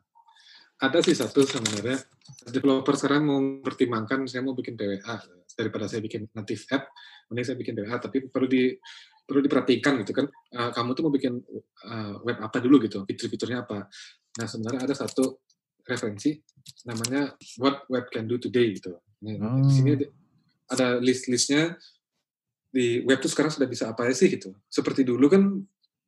Ada 0.79 1.03
sih 1.03 1.19
satu 1.19 1.43
sebenarnya. 1.43 1.99
Developer 2.47 2.95
sekarang 2.95 3.27
mau 3.27 3.39
pertimbangkan 3.59 4.23
saya 4.31 4.47
mau 4.47 4.55
bikin 4.55 4.79
PWA 4.79 5.19
daripada 5.59 5.91
saya 5.91 5.99
bikin 5.99 6.31
native 6.31 6.63
app, 6.71 6.87
mending 7.27 7.45
saya 7.51 7.57
bikin 7.59 7.75
PWA. 7.75 7.99
Tapi 7.99 8.31
perlu 8.31 8.47
di 8.47 8.71
perlu 9.27 9.43
diperhatikan 9.43 9.99
gitu 10.07 10.15
kan. 10.15 10.31
Uh, 10.55 10.71
kamu 10.71 10.95
tuh 10.95 11.03
mau 11.03 11.11
bikin 11.11 11.35
uh, 11.83 12.23
web 12.23 12.39
apa 12.39 12.63
dulu 12.63 12.79
gitu, 12.79 13.03
fitur-fiturnya 13.03 13.67
apa. 13.67 13.91
Nah 14.39 14.47
sebenarnya 14.47 14.87
ada 14.87 14.95
satu 14.95 15.43
referensi 15.89 16.37
namanya 16.85 17.33
What 17.57 17.89
Web 17.89 18.13
Can 18.13 18.29
Do 18.29 18.37
Today 18.37 18.77
gitu. 18.77 18.93
Nah, 19.25 19.35
oh. 19.41 19.65
Di 19.65 19.73
sini 19.73 19.91
ada 20.69 21.01
list-listnya 21.01 21.75
di 22.69 23.01
web 23.01 23.17
tuh 23.17 23.33
sekarang 23.33 23.49
sudah 23.49 23.65
bisa 23.65 23.89
apa 23.89 24.05
sih 24.13 24.29
gitu. 24.29 24.53
Seperti 24.69 25.01
dulu 25.01 25.25
kan 25.25 25.41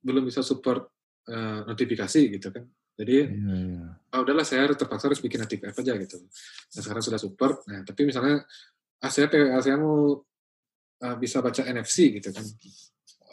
belum 0.02 0.24
bisa 0.30 0.46
support 0.46 0.86
uh, 1.28 1.66
notifikasi 1.66 2.22
gitu 2.30 2.48
kan. 2.54 2.64
Jadi, 3.02 3.18
yeah, 3.26 3.62
yeah. 3.82 3.90
oh 4.14 4.22
udahlah 4.22 4.46
saya 4.46 4.70
terpaksa 4.78 5.10
harus 5.10 5.24
bikin 5.24 5.42
native 5.42 5.66
app 5.66 5.80
aja 5.82 5.98
gitu. 5.98 6.22
Nah 6.22 6.82
sekarang 6.86 7.02
sudah 7.02 7.18
support. 7.18 7.66
Nah 7.66 7.82
tapi 7.82 8.06
misalnya 8.06 8.46
ah, 9.02 9.10
saya, 9.10 9.26
ah, 9.50 9.62
saya 9.64 9.82
mau 9.82 10.22
uh, 11.02 11.16
bisa 11.18 11.42
baca 11.42 11.66
NFC 11.66 12.22
gitu 12.22 12.30
kan. 12.30 12.46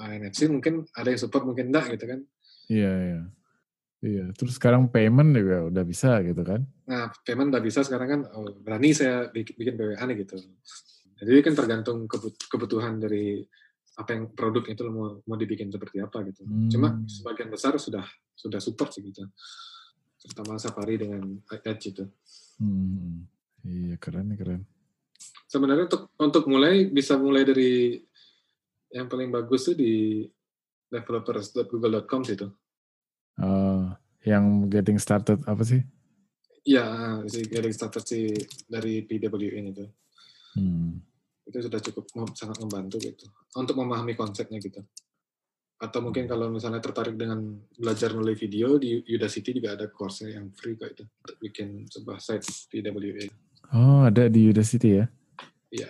Uh, 0.00 0.08
ah, 0.08 0.10
NFC 0.16 0.48
mungkin 0.48 0.88
ada 0.96 1.12
yang 1.12 1.20
support 1.20 1.44
mungkin 1.44 1.68
enggak 1.68 2.00
gitu 2.00 2.08
kan. 2.08 2.20
Iya 2.72 2.80
yeah, 2.80 2.96
iya. 2.96 3.12
Yeah. 3.12 3.24
Iya, 3.98 4.30
terus 4.30 4.54
sekarang 4.62 4.86
payment 4.94 5.34
juga 5.34 5.66
udah 5.66 5.82
bisa 5.82 6.22
gitu 6.22 6.38
kan? 6.46 6.62
Nah, 6.86 7.10
payment 7.26 7.50
udah 7.50 7.62
bisa 7.62 7.82
sekarang 7.82 8.08
kan 8.08 8.20
oh, 8.30 8.54
berani 8.62 8.94
saya 8.94 9.26
bikin, 9.26 9.58
bikin 9.58 9.74
PWA 9.74 10.04
nih 10.06 10.16
gitu. 10.22 10.38
Jadi 11.18 11.42
kan 11.42 11.54
tergantung 11.58 12.06
kebutuhan 12.46 13.02
dari 13.02 13.42
apa 13.98 14.14
yang 14.14 14.30
produk 14.30 14.62
itu 14.70 14.86
mau 14.86 15.18
mau 15.26 15.34
dibikin 15.34 15.66
seperti 15.74 15.98
apa 15.98 16.22
gitu. 16.30 16.46
Hmm. 16.46 16.70
Cuma 16.70 16.88
sebagian 17.10 17.50
besar 17.50 17.74
sudah 17.82 18.06
sudah 18.38 18.62
support 18.62 18.94
sih 18.94 19.02
gitu. 19.02 19.26
Terutama 20.22 20.54
Safari 20.62 20.94
dengan 21.02 21.26
Edge 21.66 21.90
itu. 21.90 22.06
Hmm. 22.62 23.26
Iya 23.66 23.98
keren 23.98 24.30
keren. 24.38 24.62
Sebenarnya 25.50 25.90
untuk 25.90 26.14
untuk 26.22 26.44
mulai 26.46 26.86
bisa 26.86 27.18
mulai 27.18 27.42
dari 27.42 27.98
yang 28.94 29.10
paling 29.10 29.34
bagus 29.34 29.66
tuh 29.66 29.74
di 29.74 30.22
developers.google.com 30.86 32.22
situ. 32.22 32.46
Uh, 33.38 33.67
yang 34.26 34.66
getting 34.70 34.98
started 34.98 35.42
apa 35.46 35.62
sih? 35.62 35.82
Iya, 36.66 37.20
si 37.30 37.46
getting 37.46 37.74
started 37.74 38.04
sih 38.04 38.34
dari 38.66 39.02
PWN 39.06 39.64
itu. 39.72 39.86
Hmm 40.58 41.08
itu 41.48 41.64
sudah 41.64 41.80
cukup 41.80 42.04
sangat 42.36 42.60
membantu 42.60 43.00
gitu 43.00 43.24
untuk 43.56 43.80
memahami 43.80 44.12
konsepnya 44.12 44.60
gitu 44.60 44.84
atau 45.78 46.02
mungkin 46.02 46.26
kalau 46.26 46.50
misalnya 46.50 46.82
tertarik 46.82 47.14
dengan 47.14 47.54
belajar 47.78 48.10
melalui 48.10 48.34
video 48.34 48.76
di 48.82 48.98
Udacity 48.98 49.62
juga 49.62 49.78
ada 49.78 49.86
course 49.86 50.26
yang 50.26 50.50
free 50.50 50.74
kok 50.74 50.90
itu 50.90 51.04
untuk 51.06 51.36
bikin 51.38 51.86
sebuah 51.86 52.18
site 52.18 52.66
PWA. 52.66 53.30
Oh 53.70 54.02
ada 54.02 54.26
di 54.26 54.50
Udacity 54.50 54.98
ya? 54.98 55.06
Iya. 55.70 55.86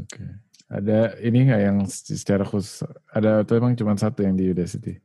Oke. 0.00 0.16
Okay. 0.16 0.30
Ada 0.72 1.20
ini 1.20 1.44
nggak 1.44 1.60
yang 1.60 1.78
secara 1.92 2.40
khusus 2.40 2.88
ada 3.12 3.44
atau 3.44 3.60
emang 3.60 3.76
cuma 3.76 3.92
satu 4.00 4.24
yang 4.24 4.32
di 4.32 4.48
Udacity? 4.48 4.96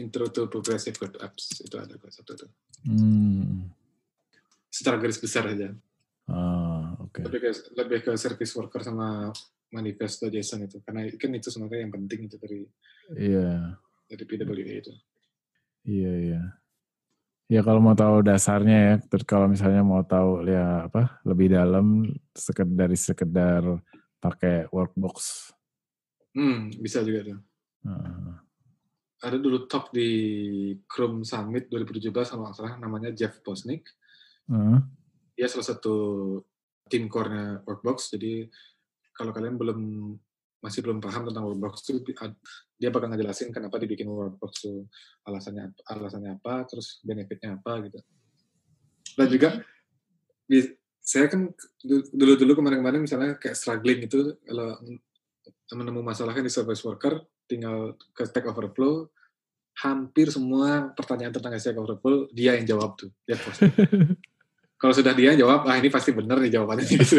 Intro 0.00 0.32
to 0.32 0.48
Progressive 0.48 0.96
Web 1.04 1.20
Apps 1.20 1.60
itu 1.60 1.76
ada 1.76 1.92
kok 2.00 2.08
satu 2.08 2.32
tuh. 2.32 2.50
Hmm. 2.88 3.68
Secara 4.72 4.96
garis 4.96 5.20
besar 5.20 5.52
aja. 5.52 5.76
Ah, 6.30 6.96
oke. 6.96 7.20
Okay. 7.20 7.22
Lebih 7.28 7.40
ke 7.44 7.50
lebih 7.76 7.98
ke 8.06 8.12
service 8.16 8.52
worker 8.56 8.80
sama 8.80 9.28
manifesto 9.70 10.26
JSON 10.32 10.66
itu 10.66 10.82
karena 10.82 11.06
kan 11.14 11.30
itu 11.36 11.48
sebenarnya 11.52 11.86
yang 11.86 11.92
penting 11.94 12.20
itu 12.26 12.36
dari 12.40 12.60
Iya. 13.10 13.42
Yeah. 13.42 13.62
dari 14.10 14.24
PWA 14.26 14.74
itu. 14.82 14.92
Iya, 15.86 16.12
iya. 16.18 16.42
Ya 17.50 17.60
kalau 17.66 17.82
mau 17.82 17.98
tahu 17.98 18.22
dasarnya 18.22 18.78
ya, 18.78 18.94
terus 19.10 19.26
kalau 19.26 19.50
misalnya 19.50 19.82
mau 19.82 20.06
tahu 20.06 20.46
ya 20.46 20.86
apa 20.86 21.18
lebih 21.26 21.50
dalam 21.50 22.06
sekedar 22.30 22.86
dari 22.86 22.94
sekedar 22.94 23.62
pakai 24.22 24.70
workbox. 24.70 25.50
Hmm, 26.30 26.70
bisa 26.78 27.02
juga 27.02 27.34
tuh. 27.34 27.38
Uh. 27.86 28.49
Ada 29.20 29.36
dulu 29.36 29.68
talk 29.68 29.92
di 29.92 30.08
Chrome 30.88 31.24
Summit 31.28 31.68
2017 31.68 32.12
sama 32.24 32.56
salah 32.56 32.80
namanya 32.80 33.12
Jeff 33.12 33.44
Posnick. 33.44 33.84
Uh 34.48 34.80
dia 35.40 35.48
salah 35.48 35.72
satu 35.72 35.96
tim 36.92 37.08
core-nya 37.08 37.64
Workbox. 37.64 38.12
Jadi 38.12 38.44
kalau 39.16 39.32
kalian 39.32 39.56
belum 39.56 39.80
masih 40.60 40.84
belum 40.84 41.00
paham 41.00 41.32
tentang 41.32 41.48
Workbox 41.48 41.88
itu 41.88 42.04
dia 42.76 42.92
bakal 42.92 43.08
ngejelasin 43.08 43.48
kenapa 43.48 43.80
dibikin 43.80 44.04
Workbox 44.12 44.68
itu 44.68 44.84
alasannya 45.24 45.72
alasannya 45.88 46.36
apa, 46.36 46.68
terus 46.68 47.00
benefitnya 47.00 47.56
apa 47.56 47.88
gitu. 47.88 48.04
Dan 49.16 49.26
juga 49.32 49.48
saya 51.00 51.32
kan 51.32 51.48
dulu-dulu 52.12 52.60
kemarin-kemarin 52.60 53.08
misalnya 53.08 53.40
kayak 53.40 53.56
struggling 53.56 54.04
itu 54.04 54.36
kalau 54.44 54.76
menemu 55.72 56.04
masalah 56.04 56.36
kan 56.36 56.44
di 56.44 56.52
service 56.52 56.84
worker 56.84 57.16
tinggal 57.50 57.98
ke 58.14 58.22
Stack 58.22 58.46
Overflow 58.46 59.10
hampir 59.82 60.30
semua 60.30 60.94
pertanyaan 60.94 61.34
tentang 61.34 61.58
Stack 61.58 61.74
Overflow 61.74 62.30
dia 62.30 62.54
yang 62.54 62.78
jawab 62.78 62.94
tuh 62.94 63.10
dia 63.26 63.34
kalau 64.80 64.94
sudah 64.94 65.10
dia 65.12 65.34
jawab 65.34 65.66
ah 65.66 65.74
ini 65.74 65.90
pasti 65.90 66.14
benar 66.14 66.38
nih 66.38 66.54
jawabannya. 66.54 66.86
Gitu 66.86 67.18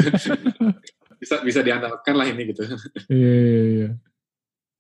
bisa 1.22 1.36
bisa 1.46 1.60
diandalkan 1.62 2.16
lah 2.18 2.26
ini 2.26 2.50
gitu. 2.50 2.64
iya 3.12 3.36
iya. 3.36 3.60
Iya 3.76 3.90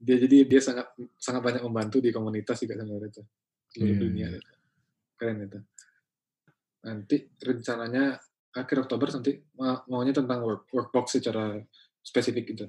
dia 0.01 0.17
jadi 0.17 0.37
dia 0.49 0.61
sangat 0.61 0.89
sangat 1.21 1.41
banyak 1.45 1.61
membantu 1.61 2.01
di 2.01 2.09
komunitas 2.09 2.57
juga 2.65 2.73
sebenarnya 2.81 3.09
itu 3.13 3.21
seluruh 3.69 3.93
yeah. 3.93 4.01
dunia 4.01 4.27
iya. 4.33 4.39
itu 4.41 4.51
keren 5.13 5.37
itu 5.45 5.59
nanti 6.81 7.17
rencananya 7.37 8.17
akhir 8.57 8.89
Oktober 8.89 9.07
nanti 9.13 9.37
maunya 9.85 10.11
tentang 10.11 10.41
work, 10.41 10.67
workbox 10.73 11.21
secara 11.21 11.55
spesifik 12.01 12.51
gitu. 12.51 12.65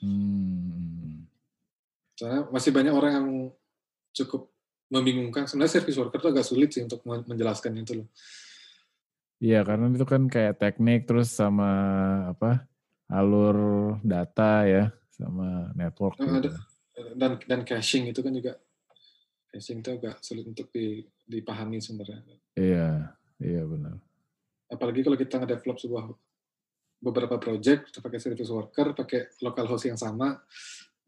Hmm. 0.00 0.95
Soalnya 2.16 2.48
masih 2.48 2.72
banyak 2.72 2.94
orang 2.96 3.12
yang 3.12 3.28
cukup 4.16 4.48
membingungkan 4.88 5.44
sebenarnya 5.44 5.78
service 5.78 5.98
worker 6.00 6.18
itu 6.18 6.30
agak 6.32 6.46
sulit 6.46 6.68
sih 6.72 6.82
untuk 6.82 7.04
menjelaskan 7.04 7.76
itu 7.76 8.02
loh 8.02 8.08
Iya, 9.36 9.68
karena 9.68 9.92
itu 9.92 10.06
kan 10.08 10.32
kayak 10.32 10.56
teknik 10.56 11.04
terus 11.04 11.28
sama 11.28 11.68
apa 12.32 12.64
alur 13.12 13.56
data 14.00 14.64
ya, 14.64 14.84
sama 15.12 15.70
network. 15.76 16.16
Nah, 16.24 16.40
gitu. 16.40 16.56
Dan 17.12 17.36
dan 17.44 17.60
caching 17.68 18.08
itu 18.08 18.24
kan 18.24 18.32
juga 18.32 18.56
caching 19.52 19.84
itu 19.84 19.90
agak 19.92 20.24
sulit 20.24 20.48
untuk 20.48 20.72
dipahami 21.28 21.84
sebenarnya. 21.84 22.40
Iya, 22.56 23.12
iya 23.44 23.62
benar. 23.68 24.00
Apalagi 24.72 25.04
kalau 25.04 25.20
kita 25.20 25.36
nge-develop 25.36 25.76
sebuah 25.84 26.04
beberapa 26.96 27.36
project, 27.36 27.92
kita 27.92 28.00
pakai 28.00 28.18
service 28.18 28.48
worker, 28.48 28.96
pakai 28.96 29.36
local 29.44 29.68
host 29.68 29.84
yang 29.84 30.00
sama. 30.00 30.40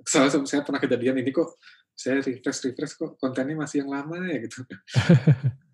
Saya, 0.07 0.31
saya 0.47 0.63
pernah 0.63 0.79
kejadian 0.79 1.21
ini 1.21 1.35
kok, 1.35 1.59
saya 1.93 2.23
refresh 2.23 2.71
refresh 2.71 2.95
kok 2.95 3.19
kontennya 3.19 3.59
masih 3.59 3.83
yang 3.83 3.91
lama 3.91 4.19
ya 4.31 4.39
gitu. 4.47 4.63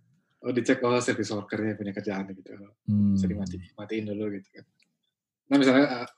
oh 0.45 0.53
dicek 0.53 0.85
oh 0.85 1.01
service 1.01 1.33
workernya 1.33 1.75
punya 1.75 1.93
kerjaan 1.97 2.29
gitu 2.37 2.53
hmm. 2.53 3.17
bisa 3.17 3.27
dimati 3.27 3.57
matiin 3.81 4.05
dulu 4.13 4.29
gitu 4.37 4.49
kan 4.61 4.65
nah 5.49 5.57
misalnya 5.57 5.87
ah, 6.05 6.09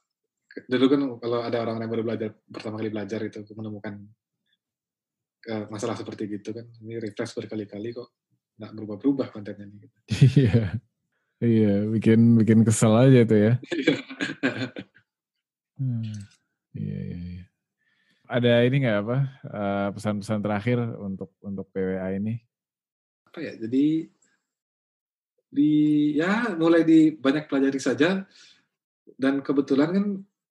dulu 0.67 0.85
kan 0.91 1.01
kalau 1.23 1.39
ada 1.47 1.59
orang 1.63 1.79
yang 1.87 1.91
baru 1.95 2.03
belajar 2.03 2.31
pertama 2.51 2.83
kali 2.83 2.91
belajar 2.91 3.21
itu 3.23 3.39
menemukan 3.55 3.95
uh, 5.47 5.65
masalah 5.71 5.95
seperti 5.95 6.27
gitu 6.27 6.51
kan 6.51 6.67
ini 6.83 6.99
refresh 6.99 7.39
berkali-kali 7.39 7.95
kok 7.95 8.11
nggak 8.57 8.73
berubah-berubah 8.73 9.27
kontennya 9.31 9.69
gitu. 9.79 9.99
iya 10.43 10.75
iya 11.39 11.87
bikin 11.87 12.35
bikin 12.43 12.67
kesel 12.67 12.99
aja 12.99 13.23
tuh 13.23 13.39
ya 13.39 13.53
hmm. 15.79 16.03
iya 16.75 16.99
iya 16.99 17.19
iya 17.31 17.45
ada 18.27 18.63
ini 18.67 18.77
nggak 18.83 18.99
apa 19.03 19.19
uh, 19.51 19.89
pesan-pesan 19.95 20.41
terakhir 20.43 20.79
untuk 20.99 21.35
untuk 21.43 21.67
PWA 21.71 22.15
ini 22.15 22.39
apa 23.27 23.39
ya 23.43 23.53
jadi 23.59 24.09
di 25.47 25.73
ya 26.19 26.53
mulai 26.59 26.83
di 26.83 27.15
banyak 27.15 27.47
pelajari 27.47 27.81
saja 27.81 28.27
dan 29.17 29.41
kebetulan 29.41 29.91
kan 29.95 30.07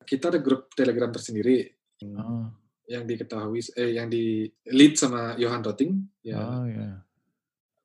kita 0.06 0.32
ada 0.32 0.40
grup 0.40 0.72
Telegram 0.72 1.12
tersendiri 1.12 1.68
oh. 2.16 2.48
yang 2.88 3.04
diketahui 3.04 3.60
eh 3.76 3.98
yang 3.98 4.08
di 4.08 4.48
lead 4.70 4.96
sama 4.96 5.36
Johan 5.36 5.66
Rotting 5.66 5.92
ya. 6.22 6.38
Oh, 6.40 6.66
yeah. 6.70 7.02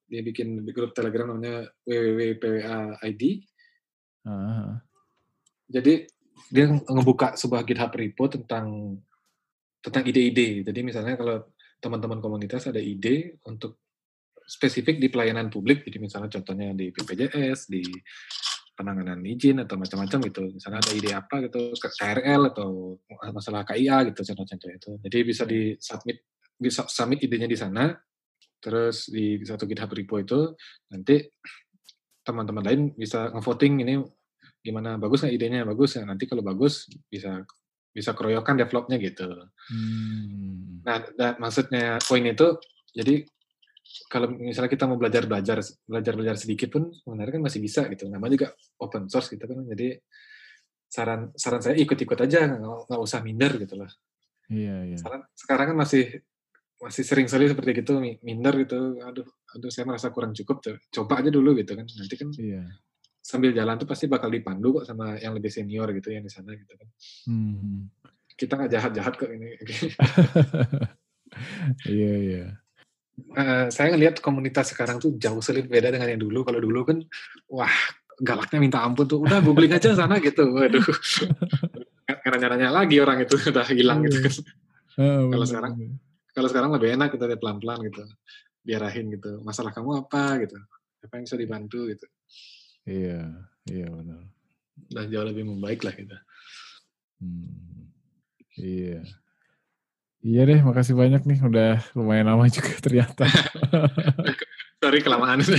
Dia 0.06 0.20
bikin 0.22 0.62
grup 0.70 0.92
Telegram 0.92 1.32
namanya 1.32 1.70
www.pwa.id. 1.86 3.22
Uh. 4.26 4.76
Jadi 5.70 5.94
dia 6.50 6.66
ngebuka 6.66 7.38
sebuah 7.38 7.62
GitHub 7.62 7.94
repo 7.94 8.26
tentang 8.26 8.98
tentang 9.80 10.04
ide-ide. 10.04 10.64
Jadi 10.64 10.80
misalnya 10.84 11.16
kalau 11.16 11.48
teman-teman 11.80 12.20
komunitas 12.20 12.68
ada 12.68 12.80
ide 12.80 13.40
untuk 13.48 13.80
spesifik 14.44 15.00
di 15.00 15.08
pelayanan 15.08 15.48
publik, 15.48 15.86
jadi 15.86 15.96
misalnya 15.96 16.28
contohnya 16.28 16.76
di 16.76 16.92
BPJS, 16.92 17.70
di 17.72 17.80
penanganan 18.76 19.20
izin 19.24 19.60
atau 19.60 19.76
macam-macam 19.76 20.18
gitu. 20.28 20.42
Misalnya 20.56 20.80
ada 20.80 20.92
ide 20.96 21.10
apa 21.12 21.36
gitu, 21.44 21.72
KRL 21.76 22.52
atau 22.52 22.96
masalah 23.32 23.64
KIA 23.68 24.08
gitu 24.12 24.20
contoh-contoh 24.32 24.70
itu. 24.72 24.90
Jadi 25.04 25.18
bisa 25.24 25.42
di 25.44 25.76
submit 25.76 26.24
bisa 26.60 26.84
submit 26.88 27.24
idenya 27.24 27.48
di 27.48 27.56
sana, 27.56 27.92
terus 28.60 29.08
di 29.08 29.40
satu 29.40 29.64
GitHub 29.64 29.92
repo 29.92 30.20
itu 30.20 30.52
nanti 30.92 31.24
teman-teman 32.20 32.64
lain 32.64 32.80
bisa 32.92 33.32
ngevoting 33.32 33.80
ini 33.80 33.94
gimana 34.60 35.00
bagus 35.00 35.24
nggak 35.24 35.34
idenya 35.40 35.64
bagus 35.64 35.96
ya 35.96 36.04
nanti 36.04 36.28
kalau 36.28 36.44
bagus 36.44 36.84
bisa 37.08 37.40
bisa 37.90 38.14
keroyokan 38.14 38.54
developnya 38.54 38.96
gitu. 39.02 39.26
Hmm. 39.70 40.80
Nah, 40.86 40.96
nah, 41.18 41.32
maksudnya 41.42 41.98
poin 42.02 42.22
itu 42.22 42.56
jadi 42.94 43.26
kalau 44.06 44.30
misalnya 44.30 44.70
kita 44.70 44.86
mau 44.86 44.94
belajar 44.94 45.26
belajar 45.26 45.58
belajar 45.82 46.12
belajar 46.14 46.36
sedikit 46.38 46.70
pun 46.70 46.94
sebenarnya 46.94 47.38
kan 47.38 47.42
masih 47.42 47.60
bisa 47.62 47.90
gitu. 47.90 48.06
Namanya 48.06 48.32
juga 48.38 48.48
open 48.78 49.10
source 49.10 49.34
gitu 49.34 49.42
kan. 49.42 49.66
Jadi 49.66 49.98
saran 50.90 51.30
saran 51.34 51.62
saya 51.62 51.74
ikut 51.78 51.98
ikut 51.98 52.18
aja 52.18 52.50
nggak 52.86 53.00
usah 53.02 53.22
minder 53.26 53.58
gitu 53.58 53.74
lah. 53.78 53.90
Iya 54.50 54.94
iya. 54.94 54.96
Saran, 54.98 55.26
sekarang 55.34 55.74
kan 55.74 55.76
masih 55.78 56.22
masih 56.80 57.04
sering 57.04 57.26
sekali 57.28 57.50
seperti 57.50 57.82
gitu 57.82 57.98
minder 58.22 58.54
gitu. 58.62 58.98
Aduh 59.02 59.26
aduh 59.26 59.70
saya 59.70 59.86
merasa 59.90 60.14
kurang 60.14 60.34
cukup 60.34 60.62
tuh. 60.62 60.78
Coba 60.94 61.22
aja 61.22 61.30
dulu 61.34 61.58
gitu 61.58 61.74
kan. 61.74 61.86
Nanti 61.86 62.14
kan 62.14 62.30
iya. 62.38 62.62
Sambil 63.30 63.54
jalan 63.54 63.78
tuh 63.78 63.86
pasti 63.86 64.10
bakal 64.10 64.26
dipandu 64.26 64.82
kok 64.82 64.90
sama 64.90 65.14
yang 65.22 65.38
lebih 65.38 65.54
senior 65.54 65.86
gitu 65.94 66.10
yang 66.10 66.26
di 66.26 66.32
sana 66.32 66.50
gitu 66.58 66.74
kan 66.74 66.88
hmm. 67.30 67.86
kita 68.34 68.58
nggak 68.58 68.70
jahat 68.74 68.90
jahat 68.90 69.14
kok 69.14 69.30
ini 69.30 69.54
iya 71.94 72.14
iya 72.18 72.46
uh, 73.36 73.66
saya 73.68 73.94
ngelihat 73.94 74.18
komunitas 74.24 74.72
sekarang 74.72 74.98
tuh 74.98 75.16
jauh 75.16 75.40
sekali 75.44 75.66
beda 75.66 75.92
dengan 75.92 76.08
yang 76.10 76.20
dulu. 76.20 76.42
Kalau 76.46 76.60
dulu 76.60 76.80
kan, 76.86 76.98
wah 77.50 77.72
galaknya 78.20 78.58
minta 78.60 78.78
ampun 78.82 79.06
tuh. 79.06 79.20
Udah 79.24 79.40
googling 79.44 79.72
aja 79.72 79.92
sana 79.92 80.18
gitu. 80.22 80.44
Waduh. 80.50 80.84
Nanya-nanya 82.26 82.70
lagi 82.72 82.98
orang 82.98 83.24
itu 83.24 83.36
udah 83.52 83.66
hilang 83.68 84.06
gitu 84.06 84.18
kan. 84.24 84.34
kalau 85.32 85.46
sekarang, 85.46 85.72
kalau 86.34 86.48
sekarang 86.50 86.70
lebih 86.76 86.98
enak 86.98 87.08
kita 87.14 87.24
pelan-pelan 87.38 87.78
gitu. 87.88 88.02
Biarahin 88.60 89.08
gitu. 89.12 89.40
Masalah 89.44 89.72
kamu 89.72 90.06
apa 90.06 90.40
gitu. 90.44 90.56
Apa 91.00 91.12
yang 91.20 91.24
bisa 91.24 91.36
dibantu 91.38 91.88
gitu. 91.88 92.06
Iya, 92.88 93.20
iya 93.68 93.86
benar. 93.88 94.20
Dan 94.88 95.06
jauh 95.12 95.26
lebih 95.28 95.44
membaik 95.44 95.84
lah 95.84 95.92
kita. 95.92 96.18
Hmm. 97.20 97.92
Iya. 98.56 99.04
Iya 100.20 100.40
deh, 100.44 100.60
makasih 100.60 100.92
banyak 100.96 101.24
nih. 101.24 101.38
Udah 101.40 101.80
lumayan 101.96 102.28
lama 102.28 102.44
juga 102.56 102.72
ternyata. 102.80 103.24
Sorry 104.80 105.04
kelamaan. 105.04 105.44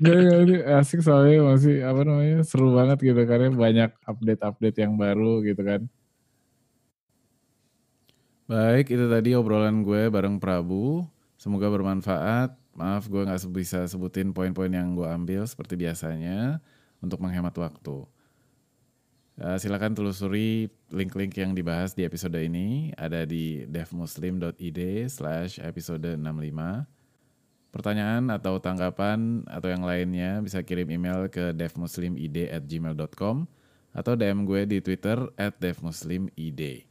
Gak, 0.00 0.16
gak, 0.16 0.38
ini 0.48 0.56
asik 0.64 1.04
soalnya 1.04 1.44
masih 1.44 1.84
apa 1.84 2.00
namanya 2.08 2.40
seru 2.40 2.72
banget 2.72 2.98
gitu 3.04 3.22
karena 3.28 3.52
banyak 3.52 3.90
update-update 4.00 4.80
yang 4.80 4.96
baru 4.96 5.44
gitu 5.44 5.60
kan. 5.60 5.84
Baik, 8.48 8.90
itu 8.90 9.06
tadi 9.06 9.36
obrolan 9.36 9.84
gue 9.84 10.08
bareng 10.08 10.40
Prabu. 10.40 11.04
Semoga 11.36 11.68
bermanfaat. 11.68 12.59
Maaf 12.74 13.10
gue 13.10 13.26
gak 13.26 13.42
bisa 13.50 13.84
sebutin 13.90 14.30
poin-poin 14.30 14.70
yang 14.70 14.94
gue 14.94 15.06
ambil 15.06 15.42
seperti 15.44 15.74
biasanya 15.74 16.62
untuk 17.02 17.18
menghemat 17.18 17.52
waktu. 17.58 18.06
Uh, 19.40 19.56
silakan 19.56 19.96
telusuri 19.96 20.68
link-link 20.92 21.32
yang 21.40 21.56
dibahas 21.56 21.96
di 21.96 22.04
episode 22.04 22.36
ini 22.36 22.92
ada 23.00 23.24
di 23.24 23.64
devmuslim.id 23.64 24.80
slash 25.08 25.56
episode 25.64 26.04
65. 26.04 26.84
Pertanyaan 27.72 28.28
atau 28.34 28.60
tanggapan 28.60 29.46
atau 29.48 29.70
yang 29.70 29.86
lainnya 29.86 30.44
bisa 30.44 30.60
kirim 30.60 30.90
email 30.92 31.30
ke 31.32 31.56
devmuslimid 31.56 32.52
at 32.52 32.68
gmail.com 32.68 33.46
atau 33.90 34.12
DM 34.14 34.44
gue 34.44 34.60
di 34.66 34.78
Twitter 34.84 35.18
at 35.38 35.56
devmuslimid. 35.56 36.90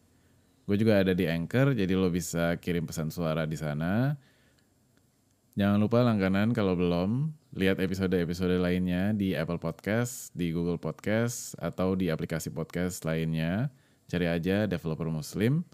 Gue 0.70 0.78
juga 0.78 1.02
ada 1.02 1.14
di 1.18 1.26
Anchor, 1.26 1.74
jadi 1.74 1.94
lo 1.98 2.10
bisa 2.10 2.58
kirim 2.58 2.86
pesan 2.86 3.10
suara 3.10 3.46
di 3.46 3.58
sana. 3.58 4.18
Jangan 5.60 5.76
lupa 5.76 6.08
langganan 6.08 6.56
kalau 6.56 6.72
belum, 6.72 7.36
lihat 7.52 7.84
episode-episode 7.84 8.64
lainnya 8.64 9.12
di 9.12 9.36
Apple 9.36 9.60
Podcast, 9.60 10.32
di 10.32 10.56
Google 10.56 10.80
Podcast, 10.80 11.52
atau 11.60 12.00
di 12.00 12.08
aplikasi 12.08 12.48
podcast 12.48 13.04
lainnya. 13.04 13.68
Cari 14.08 14.32
aja 14.32 14.72
developer 14.72 15.12
muslim. 15.12 15.68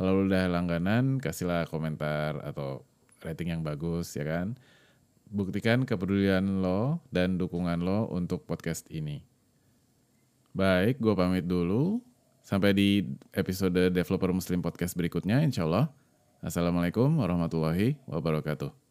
Kalau 0.00 0.24
udah 0.24 0.48
langganan, 0.48 1.20
kasihlah 1.20 1.68
komentar 1.68 2.40
atau 2.48 2.80
rating 3.20 3.52
yang 3.52 3.60
bagus 3.60 4.16
ya 4.16 4.24
kan. 4.24 4.56
Buktikan 5.28 5.84
kepedulian 5.84 6.64
lo 6.64 7.04
dan 7.12 7.36
dukungan 7.36 7.84
lo 7.84 8.08
untuk 8.08 8.48
podcast 8.48 8.88
ini. 8.88 9.20
Baik, 10.56 10.96
gue 10.96 11.12
pamit 11.12 11.44
dulu. 11.44 12.00
Sampai 12.40 12.72
di 12.72 13.04
episode 13.36 13.92
Developer 13.92 14.32
Muslim 14.32 14.64
Podcast 14.64 14.96
berikutnya, 14.96 15.44
insya 15.44 15.68
Allah. 15.68 15.92
Assalamualaikum 16.40 17.20
warahmatullahi 17.20 18.00
wabarakatuh. 18.08 18.85